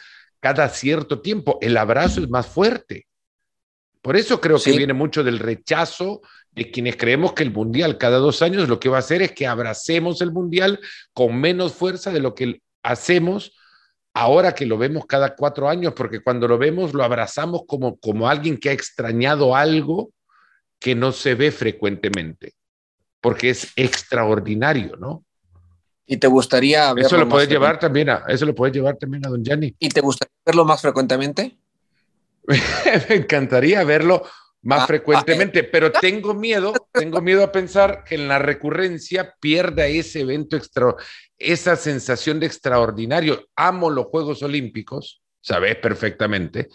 cada 0.46 0.68
cierto 0.68 1.20
tiempo. 1.20 1.58
El 1.60 1.76
abrazo 1.76 2.20
es 2.20 2.30
más 2.30 2.46
fuerte. 2.46 3.08
Por 4.00 4.16
eso 4.16 4.40
creo 4.40 4.60
que 4.60 4.70
viene 4.70 4.92
mucho 4.92 5.24
del 5.24 5.40
rechazo 5.40 6.20
de 6.52 6.70
quienes 6.70 6.96
creemos 6.96 7.32
que 7.32 7.42
el 7.42 7.50
Mundial 7.50 7.98
cada 7.98 8.18
dos 8.18 8.42
años 8.42 8.68
lo 8.68 8.78
que 8.78 8.88
va 8.88 8.98
a 8.98 9.00
hacer 9.00 9.22
es 9.22 9.32
que 9.32 9.48
abracemos 9.48 10.20
el 10.20 10.30
Mundial 10.30 10.78
con 11.12 11.34
menos 11.40 11.72
fuerza 11.72 12.12
de 12.12 12.20
lo 12.20 12.36
que 12.36 12.60
hacemos 12.84 13.56
ahora 14.14 14.54
que 14.54 14.66
lo 14.66 14.78
vemos 14.78 15.04
cada 15.06 15.34
cuatro 15.34 15.68
años, 15.68 15.94
porque 15.94 16.20
cuando 16.20 16.46
lo 16.46 16.58
vemos 16.58 16.94
lo 16.94 17.02
abrazamos 17.02 17.62
como, 17.66 17.98
como 17.98 18.28
alguien 18.28 18.56
que 18.56 18.68
ha 18.70 18.72
extrañado 18.72 19.56
algo 19.56 20.12
que 20.78 20.94
no 20.94 21.10
se 21.10 21.34
ve 21.34 21.50
frecuentemente, 21.50 22.54
porque 23.20 23.50
es 23.50 23.72
extraordinario, 23.74 24.94
¿no? 24.96 25.25
¿Y 26.06 26.18
te 26.18 26.28
gustaría 26.28 26.92
verlo 26.94 27.06
Eso 27.06 27.16
lo 27.18 27.28
puedes 27.28 27.48
llevar 27.48 27.78
también 27.78 28.10
a, 28.10 28.24
eso 28.28 28.46
lo 28.46 28.54
puedes 28.54 28.74
llevar 28.74 28.96
también 28.96 29.26
a 29.26 29.28
Don 29.28 29.44
Gianni. 29.44 29.74
¿Y 29.78 29.88
te 29.88 30.00
gustaría 30.00 30.34
verlo 30.44 30.64
más 30.64 30.80
frecuentemente? 30.80 31.56
Me 33.08 33.16
encantaría 33.16 33.82
verlo 33.84 34.22
más 34.62 34.82
ah, 34.82 34.86
frecuentemente, 34.86 35.60
ah, 35.60 35.68
pero 35.70 35.92
tengo 35.92 36.34
miedo, 36.34 36.72
tengo 36.92 37.20
miedo 37.20 37.44
a 37.44 37.52
pensar 37.52 38.02
que 38.04 38.16
en 38.16 38.26
la 38.28 38.38
recurrencia 38.38 39.34
pierda 39.38 39.86
ese 39.86 40.20
evento 40.20 40.56
extra, 40.56 40.94
esa 41.38 41.76
sensación 41.76 42.40
de 42.40 42.46
extraordinario. 42.46 43.46
Amo 43.54 43.90
los 43.90 44.06
Juegos 44.06 44.42
Olímpicos, 44.42 45.22
sabes 45.40 45.76
perfectamente, 45.76 46.68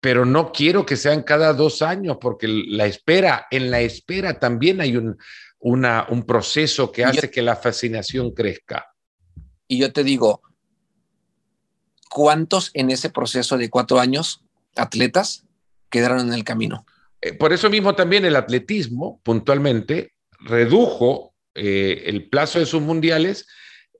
pero 0.00 0.24
no 0.24 0.52
quiero 0.52 0.86
que 0.86 0.96
sean 0.96 1.22
cada 1.22 1.52
dos 1.52 1.82
años, 1.82 2.16
porque 2.18 2.48
la 2.48 2.86
espera, 2.86 3.46
en 3.50 3.70
la 3.70 3.80
espera 3.80 4.38
también 4.38 4.80
hay 4.80 4.96
un, 4.96 5.18
un 5.60 6.24
proceso 6.26 6.90
que 6.90 7.04
hace 7.04 7.30
que 7.30 7.42
la 7.42 7.56
fascinación 7.56 8.32
crezca. 8.32 8.86
Y 9.68 9.78
yo 9.78 9.92
te 9.92 10.02
digo, 10.02 10.42
¿cuántos 12.08 12.70
en 12.74 12.90
ese 12.90 13.10
proceso 13.10 13.56
de 13.58 13.70
cuatro 13.70 14.00
años, 14.00 14.42
atletas, 14.74 15.44
quedaron 15.90 16.20
en 16.20 16.32
el 16.32 16.44
camino? 16.44 16.86
Eh, 17.20 17.34
por 17.34 17.52
eso 17.52 17.68
mismo 17.68 17.94
también 17.94 18.24
el 18.24 18.36
atletismo, 18.36 19.20
puntualmente, 19.22 20.14
redujo 20.40 21.34
eh, 21.54 22.04
el 22.06 22.28
plazo 22.28 22.58
de 22.58 22.66
sus 22.66 22.80
mundiales 22.80 23.46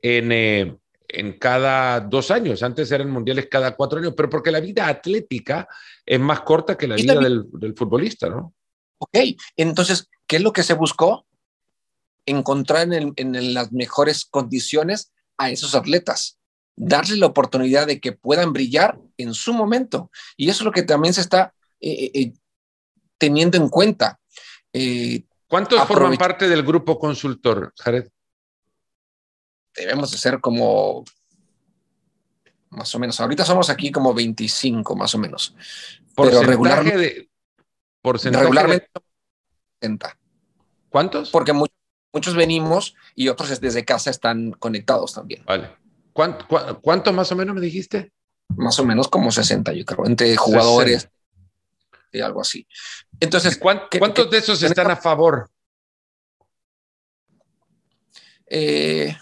en, 0.01 0.33
eh, 0.33 0.77
en 1.09 1.39
cada 1.39 2.01
dos 2.01 2.31
años. 2.31 2.63
Antes 2.63 2.91
eran 2.91 3.11
mundiales 3.11 3.49
cada 3.51 3.77
cuatro 3.77 3.99
años, 3.99 4.15
pero 4.17 4.31
porque 4.31 4.51
la 4.51 4.61
vida 4.61 4.89
atlética 4.89 5.69
es 6.07 6.19
más 6.19 6.41
corta 6.41 6.79
que 6.79 6.89
la 6.89 6.97
vida 6.97 7.15
del, 7.21 7.45
del 7.53 7.77
futbolista, 7.77 8.31
¿no? 8.31 8.55
Ok, 8.99 9.17
entonces, 9.57 10.09
¿qué 10.27 10.37
es 10.37 10.43
lo 10.43 10.53
que 10.53 10.63
se 10.63 10.75
buscó? 10.75 11.27
Encontrar 12.27 12.89
en, 12.93 13.55
las 13.55 13.73
mejores 13.73 14.25
condiciones 14.25 15.13
a 15.39 15.51
esos 15.51 15.75
atletas, 15.75 16.39
darles 16.77 17.19
la 17.19 17.27
oportunidad 17.27 17.87
de 17.87 18.01
que 18.01 18.13
puedan 18.13 18.53
brillar 18.53 18.99
en 19.17 19.35
su 19.35 19.53
momento. 19.53 20.11
Y 20.37 20.49
eso 20.49 20.63
es 20.63 20.65
lo 20.65 20.73
que 20.73 20.83
también 20.83 21.15
se 21.15 21.21
está 21.21 21.55
eh, 21.81 21.91
eh, 21.91 22.11
eh, 22.15 22.33
teniendo 23.19 23.57
en 23.57 23.69
cuenta. 23.69 24.21
¿Cuántos 25.47 25.83
forman 25.87 26.17
parte 26.17 26.49
del 26.49 26.63
grupo 26.63 26.99
consultor, 26.99 27.73
Jared? 27.79 28.09
Debemos 29.75 30.11
de 30.11 30.19
ser 30.19 30.41
como 30.41 31.05
más 32.71 32.95
o 32.95 32.99
menos. 32.99 33.21
Ahorita 33.21 33.45
somos 33.45 33.69
aquí 33.69 33.91
como 33.91 34.15
25, 34.15 34.95
más 34.95 35.15
o 35.15 35.19
menos. 35.19 35.55
Pero 36.15 36.43
regularmente, 36.43 36.99
de, 36.99 37.31
porcentaje 38.01 38.45
regularmente 38.45 38.89
¿Cuántos? 40.89 41.31
Porque 41.31 41.53
muchos 41.53 41.77
muchos 42.13 42.35
venimos 42.35 42.95
y 43.15 43.29
otros 43.29 43.61
desde 43.61 43.85
casa 43.85 44.11
están 44.11 44.53
conectados 44.53 45.15
también. 45.15 45.45
Vale. 45.45 45.71
¿Cuánto, 46.13 47.13
más 47.13 47.33
o 47.33 47.37
menos 47.37 47.55
me 47.55 47.61
dijiste? 47.61 48.13
Más 48.49 48.79
o 48.79 48.85
menos 48.85 49.09
como 49.09 49.31
60, 49.31 49.73
yo 49.73 49.85
creo, 49.85 50.07
entre 50.07 50.37
jugadores 50.37 51.09
y 52.13 52.21
algo 52.21 52.41
así. 52.41 52.67
Entonces, 53.21 53.59
¿cuántos 53.59 54.31
de 54.31 54.39
esos 54.39 54.63
están 54.63 54.91
a 54.91 54.97
favor? 54.97 55.49
Eh, 58.47 59.17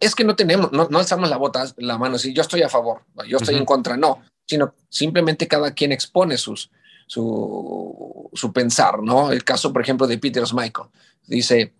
es 0.00 0.14
que 0.14 0.24
no 0.24 0.34
tenemos, 0.34 0.72
no, 0.72 0.88
no 0.90 0.98
alzamos 0.98 1.30
la 1.30 1.36
bota, 1.36 1.64
la 1.76 1.96
mano, 1.96 2.18
si 2.18 2.32
yo 2.32 2.42
estoy 2.42 2.62
a 2.62 2.68
favor, 2.68 3.04
yo 3.28 3.36
estoy 3.38 3.54
en 3.54 3.64
contra, 3.64 3.96
no, 3.96 4.22
sino 4.44 4.74
simplemente 4.88 5.46
cada 5.46 5.72
quien 5.72 5.92
expone 5.92 6.36
sus, 6.36 6.70
su, 7.06 8.30
su 8.32 8.52
pensar, 8.52 9.02
¿no? 9.02 9.30
El 9.30 9.44
caso, 9.44 9.72
por 9.72 9.82
ejemplo, 9.82 10.06
de 10.06 10.18
Peter 10.18 10.42
Michael. 10.52 10.88
Dice, 11.26 11.74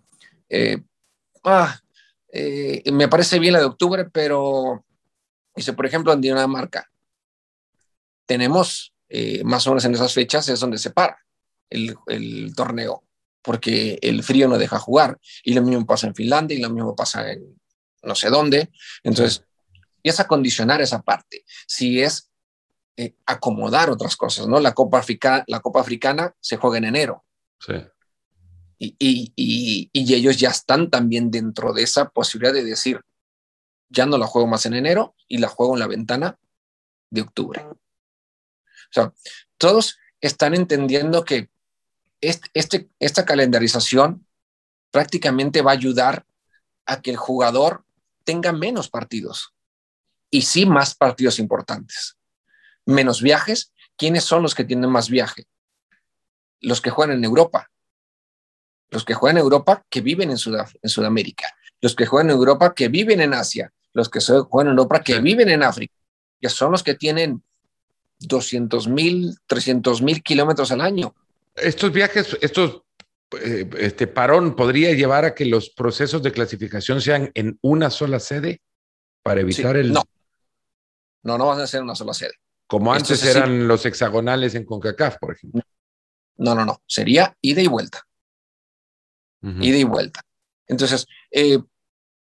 eh, 0.49 0.81
ah, 1.43 1.79
eh, 2.31 2.83
me 2.91 3.07
parece 3.07 3.39
bien 3.39 3.53
la 3.53 3.59
de 3.59 3.65
octubre, 3.65 4.05
pero 4.05 4.85
dice, 5.55 5.73
por 5.73 5.85
ejemplo, 5.85 6.13
en 6.13 6.21
Dinamarca, 6.21 6.89
tenemos 8.25 8.93
eh, 9.09 9.43
más 9.43 9.65
o 9.67 9.71
menos 9.71 9.85
en 9.85 9.93
esas 9.93 10.13
fechas 10.13 10.49
es 10.49 10.59
donde 10.59 10.77
se 10.77 10.91
para 10.91 11.17
el, 11.69 11.95
el, 12.07 12.53
torneo, 12.55 13.03
porque 13.41 13.99
el 14.01 14.23
frío 14.23 14.47
no 14.47 14.57
deja 14.57 14.79
jugar. 14.79 15.17
Y 15.43 15.53
lo 15.53 15.61
mismo 15.61 15.85
pasa 15.85 16.07
en 16.07 16.15
Finlandia 16.15 16.57
y 16.57 16.61
lo 16.61 16.69
mismo 16.69 16.95
pasa 16.95 17.31
en 17.31 17.57
no 18.03 18.15
sé 18.15 18.29
dónde. 18.29 18.71
Entonces, 19.03 19.43
y 20.01 20.09
es 20.09 20.19
acondicionar 20.19 20.81
esa 20.81 21.01
parte. 21.01 21.43
Si 21.67 22.01
es 22.01 22.26
acomodar 23.25 23.89
otras 23.89 24.15
cosas, 24.15 24.47
¿no? 24.47 24.59
La 24.59 24.73
Copa, 24.73 24.99
Africana, 24.99 25.43
la 25.47 25.59
Copa 25.59 25.81
Africana 25.81 26.33
se 26.39 26.57
juega 26.57 26.79
en 26.79 26.85
enero. 26.85 27.23
Sí 27.59 27.73
y, 28.79 29.89
ellos 29.93 30.37
ya 30.37 30.49
están 30.49 30.89
también 30.89 31.31
dentro 31.31 31.73
de 31.73 31.83
esa 31.83 32.09
posibilidad 32.09 32.53
de 32.53 32.63
decir, 32.63 33.01
ya 33.89 34.05
no 34.05 34.17
la 34.17 34.27
juego 34.27 34.47
más 34.47 34.65
en 34.65 34.73
enero 34.73 35.15
y 35.27 35.37
la 35.37 35.47
juego 35.47 35.73
en 35.73 35.79
la 35.79 35.87
ventana 35.87 36.37
de 37.09 37.21
octubre. 37.21 37.65
O 37.65 38.91
sea, 38.91 39.13
todos 39.57 39.97
están 40.21 40.53
entendiendo 40.53 41.23
que 41.23 41.49
este, 42.21 42.89
esta 42.99 43.25
calendarización 43.25 44.25
prácticamente 44.91 45.61
va 45.61 45.71
a 45.71 45.75
ayudar 45.75 46.25
a 46.85 47.01
que 47.01 47.11
el 47.11 47.17
jugador 47.17 47.85
tenga 48.23 48.51
menos 48.51 48.89
partidos 48.89 49.53
y 50.29 50.41
sí 50.41 50.65
más 50.65 50.95
partidos 50.95 51.39
importantes. 51.39 52.16
Menos 52.87 53.21
viajes. 53.21 53.71
¿Quiénes 53.95 54.23
son 54.23 54.41
los 54.41 54.55
que 54.55 54.63
tienen 54.63 54.89
más 54.89 55.09
viaje? 55.09 55.45
Los 56.59 56.81
que 56.81 56.89
juegan 56.89 57.15
en 57.15 57.23
Europa. 57.23 57.69
Los 58.89 59.05
que 59.05 59.13
juegan 59.13 59.37
en 59.37 59.43
Europa 59.43 59.85
que 59.89 60.01
viven 60.01 60.31
en, 60.31 60.37
en 60.81 60.89
Sudamérica. 60.89 61.47
Los 61.81 61.95
que 61.95 62.07
juegan 62.07 62.31
en 62.31 62.37
Europa 62.37 62.73
que 62.73 62.87
viven 62.87 63.21
en 63.21 63.35
Asia. 63.35 63.71
Los 63.93 64.09
que 64.09 64.19
juegan 64.19 64.71
en 64.71 64.77
Europa 64.79 65.03
que 65.03 65.19
viven 65.19 65.49
en 65.49 65.61
África. 65.61 65.93
Que 66.41 66.49
son 66.49 66.71
los 66.71 66.81
que 66.81 66.95
tienen 66.95 67.43
200 68.19 68.87
mil, 68.87 69.37
300 69.45 70.01
mil 70.01 70.23
kilómetros 70.23 70.71
al 70.71 70.81
año. 70.81 71.13
Estos 71.55 71.91
viajes, 71.91 72.35
estos 72.41 72.81
eh, 73.41 73.69
este 73.79 74.07
parón 74.07 74.55
podría 74.55 74.93
llevar 74.93 75.25
a 75.25 75.35
que 75.35 75.45
los 75.45 75.69
procesos 75.69 76.23
de 76.23 76.31
clasificación 76.31 77.01
sean 77.01 77.29
en 77.33 77.59
una 77.61 77.89
sola 77.89 78.19
sede 78.19 78.61
para 79.21 79.41
evitar 79.41 79.75
el. 79.75 79.91
No. 79.91 80.03
No, 81.23 81.37
no 81.37 81.47
van 81.47 81.59
a 81.59 81.67
ser 81.67 81.81
una 81.81 81.95
sola 81.95 82.13
sede. 82.13 82.35
Como 82.67 82.93
antes 82.93 83.23
eran 83.23 83.67
los 83.67 83.85
hexagonales 83.85 84.53
en 84.53 84.65
CONCACAF, 84.65 85.17
por 85.19 85.33
ejemplo. 85.33 85.61
No, 86.35 86.53
no, 86.53 86.65
no. 86.65 86.81
Sería 86.85 87.35
ida 87.41 87.61
y 87.61 87.67
vuelta. 87.67 88.03
Ida 89.41 89.77
y 89.77 89.83
vuelta. 89.85 90.21
Entonces, 90.67 91.05
eh, 91.31 91.59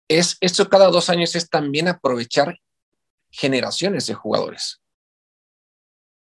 es, 0.07 0.37
esto 0.41 0.67
cada 0.67 0.87
dos 0.87 1.09
años 1.09 1.35
es 1.35 1.47
también 1.49 1.87
aprovechar 1.87 2.57
generaciones 3.29 4.07
de 4.07 4.15
jugadores. 4.15 4.81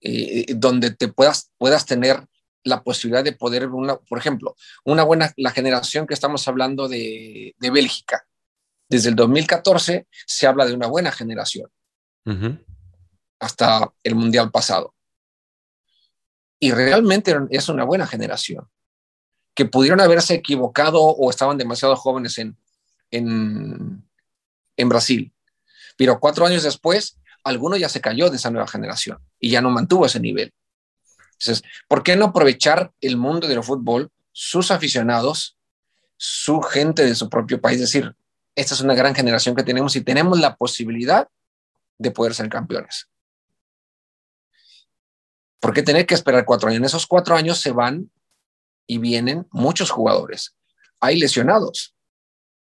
Eh, 0.01 0.45
donde 0.55 0.91
te 0.91 1.09
puedas, 1.09 1.51
puedas 1.57 1.85
tener 1.85 2.25
la 2.63 2.83
posibilidad 2.83 3.23
de 3.23 3.33
poder, 3.33 3.67
una, 3.67 3.97
por 3.97 4.17
ejemplo, 4.17 4.55
una 4.85 5.03
buena, 5.03 5.33
la 5.35 5.51
generación 5.51 6.07
que 6.07 6.13
estamos 6.13 6.47
hablando 6.47 6.87
de, 6.87 7.53
de 7.57 7.69
Bélgica. 7.69 8.25
Desde 8.87 9.09
el 9.09 9.15
2014 9.15 10.07
se 10.25 10.47
habla 10.47 10.65
de 10.65 10.73
una 10.73 10.87
buena 10.87 11.11
generación 11.11 11.69
hasta 13.39 13.91
el 14.03 14.15
Mundial 14.15 14.51
pasado. 14.51 14.93
Y 16.59 16.71
realmente 16.71 17.35
es 17.51 17.69
una 17.69 17.85
buena 17.85 18.05
generación, 18.05 18.67
que 19.55 19.65
pudieron 19.65 20.01
haberse 20.01 20.35
equivocado 20.35 21.01
o 21.01 21.29
estaban 21.29 21.57
demasiado 21.57 21.95
jóvenes 21.95 22.37
en, 22.37 22.57
en, 23.11 24.89
Brasil. 24.89 25.33
Pero 25.97 26.19
cuatro 26.19 26.45
años 26.45 26.63
después, 26.63 27.17
alguno 27.43 27.77
ya 27.77 27.89
se 27.89 28.01
cayó 28.01 28.29
de 28.29 28.37
esa 28.37 28.51
nueva 28.51 28.67
generación 28.67 29.19
y 29.39 29.49
ya 29.49 29.61
no 29.61 29.69
mantuvo 29.69 30.05
ese 30.05 30.19
nivel. 30.19 30.53
Entonces, 31.33 31.63
¿por 31.87 32.03
qué 32.03 32.15
no 32.15 32.25
aprovechar 32.25 32.91
el 33.01 33.17
mundo 33.17 33.47
del 33.47 33.63
fútbol, 33.63 34.11
sus 34.31 34.71
aficionados, 34.71 35.57
su 36.17 36.61
gente 36.61 37.05
de 37.05 37.15
su 37.15 37.29
propio 37.29 37.61
país? 37.61 37.79
decir, 37.79 38.15
esta 38.55 38.73
es 38.73 38.81
una 38.81 38.95
gran 38.95 39.15
generación 39.15 39.55
que 39.55 39.63
tenemos 39.63 39.95
y 39.95 40.01
tenemos 40.01 40.39
la 40.39 40.55
posibilidad 40.55 41.29
de 41.97 42.11
poder 42.11 42.33
ser 42.33 42.49
campeones. 42.49 43.07
¿Por 45.59 45.73
qué 45.73 45.83
tener 45.83 46.05
que 46.05 46.15
esperar 46.15 46.45
cuatro 46.45 46.69
años? 46.69 46.79
En 46.79 46.85
esos 46.85 47.05
cuatro 47.05 47.35
años 47.35 47.59
se 47.59 47.71
van 47.71 48.09
y 48.87 48.97
vienen 48.97 49.47
muchos 49.51 49.89
jugadores. 49.89 50.55
Hay 50.99 51.19
lesionados 51.19 51.95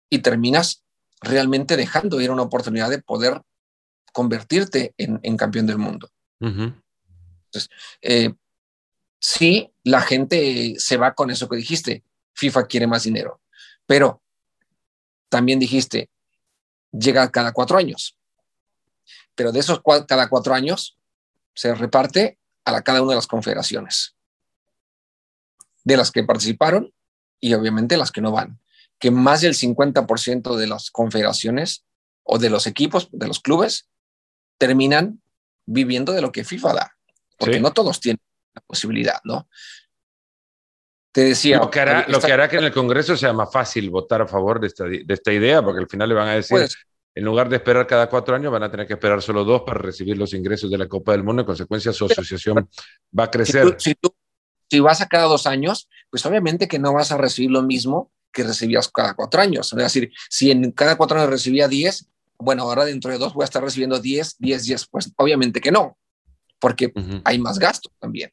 y 0.09 0.19
terminas 0.19 0.83
realmente 1.21 1.77
dejando 1.77 2.21
ir 2.21 2.31
una 2.31 2.43
oportunidad 2.43 2.89
de 2.89 3.01
poder 3.01 3.41
convertirte 4.13 4.93
en, 4.97 5.37
campeón 5.37 5.67
del 5.67 5.77
mundo. 5.77 6.09
Entonces, 6.39 7.69
eh, 8.01 8.33
sí, 9.19 9.71
la 9.83 10.01
gente 10.01 10.75
se 10.77 10.97
va 10.97 11.13
con 11.13 11.31
eso 11.31 11.49
que 11.49 11.57
dijiste, 11.57 12.03
FIFA 12.33 12.67
quiere 12.67 12.87
más 12.87 13.03
dinero, 13.03 13.41
pero 13.85 14.21
también 15.29 15.59
dijiste, 15.59 16.09
llega 16.91 17.31
cada 17.31 17.51
cuatro 17.51 17.77
años, 17.77 18.17
pero 19.35 19.51
de 19.51 19.59
esos 19.59 19.81
cada 20.07 20.29
cuatro 20.29 20.53
años 20.53 20.97
se 21.53 21.73
reparte 21.75 22.37
a 22.65 22.81
cada 22.81 23.01
una 23.01 23.11
de 23.11 23.15
las 23.15 23.27
confederaciones, 23.27 24.15
de 25.83 25.97
las 25.97 26.11
que 26.11 26.23
participaron 26.23 26.93
y 27.39 27.53
obviamente 27.53 27.97
las 27.97 28.11
que 28.11 28.21
no 28.21 28.31
van, 28.31 28.59
que 28.99 29.11
más 29.11 29.41
del 29.41 29.53
50% 29.53 30.55
de 30.55 30.67
las 30.67 30.89
confederaciones 30.89 31.85
o 32.23 32.39
de 32.39 32.49
los 32.49 32.65
equipos, 32.65 33.09
de 33.11 33.27
los 33.27 33.39
clubes, 33.39 33.87
terminan 34.57 35.21
viviendo 35.65 36.11
de 36.13 36.21
lo 36.21 36.31
que 36.31 36.43
FIFA 36.43 36.73
da, 36.73 36.97
porque 37.37 37.59
no 37.59 37.71
todos 37.71 37.99
tienen 37.99 38.19
la 38.53 38.61
posibilidad, 38.61 39.19
¿no? 39.23 39.47
Te 41.11 41.21
decía. 41.21 41.59
Lo 41.59 41.69
que, 41.69 41.79
hará, 41.79 42.05
lo 42.07 42.19
que 42.19 42.31
hará 42.31 42.49
que 42.49 42.57
en 42.57 42.65
el 42.65 42.73
Congreso 42.73 43.15
sea 43.15 43.31
más 43.31 43.51
fácil 43.51 43.89
votar 43.89 44.21
a 44.21 44.27
favor 44.27 44.59
de 44.59 44.67
esta, 44.67 44.85
de 44.85 45.05
esta 45.07 45.31
idea, 45.31 45.61
porque 45.63 45.81
al 45.81 45.87
final 45.87 46.09
le 46.09 46.15
van 46.15 46.27
a 46.27 46.35
decir, 46.35 46.67
en 47.15 47.23
lugar 47.23 47.49
de 47.49 47.55
esperar 47.55 47.87
cada 47.87 48.09
cuatro 48.09 48.35
años, 48.35 48.51
van 48.51 48.63
a 48.63 48.69
tener 48.69 48.85
que 48.85 48.93
esperar 48.93 49.21
solo 49.21 49.43
dos 49.43 49.61
para 49.65 49.79
recibir 49.79 50.17
los 50.17 50.33
ingresos 50.33 50.69
de 50.69 50.77
la 50.77 50.87
Copa 50.87 51.13
del 51.13 51.23
Mundo. 51.23 51.41
En 51.41 51.45
consecuencia, 51.45 51.93
su 51.93 52.05
asociación 52.05 52.69
va 53.17 53.23
a 53.23 53.31
crecer. 53.31 53.75
Si 53.79 53.95
tú, 53.95 54.13
si, 54.69 54.79
vas 54.81 55.01
a 55.01 55.07
cada 55.07 55.23
dos 55.25 55.47
años, 55.47 55.89
pues 56.09 56.25
obviamente 56.25 56.67
que 56.67 56.77
no 56.77 56.93
vas 56.93 57.11
a 57.11 57.17
recibir 57.17 57.51
lo 57.51 57.63
mismo 57.63 58.11
que 58.31 58.43
recibías 58.43 58.89
cada 58.89 59.13
cuatro 59.13 59.41
años. 59.41 59.71
Es 59.71 59.79
decir, 59.79 60.11
si 60.29 60.51
en 60.51 60.71
cada 60.71 60.97
cuatro 60.97 61.17
años 61.17 61.29
recibía 61.29 61.69
diez, 61.69 62.07
bueno, 62.37 62.63
ahora 62.63 62.83
dentro 62.83 63.11
de 63.11 63.17
dos 63.17 63.33
voy 63.33 63.43
a 63.43 63.45
estar 63.45 63.63
recibiendo 63.63 63.99
diez, 63.99 64.35
diez, 64.37 64.63
diez. 64.63 64.85
Pues 64.85 65.11
obviamente 65.15 65.61
que 65.61 65.71
no, 65.71 65.97
porque 66.59 66.91
hay 67.23 67.39
más 67.39 67.59
gastos 67.59 67.93
también 67.97 68.31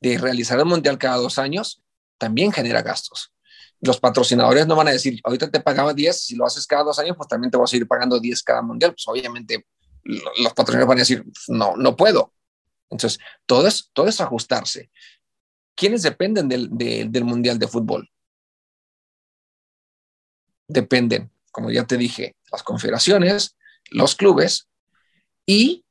de 0.00 0.18
realizar 0.18 0.58
el 0.58 0.64
mundial 0.64 0.98
cada 0.98 1.16
dos 1.16 1.38
años 1.38 1.82
también 2.18 2.52
genera 2.52 2.82
gastos. 2.82 3.32
Los 3.80 4.00
patrocinadores 4.00 4.66
no 4.66 4.76
van 4.76 4.88
a 4.88 4.92
decir, 4.92 5.20
ahorita 5.22 5.50
te 5.50 5.60
pagaba 5.60 5.92
10, 5.92 6.20
si 6.20 6.36
lo 6.36 6.46
haces 6.46 6.66
cada 6.66 6.84
dos 6.84 6.98
años, 6.98 7.16
pues 7.16 7.28
también 7.28 7.50
te 7.50 7.56
voy 7.56 7.64
a 7.64 7.68
seguir 7.68 7.86
pagando 7.86 8.18
10 8.18 8.42
cada 8.42 8.62
mundial. 8.62 8.92
Pues 8.92 9.06
obviamente 9.08 9.66
los 10.04 10.52
patrocinadores 10.54 10.88
van 10.88 10.98
a 10.98 11.00
decir, 11.00 11.24
no, 11.48 11.76
no 11.76 11.96
puedo. 11.96 12.32
Entonces, 12.90 13.18
todo 13.44 13.66
es, 13.66 13.90
todo 13.92 14.08
es 14.08 14.20
ajustarse. 14.20 14.90
¿Quiénes 15.74 16.02
dependen 16.02 16.48
del, 16.48 16.70
del 16.70 17.24
mundial 17.24 17.58
de 17.58 17.68
fútbol? 17.68 18.10
Dependen, 20.68 21.30
como 21.52 21.70
ya 21.70 21.86
te 21.86 21.96
dije, 21.96 22.36
las 22.50 22.62
confederaciones, 22.62 23.56
los 23.90 24.14
clubes 24.14 24.68
y 25.44 25.84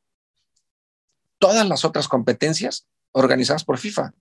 todas 1.39 1.67
las 1.67 1.85
otras 1.85 2.07
competencias 2.07 2.87
organizadas 3.11 3.63
por 3.63 3.77
FIFA. 3.77 4.13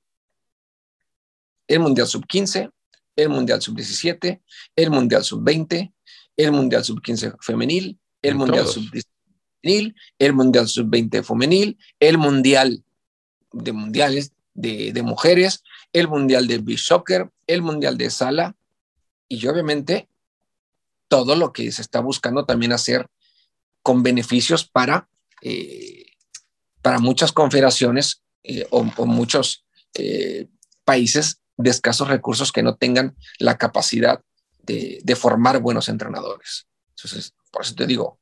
El 1.66 1.80
Mundial 1.80 2.06
Sub-15, 2.06 2.70
el 3.16 3.28
Mundial 3.28 3.62
Sub-17, 3.62 4.40
el 4.76 4.90
Mundial 4.90 5.24
Sub-20, 5.24 5.92
el 6.36 6.52
Mundial 6.52 6.84
Sub-15 6.84 7.36
femenil, 7.40 7.98
el 8.22 8.34
Mundial 8.34 8.66
Sub-17 8.66 9.04
femenil, 9.62 9.94
el 10.18 10.32
Mundial 10.32 10.68
Sub-20 10.68 11.24
femenil, 11.24 11.78
el 12.00 12.18
Mundial 12.18 12.84
de 13.52 13.72
Mundiales 13.72 14.32
de, 14.54 15.02
mujeres, 15.02 15.62
el 15.92 16.08
Mundial 16.08 16.46
de 16.46 16.58
Beach 16.58 16.80
Soccer, 16.80 17.30
el 17.46 17.62
Mundial 17.62 17.96
de 17.98 18.10
Sala 18.10 18.56
y 19.28 19.46
obviamente 19.46 20.08
todo 21.08 21.36
lo 21.36 21.52
que 21.52 21.70
se 21.72 21.82
está 21.82 22.00
buscando 22.00 22.44
también 22.44 22.72
hacer 22.72 23.08
con 23.82 24.02
beneficios 24.02 24.64
para, 24.66 25.08
eh, 25.42 26.06
para 26.82 26.98
muchas 26.98 27.32
confederaciones 27.32 28.22
eh, 28.42 28.66
o, 28.70 28.84
muchos 29.06 29.64
eh, 29.94 30.48
países 30.84 31.40
de 31.57 31.70
escasos 31.70 32.09
recursos 32.09 32.52
que 32.52 32.62
no 32.62 32.76
tengan 32.76 33.16
la 33.38 33.57
capacidad 33.59 34.20
de, 34.62 35.16
formar 35.16 35.61
buenos 35.61 35.88
entrenadores. 35.88 36.66
Entonces, 36.90 37.34
por 37.50 37.62
eso 37.62 37.74
te 37.74 37.86
digo, 37.86 38.18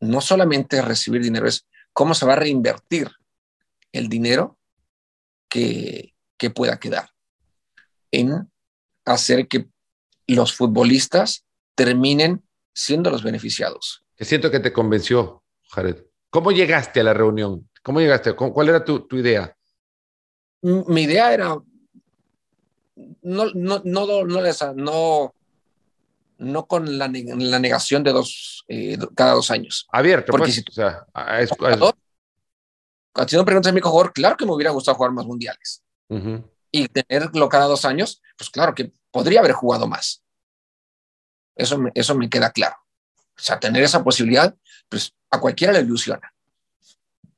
no 0.00 0.20
solamente 0.20 0.82
recibir 0.82 1.22
dinero, 1.22 1.48
es 1.48 1.66
cómo 1.92 2.14
se 2.14 2.26
va 2.26 2.34
a 2.34 2.36
reinvertir 2.36 3.10
el 3.92 4.08
dinero 4.08 4.58
que, 5.48 6.14
que 6.36 6.50
pueda 6.50 6.78
quedar 6.78 7.10
en 8.10 8.50
hacer 9.04 9.48
que 9.48 9.68
los 10.26 10.54
futbolistas 10.54 11.44
terminen 11.74 12.44
siendo 12.72 13.10
los 13.10 13.22
beneficiados. 13.22 14.04
Siento 14.18 14.50
que 14.50 14.60
te 14.60 14.72
convenció, 14.72 15.42
Jared. 15.70 16.04
¿Cómo 16.30 16.52
llegaste 16.52 17.00
a 17.00 17.04
la 17.04 17.14
reunión? 17.14 17.68
¿Cómo 17.82 18.00
llegaste? 18.00 18.34
¿Cuál 18.34 18.68
era 18.68 18.84
tu, 18.84 19.06
idea? 19.12 19.56
Mi 20.62 21.02
idea 21.02 21.32
era 21.32 21.56
no, 23.22 23.46
no, 23.54 23.82
no, 23.84 24.24
no, 24.74 25.34
no, 26.38 26.66
con 26.66 26.98
la, 26.98 27.08
negación 27.08 28.02
de 28.02 28.12
dos, 28.12 28.64
eh, 28.68 28.98
cada 29.14 29.32
dos 29.32 29.50
años. 29.50 29.86
Abierto, 29.92 30.32
porque 30.32 30.52
si, 30.52 30.60
o 30.68 30.72
sea, 30.72 31.06
es, 31.38 31.50
preguntas 33.44 33.70
a 33.70 33.72
mi 33.72 33.80
jugador, 33.80 34.12
claro 34.12 34.36
que 34.36 34.44
me 34.44 34.52
hubiera 34.52 34.70
gustado 34.70 34.96
jugar 34.96 35.12
más 35.12 35.26
mundiales. 35.26 35.82
Y 36.70 36.88
tenerlo 36.88 37.48
cada 37.48 37.66
dos 37.66 37.84
años, 37.84 38.20
pues 38.36 38.50
claro 38.50 38.74
que 38.74 38.92
podría 39.10 39.40
haber 39.40 39.52
jugado 39.52 39.86
más. 39.86 40.22
Eso 41.56 41.78
me, 41.78 41.90
eso 41.94 42.14
me 42.14 42.28
queda 42.28 42.50
claro. 42.50 42.76
O 43.36 43.40
sea, 43.40 43.58
tener 43.58 43.82
esa 43.82 44.04
posibilidad, 44.04 44.54
pues 44.88 45.14
a 45.30 45.40
cualquiera 45.40 45.72
le 45.72 45.80
ilusiona 45.80 46.34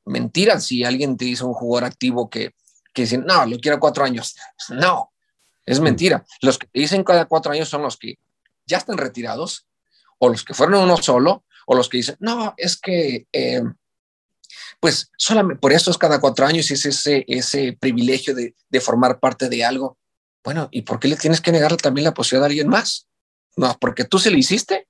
mentira 0.06 0.60
si 0.60 0.84
alguien 0.84 1.16
te 1.16 1.26
dice 1.26 1.44
un 1.44 1.52
jugador 1.52 1.84
activo 1.84 2.30
que, 2.30 2.54
que 2.94 3.02
dice, 3.02 3.18
no, 3.18 3.44
lo 3.44 3.58
quiero 3.58 3.78
cuatro 3.78 4.04
años. 4.04 4.36
No, 4.70 5.12
es 5.66 5.80
mentira. 5.80 6.24
Los 6.40 6.58
que 6.58 6.68
te 6.68 6.80
dicen 6.80 7.04
cada 7.04 7.26
cuatro 7.26 7.52
años 7.52 7.68
son 7.68 7.82
los 7.82 7.96
que 7.96 8.18
ya 8.64 8.78
están 8.78 8.96
retirados, 8.96 9.66
o 10.18 10.28
los 10.28 10.44
que 10.44 10.54
fueron 10.54 10.82
uno 10.82 10.96
solo, 10.96 11.44
o 11.66 11.74
los 11.74 11.88
que 11.88 11.98
dicen, 11.98 12.16
no, 12.20 12.54
es 12.56 12.76
que, 12.76 13.26
eh, 13.32 13.62
pues 14.80 15.10
solamente 15.16 15.60
por 15.60 15.72
eso 15.72 15.90
es 15.90 15.98
cada 15.98 16.20
cuatro 16.20 16.46
años 16.46 16.70
y 16.70 16.74
es 16.74 16.86
ese, 16.86 17.24
ese 17.28 17.76
privilegio 17.78 18.34
de, 18.34 18.54
de, 18.68 18.80
formar 18.80 19.18
parte 19.18 19.48
de 19.48 19.64
algo. 19.64 19.98
Bueno, 20.44 20.68
¿y 20.70 20.82
por 20.82 21.00
qué 21.00 21.08
le 21.08 21.16
tienes 21.16 21.40
que 21.40 21.52
negar 21.52 21.76
también 21.76 22.04
la 22.04 22.14
posibilidad 22.14 22.44
a 22.44 22.46
alguien 22.46 22.68
más? 22.68 23.08
No, 23.56 23.76
porque 23.80 24.04
tú 24.04 24.18
se 24.18 24.30
le 24.30 24.38
hiciste 24.38 24.86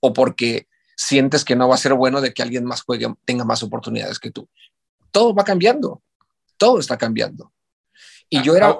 o 0.00 0.12
porque 0.12 0.68
sientes 0.96 1.44
que 1.44 1.56
no 1.56 1.68
va 1.68 1.74
a 1.74 1.78
ser 1.78 1.94
bueno 1.94 2.20
de 2.20 2.32
que 2.32 2.42
alguien 2.42 2.64
más 2.64 2.82
juegue, 2.82 3.12
tenga 3.24 3.44
más 3.44 3.62
oportunidades 3.62 4.18
que 4.18 4.30
tú. 4.30 4.48
Todo 5.10 5.34
va 5.34 5.44
cambiando, 5.44 6.02
todo 6.56 6.78
está 6.78 6.96
cambiando. 6.96 7.52
Y 8.28 8.42
yo 8.42 8.56
era 8.56 8.76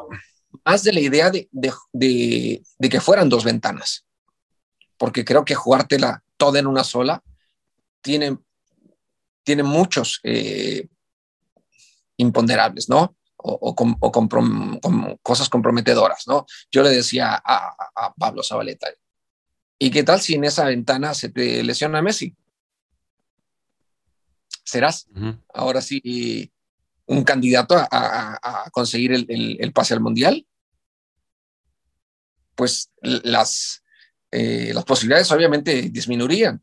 más 0.65 0.83
de 0.83 0.93
la 0.93 1.01
idea 1.01 1.31
de, 1.31 1.49
de, 1.53 1.73
de, 1.93 2.63
de 2.79 2.89
que 2.89 3.01
fueran 3.01 3.29
dos 3.29 3.45
ventanas, 3.45 4.05
porque 4.97 5.25
creo 5.25 5.45
que 5.45 5.55
jugártela 5.55 6.23
toda 6.37 6.59
en 6.59 6.67
una 6.67 6.85
sola 6.85 7.23
tiene, 8.01 8.39
tiene 9.43 9.63
muchos 9.63 10.21
eh, 10.23 10.89
imponderables, 12.17 12.89
¿no? 12.89 13.17
O, 13.37 13.53
o, 13.53 13.75
con, 13.75 13.97
o 14.01 14.11
comprom, 14.11 14.81
cosas 15.23 15.49
comprometedoras, 15.49 16.27
¿no? 16.27 16.47
Yo 16.71 16.83
le 16.83 16.91
decía 16.91 17.35
a, 17.45 17.77
a, 17.95 18.15
Pablo 18.15 18.43
Zabaleta, 18.43 18.89
¿y 19.79 19.91
qué 19.91 20.03
tal 20.03 20.21
si 20.21 20.35
en 20.35 20.45
esa 20.45 20.65
ventana 20.65 21.15
se 21.15 21.29
te 21.29 21.63
lesiona 21.63 22.03
Messi? 22.03 22.35
¿Serás 24.65 25.07
uh 25.15 25.19
-huh. 25.19 25.43
ahora 25.55 25.81
sí 25.81 26.51
un 27.07 27.25
candidato 27.25 27.77
a, 27.79 28.69
conseguir 28.73 29.13
el, 29.13 29.73
pase 29.73 29.95
al 29.95 30.01
Mundial? 30.01 30.47
Pues 32.55 32.91
las, 33.01 33.83
eh, 34.31 34.73
las 34.75 34.85
posibilidades 34.85 35.31
obviamente 35.31 35.83
disminuirían. 35.91 36.63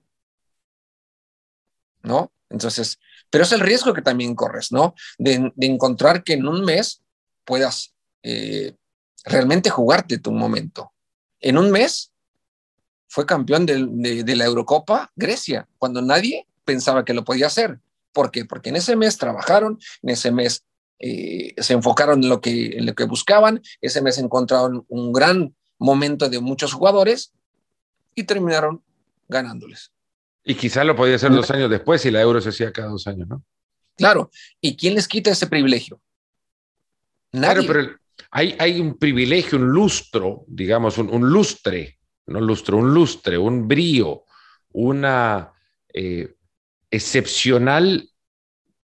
¿No? 2.01 2.31
Entonces, 2.49 2.99
pero 3.33 3.45
es 3.45 3.51
el 3.51 3.61
riesgo 3.61 3.93
que 3.93 4.03
también 4.03 4.35
corres, 4.35 4.71
¿no? 4.71 4.93
De, 5.17 5.51
encontrar 5.61 6.23
que 6.23 6.33
en 6.33 6.47
un 6.47 6.63
mes 6.63 7.01
puedas 7.45 7.93
eh, 8.21 8.75
realmente 9.25 9.71
jugarte 9.71 10.19
tu 10.19 10.31
momento. 10.31 10.93
En 11.39 11.57
un 11.57 11.71
mes 11.71 12.11
fue 13.07 13.25
campeón 13.25 13.65
de, 13.65 14.35
la 14.35 14.45
Eurocopa 14.45 15.11
Grecia, 15.15 15.67
cuando 15.79 16.01
nadie 16.01 16.47
pensaba 16.63 17.03
que 17.05 17.15
lo 17.15 17.23
podía 17.23 17.47
hacer. 17.47 17.79
¿Por 18.13 18.31
qué? 18.31 18.45
Porque 18.45 18.69
en 18.69 18.77
ese 18.77 18.95
mes 18.95 19.17
trabajaron, 19.17 19.79
en 20.01 20.09
ese 20.09 20.31
mes 20.31 20.65
eh, 20.99 21.53
se 21.57 21.73
enfocaron 21.73 22.23
en 22.23 22.29
lo, 22.29 22.39
que, 22.39 22.77
en 22.77 22.85
lo 22.85 22.93
que 22.93 23.05
buscaban, 23.05 23.61
ese 23.81 24.01
mes 24.01 24.17
encontraron 24.19 24.85
un 24.87 25.11
gran 25.11 25.55
momento 25.79 26.29
de 26.29 26.39
muchos 26.39 26.73
jugadores 26.73 27.33
y 28.15 28.23
terminaron 28.23 28.81
ganándoles. 29.27 29.91
Y 30.45 30.55
quizá 30.55 30.83
lo 30.83 30.95
podía 30.95 31.15
hacer 31.15 31.31
dos 31.31 31.49
años 31.51 31.69
después 31.69 32.01
si 32.01 32.11
la 32.11 32.21
euro 32.21 32.39
se 32.39 32.49
hacía 32.49 32.71
cada 32.71 32.89
dos 32.89 33.07
años, 33.07 33.27
¿no? 33.27 33.43
Claro. 33.97 34.29
¿Y 34.61 34.75
quién 34.75 34.95
les 34.95 35.07
quita 35.07 35.31
ese 35.31 35.47
privilegio? 35.47 35.99
Nadie. 37.31 37.65
Claro, 37.65 37.67
pero 37.67 37.99
hay, 38.31 38.55
hay 38.59 38.79
un 38.79 38.97
privilegio, 38.97 39.57
un 39.57 39.67
lustro, 39.67 40.43
digamos, 40.47 40.97
un, 40.97 41.09
un, 41.09 41.29
lustre, 41.29 41.99
no 42.27 42.41
lustro, 42.41 42.77
un 42.77 42.93
lustre, 42.93 43.37
un 43.37 43.67
brío, 43.67 44.23
una 44.73 45.53
eh, 45.93 46.35
excepcional 46.93 48.07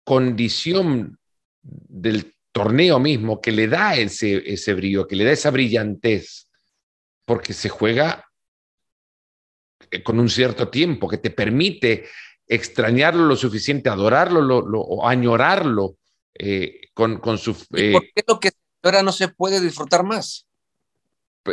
condición 0.04 1.18
del 1.62 2.34
torneo 2.52 3.00
mismo 3.00 3.40
que 3.40 3.52
le 3.52 3.68
da 3.68 3.96
ese, 3.96 4.42
ese 4.52 4.74
brillo, 4.74 5.06
que 5.06 5.16
le 5.16 5.24
da 5.24 5.32
esa 5.32 5.50
brillantez, 5.50 6.50
porque 7.24 7.54
se 7.54 7.70
juega 7.70 8.26
eh, 9.90 10.02
con 10.02 10.20
un 10.20 10.28
cierto 10.28 10.68
tiempo, 10.68 11.08
que 11.08 11.16
te 11.16 11.30
permite 11.30 12.06
extrañarlo 12.46 13.24
lo 13.24 13.34
suficiente, 13.34 13.88
adorarlo 13.88 14.42
lo, 14.42 14.60
lo, 14.60 14.80
o 14.82 15.08
añorarlo 15.08 15.96
eh, 16.34 16.90
con, 16.92 17.18
con, 17.18 17.38
su... 17.38 17.52
Eh, 17.74 17.92
¿Por 17.92 18.02
qué 18.14 18.24
lo 18.28 18.38
que 18.38 18.50
ahora 18.82 19.02
no 19.02 19.10
se 19.10 19.28
puede 19.28 19.58
disfrutar 19.58 20.04
más? 20.04 20.46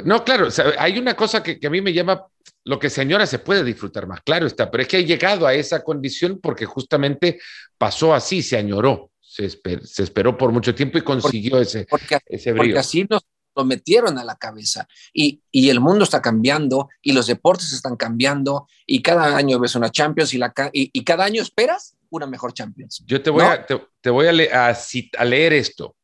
No, 0.03 0.25
claro, 0.25 0.47
o 0.47 0.51
sea, 0.51 0.73
hay 0.77 0.99
una 0.99 1.15
cosa 1.15 1.41
que, 1.41 1.57
que, 1.57 1.67
a 1.67 1.69
mí 1.69 1.79
me 1.79 1.93
llama, 1.93 2.27
lo 2.65 2.79
que 2.79 2.89
se 2.89 3.01
añora 3.01 3.25
se 3.25 3.39
puede 3.39 3.63
disfrutar 3.63 4.07
más, 4.07 4.21
claro 4.21 4.47
está, 4.47 4.71
pero 4.71 4.83
es 4.83 4.87
que 4.87 4.97
ha 4.97 5.01
llegado 5.01 5.45
a 5.45 5.53
esa 5.53 5.83
condición 5.83 6.39
porque 6.41 6.65
justamente 6.65 7.39
pasó 7.77 8.13
así, 8.13 8.41
se 8.41 8.57
añoró, 8.57 9.11
se, 9.19 9.45
esper, 9.45 9.85
se 9.85 10.03
esperó 10.03 10.37
por 10.37 10.51
mucho 10.51 10.73
tiempo 10.73 10.97
y 10.97 11.01
consiguió 11.01 11.51
porque, 11.51 11.63
ese, 11.63 11.85
porque, 11.89 12.19
ese 12.25 12.51
brillo. 12.51 12.75
Porque 12.75 12.79
así 12.79 13.05
nos, 13.09 13.23
lo 13.55 13.65
metieron 13.65 14.17
a 14.17 14.23
la 14.23 14.35
cabeza 14.35 14.87
y, 15.13 15.41
y, 15.51 15.69
el 15.69 15.79
mundo 15.79 16.03
está 16.03 16.21
cambiando 16.21 16.89
y 17.01 17.13
los 17.13 17.27
deportes 17.27 17.71
están 17.71 17.95
cambiando 17.95 18.67
y 18.85 19.01
cada 19.01 19.35
año 19.35 19.59
ves 19.59 19.75
una 19.75 19.91
Champions 19.91 20.33
y, 20.33 20.37
la, 20.37 20.53
y, 20.71 20.89
y 20.93 21.03
cada 21.03 21.25
año 21.25 21.41
esperas 21.41 21.95
una 22.09 22.27
mejor 22.27 22.53
Champions. 22.53 23.03
Yo 23.05 23.21
te 23.21 23.29
voy, 23.29 23.43
¿no? 23.43 23.49
a, 23.49 23.65
te, 23.65 23.81
te, 24.01 24.09
voy 24.09 24.27
a, 24.27 24.31
le 24.31 24.51
a, 24.51 24.75
a, 25.17 25.25
leer 25.25 25.53
esto 25.53 25.95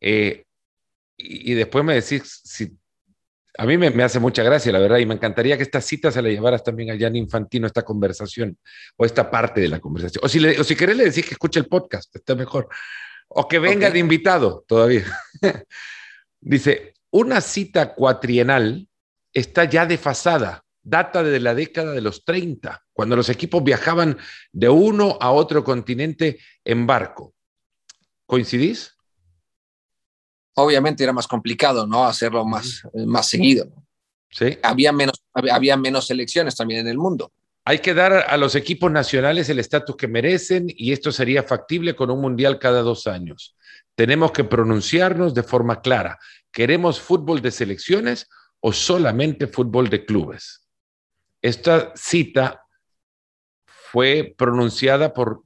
eh, 0.00 0.44
y, 1.16 1.52
y, 1.52 1.54
después 1.54 1.84
me 1.84 1.94
decís 1.94 2.40
si... 2.44 2.76
A 3.58 3.66
mí 3.66 3.76
me, 3.76 3.90
me, 3.90 4.02
hace 4.02 4.18
mucha 4.18 4.42
gracia, 4.42 4.72
la 4.72 4.78
verdad, 4.78 4.98
y 4.98 5.06
me 5.06 5.14
encantaría 5.14 5.56
que 5.56 5.62
esta 5.62 5.80
cita 5.80 6.10
se 6.10 6.22
la 6.22 6.30
llevaras 6.30 6.64
también 6.64 6.90
a 6.90 6.98
Jan 6.98 7.16
Infantino, 7.16 7.66
esta 7.66 7.82
conversación, 7.82 8.56
o 8.96 9.04
esta 9.04 9.30
parte 9.30 9.60
de 9.60 9.68
la 9.68 9.78
conversación. 9.78 10.24
O 10.24 10.28
si, 10.28 10.40
le, 10.40 10.58
o 10.58 10.64
si 10.64 10.74
querés 10.74 10.96
le 10.96 11.04
decís 11.04 11.26
que 11.26 11.32
escuche 11.32 11.60
el 11.60 11.66
podcast, 11.66 12.14
está 12.16 12.34
mejor. 12.34 12.68
O 13.28 13.46
que 13.48 13.58
venga 13.58 13.88
okay. 13.88 13.92
de 13.92 13.98
invitado 13.98 14.64
todavía. 14.66 15.04
Dice, 16.40 16.94
una 17.10 17.40
cita 17.40 17.94
cuatrienal 17.94 18.88
está 19.32 19.64
ya 19.64 19.86
desfasada, 19.86 20.64
data 20.82 21.22
de 21.22 21.38
la 21.40 21.54
década 21.54 21.92
de 21.92 22.00
los 22.00 22.24
30, 22.24 22.82
cuando 22.92 23.16
los 23.16 23.28
equipos 23.28 23.62
viajaban 23.62 24.18
de 24.50 24.68
uno 24.68 25.18
a 25.20 25.30
otro 25.30 25.62
continente 25.62 26.38
en 26.64 26.86
barco. 26.86 27.34
¿Coincidís? 28.26 28.96
Obviamente 30.54 31.02
era 31.02 31.12
más 31.12 31.26
complicado, 31.26 31.86
¿no? 31.86 32.04
Hacerlo 32.04 32.44
más, 32.44 32.82
más 33.06 33.28
seguido. 33.28 33.68
Sí. 34.30 34.58
Había 34.62 34.92
menos, 34.92 35.22
había 35.34 35.76
menos 35.76 36.06
selecciones 36.06 36.56
también 36.56 36.80
en 36.80 36.88
el 36.88 36.98
mundo. 36.98 37.32
Hay 37.64 37.78
que 37.78 37.94
dar 37.94 38.12
a 38.12 38.36
los 38.36 38.56
equipos 38.56 38.90
nacionales 38.90 39.48
el 39.48 39.60
estatus 39.60 39.96
que 39.96 40.08
merecen 40.08 40.66
y 40.68 40.92
esto 40.92 41.12
sería 41.12 41.44
factible 41.44 41.94
con 41.94 42.10
un 42.10 42.20
mundial 42.20 42.58
cada 42.58 42.82
dos 42.82 43.06
años. 43.06 43.56
Tenemos 43.94 44.32
que 44.32 44.42
pronunciarnos 44.42 45.32
de 45.32 45.42
forma 45.42 45.80
clara. 45.80 46.18
¿Queremos 46.50 47.00
fútbol 47.00 47.40
de 47.40 47.50
selecciones 47.50 48.28
o 48.60 48.72
solamente 48.72 49.46
fútbol 49.46 49.88
de 49.90 50.04
clubes? 50.04 50.66
Esta 51.40 51.92
cita 51.94 52.62
fue 53.64 54.34
pronunciada 54.36 55.12
por 55.12 55.44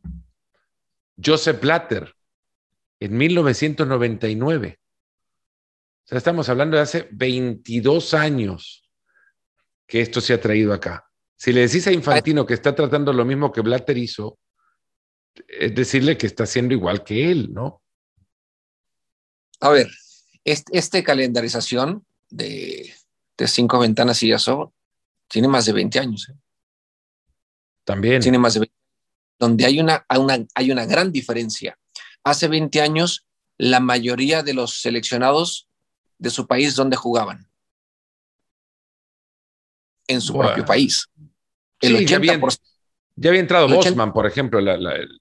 Joseph 1.22 1.60
Blatter 1.60 2.14
en 3.00 3.16
1999. 3.16 4.78
O 6.06 6.08
sea, 6.08 6.18
estamos 6.18 6.48
hablando 6.48 6.76
de 6.76 6.84
hace 6.84 7.08
22 7.10 8.14
años 8.14 8.88
que 9.88 10.00
esto 10.00 10.20
se 10.20 10.34
ha 10.34 10.40
traído 10.40 10.72
acá. 10.72 11.10
Si 11.36 11.52
le 11.52 11.62
decís 11.62 11.86
a 11.88 11.92
Infantino 11.92 12.46
que 12.46 12.54
está 12.54 12.74
tratando 12.74 13.12
lo 13.12 13.24
mismo 13.24 13.50
que 13.50 13.60
Blatter 13.60 13.98
hizo, 13.98 14.38
es 15.48 15.74
decirle 15.74 16.16
que 16.16 16.28
está 16.28 16.44
haciendo 16.44 16.74
igual 16.74 17.02
que 17.02 17.30
él, 17.30 17.52
¿no? 17.52 17.82
A 19.60 19.70
ver, 19.70 19.88
este, 20.44 20.78
este 20.78 21.02
calendarización 21.02 22.06
de, 22.30 22.94
de, 23.36 23.48
cinco 23.48 23.80
ventanas 23.80 24.22
y 24.22 24.30
eso 24.30 24.72
tiene 25.28 25.48
más 25.48 25.66
de 25.66 25.72
20 25.72 25.98
años. 25.98 26.28
¿eh? 26.28 26.38
También. 27.84 28.22
Tiene 28.22 28.38
más 28.38 28.54
de 28.54 28.60
20 28.60 28.76
donde 29.38 29.66
hay 29.66 29.80
una, 29.80 30.06
una, 30.18 30.46
hay 30.54 30.70
una 30.70 30.86
gran 30.86 31.12
diferencia. 31.12 31.78
Hace 32.24 32.48
20 32.48 32.80
años, 32.80 33.26
la 33.58 33.80
mayoría 33.80 34.42
de 34.42 34.54
los 34.54 34.80
seleccionados 34.80 35.65
de 36.18 36.30
su 36.30 36.46
país, 36.46 36.74
¿dónde 36.74 36.96
jugaban? 36.96 37.48
En 40.06 40.20
su 40.20 40.32
bueno. 40.32 40.50
propio 40.50 40.64
país. 40.64 41.08
El 41.80 41.98
sí, 41.98 42.04
80%, 42.04 42.08
ya, 42.08 42.16
había, 42.16 42.40
ya 43.16 43.28
había 43.28 43.40
entrado 43.40 43.68
Bosman, 43.68 44.12
por 44.12 44.26
ejemplo. 44.26 44.60
La, 44.60 44.76
la, 44.76 44.94
el... 44.94 45.20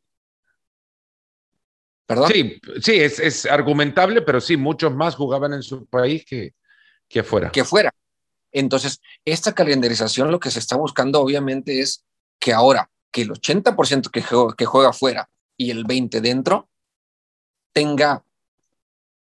¿Perdón? 2.05 2.31
Sí, 2.31 2.61
sí 2.81 2.93
es, 2.93 3.19
es, 3.19 3.45
argumentable, 3.45 4.21
pero 4.21 4.39
sí, 4.39 4.57
muchos 4.57 4.93
más 4.93 5.15
jugaban 5.15 5.53
en 5.53 5.63
su 5.63 5.85
país 5.87 6.23
que, 6.25 6.53
que 7.07 7.23
fuera. 7.23 7.51
Que 7.51 7.63
fuera. 7.63 7.93
Entonces, 8.51 9.01
esta 9.25 9.53
calendarización 9.53 10.31
lo 10.31 10.39
que 10.39 10.51
se 10.51 10.59
está 10.59 10.77
buscando 10.77 11.19
obviamente 11.19 11.81
es 11.81 12.05
que 12.39 12.53
ahora 12.53 12.89
que 13.11 13.23
el 13.23 13.31
80% 13.31 14.11
que 14.11 14.21
juega, 14.21 14.55
que 14.55 14.65
juega 14.65 14.93
fuera 14.93 15.29
y 15.57 15.71
el 15.71 15.85
20% 15.85 16.21
dentro 16.21 16.69
tenga 17.73 18.23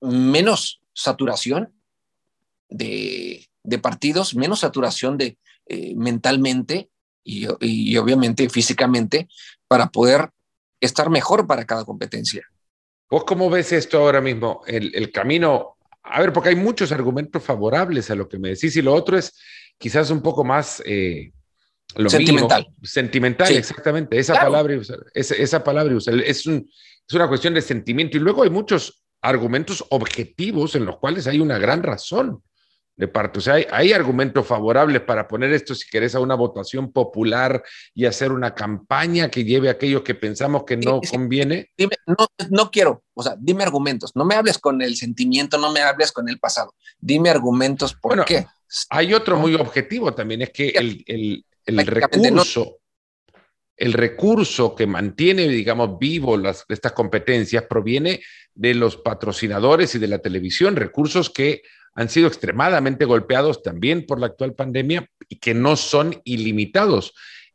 menos 0.01 0.79
saturación 0.97 1.73
de, 2.69 3.47
de 3.63 3.79
partidos, 3.79 4.35
menos 4.35 4.61
saturación 4.61 5.17
de 5.17 5.37
eh, 5.67 5.93
mentalmente 5.95 6.89
y, 7.23 7.47
y, 7.61 7.97
obviamente 7.97 8.49
físicamente 8.49 9.27
para 9.67 9.89
poder 9.89 10.29
estar 10.79 11.09
mejor 11.09 11.45
para 11.45 11.65
cada 11.65 11.85
competencia. 11.85 12.43
¿Vos 13.09 13.25
cómo 13.25 13.49
ves 13.49 13.71
esto 13.73 13.99
ahora 13.99 14.21
mismo? 14.21 14.61
El, 14.65 14.93
el, 14.95 15.11
camino, 15.11 15.77
a 16.03 16.19
ver, 16.19 16.33
porque 16.33 16.49
hay 16.49 16.55
muchos 16.55 16.91
argumentos 16.91 17.43
favorables 17.43 18.09
a 18.09 18.15
lo 18.15 18.27
que 18.27 18.39
me 18.39 18.49
decís 18.49 18.75
y 18.75 18.81
lo 18.81 18.93
otro 18.93 19.17
es 19.17 19.33
quizás 19.77 20.09
un 20.09 20.21
poco 20.21 20.43
más 20.43 20.81
eh, 20.85 21.31
sentimental. 22.07 22.67
Sentimental, 22.81 23.55
exactamente. 23.55 24.17
Esa 24.17 24.33
palabra, 24.33 24.79
esa, 25.13 25.35
esa 25.35 25.63
palabra 25.63 25.95
es, 25.95 26.47
es 26.47 26.47
una 27.13 27.27
cuestión 27.27 27.53
de 27.53 27.61
sentimiento. 27.61 28.17
Y 28.17 28.19
luego 28.19 28.43
hay 28.43 28.49
muchos 28.49 29.03
argumentos 29.27 29.85
objetivos 29.89 30.75
en 30.75 30.85
los 30.85 30.97
cuales 30.97 31.27
hay 31.27 31.39
una 31.39 31.57
gran 31.57 31.83
razón 31.83 32.43
de 32.95 33.07
parte. 33.07 33.39
O 33.39 33.41
sea, 33.41 33.55
hay, 33.71 33.93
argumentos 33.93 34.45
favorables 34.45 35.01
para 35.01 35.27
poner 35.27 35.53
esto, 35.53 35.75
si 35.75 35.87
querés, 35.87 36.15
a 36.15 36.19
una 36.19 36.33
votación 36.33 36.91
popular 36.91 37.63
y 37.93 38.05
hacer 38.05 38.31
una 38.31 38.55
campaña 38.55 39.29
que 39.29 39.43
lleve 39.43 39.69
a 39.69 39.73
aquellos 39.73 40.01
que 40.01 40.15
pensamos 40.15 40.63
que 40.63 40.77
no 40.77 40.99
conviene. 41.01 41.69
Dime, 41.77 41.95
no, 42.07 42.27
no 42.49 42.71
quiero, 42.71 43.03
o 43.13 43.21
sea, 43.21 43.35
dime 43.37 43.63
argumentos. 43.63 44.15
No 44.15 44.25
me 44.25 44.35
hables 44.35 44.57
con 44.57 44.81
el 44.81 44.95
sentimiento, 44.95 45.57
no 45.59 45.71
me 45.71 45.81
hables 45.81 46.11
con 46.11 46.27
el 46.27 46.39
pasado. 46.39 46.73
Dime 46.99 47.29
argumentos 47.29 47.93
por 47.93 48.25
qué. 48.25 48.47
Hay 48.89 49.13
otro 49.13 49.37
muy 49.37 49.53
objetivo 49.55 50.13
también, 50.13 50.41
es 50.41 50.49
que 50.49 50.69
el, 50.69 51.03
el, 51.05 51.45
el 51.65 51.85
recurso, 51.85 52.79
el 53.77 53.93
recurso 53.93 54.75
que 54.75 54.87
mantiene, 54.87 55.47
digamos, 55.47 55.99
vivo 55.99 56.37
estas 56.67 56.91
competencias 56.93 57.63
proviene 57.69 58.21
de 58.53 58.73
los 58.73 58.97
patrocinadores 58.97 59.93
y 59.95 59.99
de 59.99 60.07
la 60.07 60.19
televisión, 60.19 60.75
recursos 60.75 61.29
que 61.29 61.61
han 61.93 62.09
sido 62.09 62.27
extremadamente 62.27 63.05
golpeados 63.05 63.61
también 63.61 64.05
por 64.05 64.19
la 64.19 64.27
actual 64.27 64.53
pandemia 64.53 65.07
y 65.29 65.37
que 65.37 65.53
no 65.53 65.75
son 65.75 66.19
ilimitados 66.25 67.13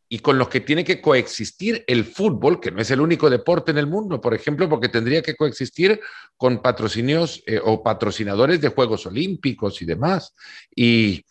y 0.08 0.18
con 0.18 0.36
los 0.36 0.48
que 0.48 0.60
tiene 0.60 0.84
que 0.84 1.00
coexistir 1.00 1.84
el 1.86 2.04
fútbol, 2.04 2.60
que 2.60 2.70
no 2.70 2.82
es 2.82 2.90
el 2.90 3.00
único 3.00 3.30
deporte 3.30 3.70
en 3.70 3.78
el 3.78 3.86
mundo, 3.86 4.20
por 4.20 4.34
ejemplo, 4.34 4.68
porque 4.68 4.90
tendría 4.90 5.22
que 5.22 5.34
coexistir 5.34 6.00
con 6.36 6.60
patrocinios 6.60 7.42
eh, 7.46 7.58
o 7.64 7.82
patrocinadores 7.82 8.60
de 8.60 8.68
Juegos 8.68 9.06
Olímpicos 9.06 9.80
y 9.80 9.86
demás. 9.86 10.34
Y, 10.76 11.24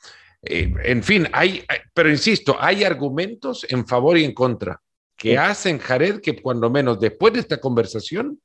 eh, 0.43 0.73
en 0.83 1.03
fin, 1.03 1.27
hay, 1.33 1.63
pero 1.93 2.09
insisto, 2.09 2.57
hay 2.59 2.83
argumentos 2.83 3.65
en 3.69 3.85
favor 3.85 4.17
y 4.17 4.23
en 4.23 4.33
contra 4.33 4.81
que 5.15 5.37
hacen, 5.37 5.77
Jared, 5.77 6.19
que 6.19 6.41
cuando 6.41 6.69
menos 6.71 6.99
después 6.99 7.33
de 7.33 7.41
esta 7.41 7.59
conversación, 7.59 8.41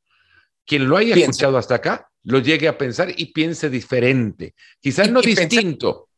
quien 0.67 0.87
lo 0.89 0.99
haya 0.99 1.15
escuchado 1.15 1.57
hasta 1.57 1.77
acá, 1.77 2.11
lo 2.25 2.39
llegue 2.41 2.69
a 2.69 2.77
pensar 2.77 3.09
y 3.17 3.33
piense 3.33 3.71
diferente. 3.71 4.55
Quizás 4.79 5.11
no 5.11 5.23
distinto. 5.23 6.11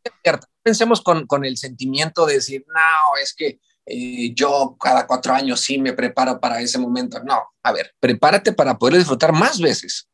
pensemos 0.61 1.01
con, 1.01 1.27
con, 1.27 1.45
el 1.45 1.57
sentimiento 1.57 2.27
de 2.27 2.35
decir, 2.35 2.65
no, 2.67 3.23
es 3.23 3.35
que 3.35 3.61
eh, 3.87 4.33
yo 4.35 4.77
cada 4.81 5.07
cuatro 5.07 5.33
años 5.33 5.61
sí 5.61 5.79
me 5.79 5.93
preparo 5.93 6.41
para 6.41 6.61
ese 6.61 6.79
momento. 6.79 7.23
No, 7.23 7.41
a 7.63 7.73
ver, 7.73 7.95
prepárate 8.01 8.53
para 8.53 8.77
poder 8.77 8.99
disfrutar 8.99 9.33
más 9.33 9.61
veces. 9.61 10.09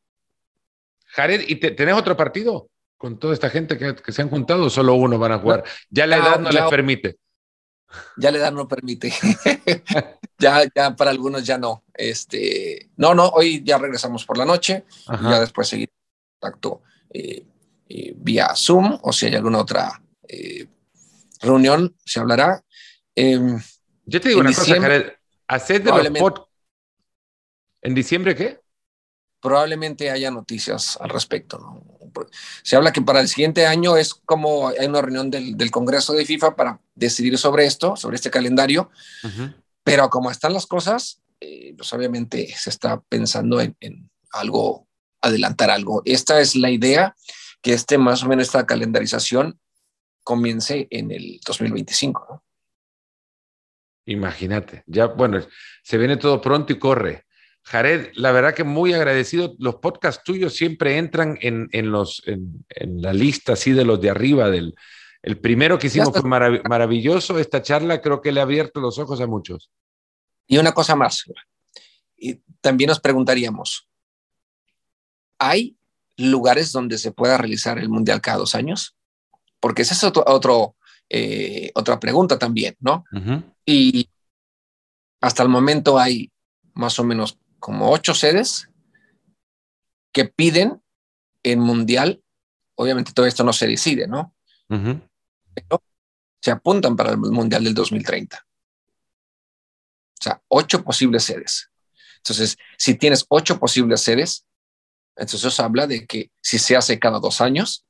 Jared, 1.07 1.43
¿y 1.49 1.57
tenés 1.57 1.95
otro 1.95 2.17
partido 2.17 2.69
con 3.05 3.19
toda 3.19 3.35
esta 3.35 3.51
gente 3.51 3.77
que, 3.77 3.95
que, 3.95 4.13
se 4.13 4.23
han 4.23 4.31
juntado? 4.31 4.71
Solo 4.71 4.95
uno 4.95 5.19
van 5.19 5.33
a 5.33 5.39
jugar. 5.39 5.63
Ya 5.91 6.07
la 6.07 6.17
edad 6.17 6.41
no 6.41 6.49
les 6.49 6.63
permite. 6.71 7.19
Ya 8.17 8.31
la 8.31 8.39
edad 8.39 8.51
no 8.51 8.67
permite. 8.67 9.13
ya, 10.39 10.63
ya 10.75 10.97
para 10.97 11.11
algunos 11.11 11.45
ya 11.45 11.59
no. 11.59 11.85
Este, 11.93 12.89
no, 12.97 13.15
no, 13.15 13.29
hoy 13.29 13.63
ya 13.63 13.77
regresamos 13.77 14.25
por 14.25 14.39
la 14.39 14.47
noche. 14.47 14.87
Y 15.07 15.23
ya 15.23 15.39
después 15.39 15.69
seguir 15.69 15.91
contacto 16.41 16.81
eh, 17.11 17.45
eh, 17.91 18.15
vía 18.17 18.55
Zoom 18.57 18.99
o 19.03 19.13
si 19.13 19.27
hay 19.27 19.35
alguna 19.35 19.59
otra 19.59 20.03
eh, 20.27 20.67
reunión, 21.43 21.95
se 22.07 22.21
hablará. 22.21 22.65
Em, 23.15 23.61
Yo 24.07 24.19
te 24.19 24.31
digo 24.31 24.41
una 24.41 24.55
cosa, 24.55 24.81
Jared. 24.81 25.13
Haced 25.47 25.83
de 25.83 25.91
los 25.91 26.41
¿En 27.83 27.95
diciembre 27.95 28.35
qué? 28.35 28.63
Probablemente 29.43 30.11
haya 30.11 30.31
noticias 30.31 30.97
al 30.99 31.11
respecto. 31.11 31.59
¿no? 31.59 31.94
Se 32.63 32.77
habla 32.77 32.93
que 32.93 33.03
para 33.03 33.21
el 33.21 33.29
siguiente 33.29 33.67
año 33.67 33.97
es 33.97 34.15
como 34.15 34.69
hay 34.69 34.87
una 34.87 35.03
reunión 35.03 35.31
del, 35.31 35.57
del 35.57 35.71
Congreso 35.71 36.13
de 36.13 36.25
FIFA 36.25 36.57
para 36.57 36.81
decidir 36.95 37.37
sobre 37.39 37.67
esto, 37.67 37.97
sobre 37.97 38.17
este 38.17 38.31
calendario. 38.31 38.91
Pero 39.83 40.09
como 40.09 40.31
están 40.31 40.55
las 40.55 40.67
cosas, 40.67 41.21
eh, 41.41 41.75
pues 41.77 41.93
obviamente 41.93 42.55
se 42.57 42.71
está 42.71 43.01
pensando 43.03 43.61
en, 43.61 44.11
algo, 44.33 44.89
adelantar 45.21 45.71
algo. 45.71 46.03
Esta 46.05 46.41
es 46.41 46.57
la 46.57 46.71
idea, 46.71 47.15
que 47.61 47.73
este 47.73 47.99
más 47.99 48.23
o 48.23 48.29
menos 48.29 48.47
esta 48.47 48.67
calendarización 48.67 49.61
comience 50.23 50.89
en 50.91 51.11
el 51.11 51.41
2025. 51.47 52.43
Imagínate, 54.07 54.83
ya 54.87 55.07
bueno, 55.07 55.41
se 55.83 55.99
viene 55.99 56.17
todo 56.17 56.41
pronto 56.41 56.73
y 56.73 56.79
corre. 56.79 57.27
Jared, 57.65 58.11
la 58.15 58.31
verdad 58.31 58.55
que 58.55 58.65
muy 58.65 58.93
agradecido. 58.93 59.55
Los 59.59 59.77
podcasts 59.77 60.23
tuyos 60.23 60.55
siempre 60.55 60.99
entran 60.99 61.39
en, 61.41 61.91
los, 61.91 62.23
en, 62.27 62.65
la 63.01 63.13
lista 63.13 63.55
así 63.55 63.73
de 63.73 63.85
los 63.85 64.01
de 64.01 64.11
arriba. 64.11 64.51
Del, 64.51 64.75
el 65.23 65.39
primero 65.39 65.79
que 65.79 65.87
hicimos 65.87 66.13
fue 66.13 66.29
maravilloso. 66.29 67.39
Esta 67.39 67.63
charla 67.63 68.03
creo 68.03 68.21
que 68.21 68.33
le 68.33 68.41
ha 68.41 68.43
abierto 68.43 68.81
los 68.81 68.99
ojos 68.99 69.21
a 69.21 69.27
muchos. 69.27 69.71
Y 70.47 70.59
una 70.59 70.73
cosa 70.73 70.95
más, 70.95 71.25
y 72.17 72.43
también 72.61 72.89
nos 72.89 73.01
preguntaríamos, 73.01 73.89
¿hay 75.39 75.77
lugares 76.19 76.71
donde 76.71 76.99
se 76.99 77.13
pueda 77.13 77.39
realizar 77.39 77.79
el 77.79 77.89
Mundial 77.89 78.21
cada 78.21 78.39
dos 78.39 78.55
años? 78.55 78.95
Porque 79.59 79.83
esa 79.83 79.95
es 79.95 80.05
otro, 80.05 80.77
eh, 81.09 81.71
otra 81.75 81.99
pregunta 81.99 82.39
también, 82.39 82.77
¿no? 82.81 83.05
Y 83.65 84.11
hasta 85.21 85.43
el 85.43 85.49
momento 85.49 85.99
hay 85.99 86.31
más 86.75 86.99
o 86.99 87.05
menos 87.05 87.39
como 87.65 87.91
ocho 87.91 88.13
sedes 88.13 88.69
que 90.13 90.27
piden 90.27 90.83
el 91.43 91.57
Mundial. 91.57 92.23
Obviamente 92.75 93.15
todo 93.15 93.25
esto 93.25 93.43
no 93.43 93.55
se 93.55 93.67
decide, 93.67 94.07
¿no? 94.07 94.35
Pero 94.69 95.83
se 96.43 96.51
apuntan 96.51 96.95
para 96.95 97.13
el 97.13 97.17
Mundial 97.17 97.65
del 97.65 97.73
2030. 97.73 98.37
O 98.37 100.23
sea, 100.23 100.43
ocho 100.49 100.85
posibles 100.85 101.25
sedes. 101.25 101.71
Entonces, 102.19 102.59
si 102.77 102.97
tienes 102.97 103.25
ocho 103.31 103.59
posibles 103.59 104.03
sedes, 104.03 104.45
entonces 105.17 105.45
eso 105.45 105.65
habla 105.65 105.87
de 105.87 106.07
que 106.07 106.31
si 106.43 106.59
se 106.59 106.77
hace 106.77 106.99
cada 106.99 107.19
dos 107.19 107.41
años. 107.41 107.87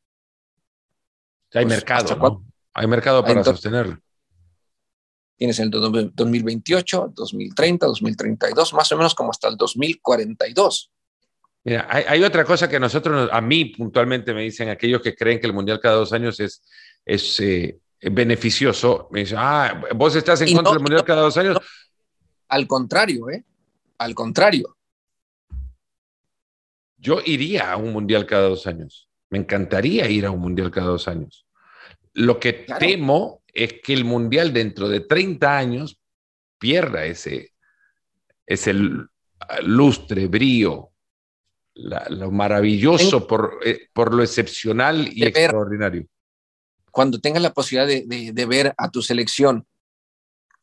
Hay 1.52 1.64
pues, 1.64 1.78
mercado. 1.78 2.44
Hay 2.74 2.86
mercado 2.86 3.24
para 3.24 3.42
sostenerlo. 3.42 3.98
Tienes 5.36 5.58
el 5.58 5.70
2028, 5.70 7.12
2030, 7.14 7.86
2032, 7.86 8.74
más 8.74 8.92
o 8.92 8.96
menos 8.96 9.14
como 9.14 9.30
hasta 9.30 9.48
el 9.48 9.56
2042. 9.56 10.92
Mira, 11.64 11.88
hay, 11.90 12.22
otra 12.22 12.44
cosa 12.44 12.68
que 12.68 12.78
nosotros, 12.78 13.28
a 13.32 13.40
mí 13.40 13.64
puntualmente 13.64 14.34
me 14.34 14.42
dicen 14.42 14.68
aquellos 14.68 15.00
que 15.00 15.14
creen 15.14 15.40
que 15.40 15.46
el 15.46 15.54
Mundial 15.54 15.80
cada 15.80 15.96
dos 15.96 16.12
años 16.12 16.38
es, 16.38 16.62
es 17.04 17.40
eh, 17.40 17.78
beneficioso. 18.00 19.08
Me 19.10 19.20
dicen, 19.20 19.38
ah, 19.40 19.82
vos 19.94 20.14
estás 20.14 20.42
en 20.42 20.54
contra 20.54 20.72
del 20.72 20.82
Mundial 20.82 21.04
cada 21.04 21.22
dos 21.22 21.36
años. 21.38 21.58
Al 22.48 22.66
contrario, 22.66 23.30
¿eh? 23.30 23.44
Al 23.98 24.14
contrario. 24.14 24.76
Yo 26.98 27.20
iría 27.24 27.72
a 27.72 27.76
un 27.76 27.92
mundial 27.92 28.26
cada 28.26 28.48
dos 28.48 28.66
años. 28.66 29.08
Me 29.30 29.38
encantaría 29.38 30.08
ir 30.08 30.26
a 30.26 30.30
un 30.30 30.40
mundial 30.40 30.70
cada 30.70 30.88
dos 30.88 31.08
años. 31.08 31.46
Lo 32.12 32.38
que 32.38 32.52
temo 32.78 33.42
es 33.54 33.74
que 33.82 33.94
el 33.94 34.04
mundial 34.04 34.52
dentro 34.52 34.88
de 34.88 35.00
30 35.00 35.56
años 35.56 36.00
pierda 36.58 37.04
ese, 37.04 37.52
ese 38.46 38.74
lustre, 39.62 40.26
brío, 40.26 40.90
lo 41.74 42.30
maravilloso 42.30 43.26
por, 43.26 43.58
eh, 43.64 43.88
por, 43.92 44.12
lo 44.12 44.22
excepcional 44.22 45.08
y 45.12 45.24
extraordinario. 45.24 46.06
Cuando 46.90 47.20
tengas 47.20 47.42
la 47.42 47.52
posibilidad 47.52 47.86
de, 47.86 48.32
de, 48.32 48.46
ver 48.46 48.74
a 48.76 48.90
tu 48.90 49.02
selección 49.02 49.66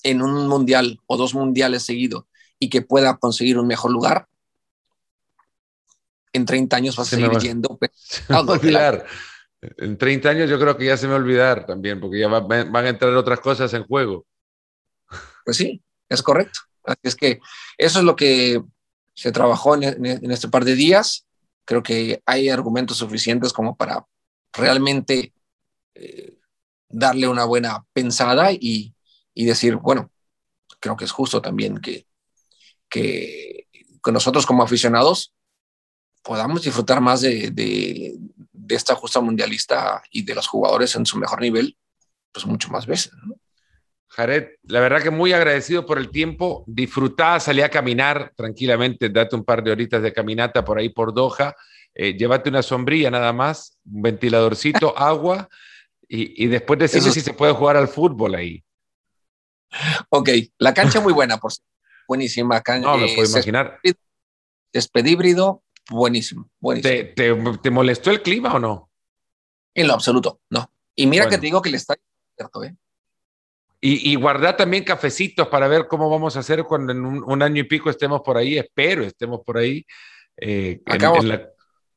en 0.03 0.21
un 0.21 0.47
mundial 0.47 0.99
o 1.05 1.17
dos 1.17 1.33
mundiales 1.33 1.83
seguidos 1.83 2.25
y 2.59 2.69
que 2.69 2.81
pueda 2.81 3.17
conseguir 3.17 3.57
un 3.57 3.67
mejor 3.67 3.91
lugar, 3.91 4.27
en 6.33 6.45
30 6.45 6.75
años 6.77 6.95
vas 6.95 7.11
a 7.11 7.17
seguir 7.17 7.31
yendo. 7.39 7.77
Va 8.31 8.39
a. 8.39 9.03
En 9.62 9.97
30 9.97 10.30
años 10.30 10.49
yo 10.49 10.59
creo 10.59 10.76
que 10.78 10.86
ya 10.86 10.97
se 10.97 11.05
me 11.05 11.14
va 11.14 11.20
a 11.20 11.22
olvidar 11.22 11.66
también, 11.66 11.99
porque 11.99 12.20
ya 12.20 12.28
van 12.28 12.76
a 12.76 12.89
entrar 12.89 13.14
otras 13.14 13.39
cosas 13.39 13.74
en 13.74 13.86
juego. 13.86 14.26
Pues 15.45 15.57
sí, 15.57 15.82
es 16.09 16.24
correcto. 16.24 16.59
Así 16.84 16.99
es 17.03 17.16
que 17.16 17.39
eso 17.78 17.99
es 17.99 18.05
lo 18.05 18.16
que 18.16 18.62
se 19.14 19.32
trabajó 19.32 19.76
en, 19.76 20.32
este 20.32 20.47
par 20.47 20.66
de 20.66 20.76
días. 20.76 21.28
Creo 21.66 21.84
que 21.84 22.22
hay 22.26 22.49
argumentos 22.49 22.97
suficientes 22.97 23.53
como 23.53 23.76
para 23.76 24.05
realmente 24.53 25.34
eh, 25.93 26.38
darle 26.89 27.28
una 27.28 27.45
buena 27.45 27.86
pensada 27.93 28.51
y, 28.51 28.93
decir, 29.36 29.76
bueno, 29.76 30.12
creo 30.80 30.97
que 30.97 31.05
es 31.05 31.12
justo 31.12 31.41
también 31.41 31.78
que, 31.80 32.07
que, 32.89 33.68
nosotros 34.12 34.47
como 34.47 34.64
aficionados 34.64 35.34
podamos 36.24 36.64
disfrutar 36.64 37.01
más 37.01 37.22
de, 37.22 38.18
esta 38.76 38.95
justa 38.95 39.22
mundialista 39.22 40.01
y 40.11 40.24
de 40.24 40.36
los 40.36 40.47
jugadores 40.47 40.95
en 40.95 41.05
su 41.05 41.17
mejor 41.17 41.41
nivel, 41.41 41.78
pues 42.32 42.45
mucho 42.45 42.69
más 42.69 42.86
veces. 42.86 43.11
Jared, 44.07 44.49
la 44.63 44.82
verdad 44.82 45.01
que 45.01 45.09
muy 45.09 45.32
agradecido 45.32 45.86
por 45.86 45.97
el 45.97 46.09
tiempo. 46.09 46.65
Disfrutá, 46.67 47.39
salí 47.39 47.61
a 47.61 47.69
caminar 47.69 48.34
tranquilamente, 48.36 49.09
date 49.09 49.36
un 49.36 49.45
par 49.45 49.63
de 49.63 49.72
horitas 49.72 50.01
de 50.01 50.11
caminata 50.11 50.65
por 50.65 50.78
ahí 50.78 50.89
por 50.89 51.13
Doha. 51.13 51.55
Eh, 51.93 52.13
llévate 52.17 52.49
una 52.49 52.61
sombrilla 52.61 53.09
nada 53.09 53.32
más, 53.32 53.78
un 53.86 54.01
ventiladorcito, 54.01 54.97
agua 54.97 55.49
Y, 56.07 56.47
después 56.47 56.80
de 56.80 56.86
eso, 56.86 57.11
si 57.11 57.22
se 57.22 57.34
puede 57.34 57.53
jugar 57.53 57.78
al 57.78 57.88
fútbol 57.88 58.36
ahí. 58.36 58.63
Ok, 60.09 60.30
la 60.57 60.74
cancha 60.74 60.99
muy 60.99 61.13
buena, 61.13 61.38
por 61.38 61.53
buenísima 62.05 62.59
cancha. 62.61 62.89
No, 62.89 62.97
me 62.97 63.07
puedo 63.15 63.28
eh, 63.28 63.32
imaginar. 63.32 63.80
Césped 64.74 65.05
híbrido, 65.05 65.63
buenísimo, 65.91 66.49
buenísimo. 66.59 67.13
¿Te, 67.15 67.71
molestó 67.71 68.09
el 68.11 68.21
clima 68.21 68.55
o 68.55 68.59
no? 68.59 68.89
En 69.73 69.87
lo 69.87 69.93
absoluto, 69.93 70.41
no. 70.49 70.71
Y 70.95 71.07
mira 71.07 71.27
que 71.27 71.37
te 71.37 71.45
digo 71.45 71.61
que 71.61 71.69
le 71.69 71.77
está 71.77 71.93
¿eh? 71.93 72.75
Y, 73.79 74.11
y 74.11 74.15
guardar 74.15 74.57
también 74.57 74.83
cafecitos 74.83 75.47
para 75.47 75.67
ver 75.67 75.87
cómo 75.87 76.09
vamos 76.09 76.35
a 76.35 76.41
hacer 76.41 76.63
cuando 76.63 76.91
en 76.91 77.03
un, 77.03 77.41
año 77.41 77.61
y 77.61 77.63
pico 77.63 77.89
estemos 77.89 78.21
por 78.21 78.37
ahí, 78.37 78.57
espero 78.57 79.03
estemos 79.03 79.41
por 79.43 79.57
ahí, 79.57 79.85
eh, 80.37 80.81
en, 80.85 81.27
la, 81.27 81.49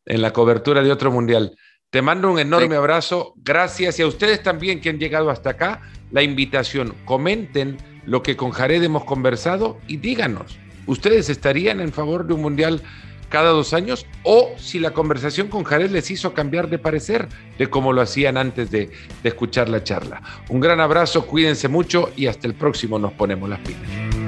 en 0.06 0.22
la 0.22 0.32
cobertura 0.32 0.82
de 0.82 0.90
otro 0.90 1.10
mundial. 1.10 1.56
Te 1.90 2.02
mando 2.02 2.32
un 2.32 2.40
enorme 2.40 2.74
abrazo. 2.74 3.34
Gracias 3.36 4.00
y 4.00 4.02
a 4.02 4.08
ustedes 4.08 4.42
también 4.42 4.80
que 4.80 4.88
han 4.88 4.98
llegado 4.98 5.30
hasta 5.30 5.50
acá. 5.50 5.82
La 6.10 6.22
invitación, 6.22 6.94
comenten 7.04 7.76
lo 8.06 8.22
que 8.22 8.36
con 8.36 8.50
Jared 8.50 8.82
hemos 8.82 9.04
conversado 9.04 9.78
y 9.86 9.98
díganos, 9.98 10.58
¿ustedes 10.86 11.28
estarían 11.28 11.80
en 11.80 11.92
favor 11.92 12.26
de 12.26 12.34
un 12.34 12.42
mundial 12.42 12.82
cada 13.28 13.50
dos 13.50 13.72
años 13.74 14.06
o 14.22 14.52
si 14.56 14.78
la 14.78 14.92
conversación 14.92 15.48
con 15.48 15.64
Jared 15.64 15.90
les 15.90 16.10
hizo 16.10 16.34
cambiar 16.34 16.68
de 16.68 16.78
parecer 16.78 17.28
de 17.58 17.68
cómo 17.68 17.92
lo 17.92 18.00
hacían 18.00 18.36
antes 18.36 18.70
de, 18.70 18.90
de 19.22 19.28
escuchar 19.28 19.68
la 19.68 19.82
charla? 19.82 20.22
Un 20.48 20.60
gran 20.60 20.80
abrazo, 20.80 21.26
cuídense 21.26 21.68
mucho 21.68 22.10
y 22.16 22.26
hasta 22.26 22.46
el 22.46 22.54
próximo 22.54 22.98
nos 22.98 23.12
ponemos 23.12 23.48
las 23.48 23.60
pilas. 23.60 24.23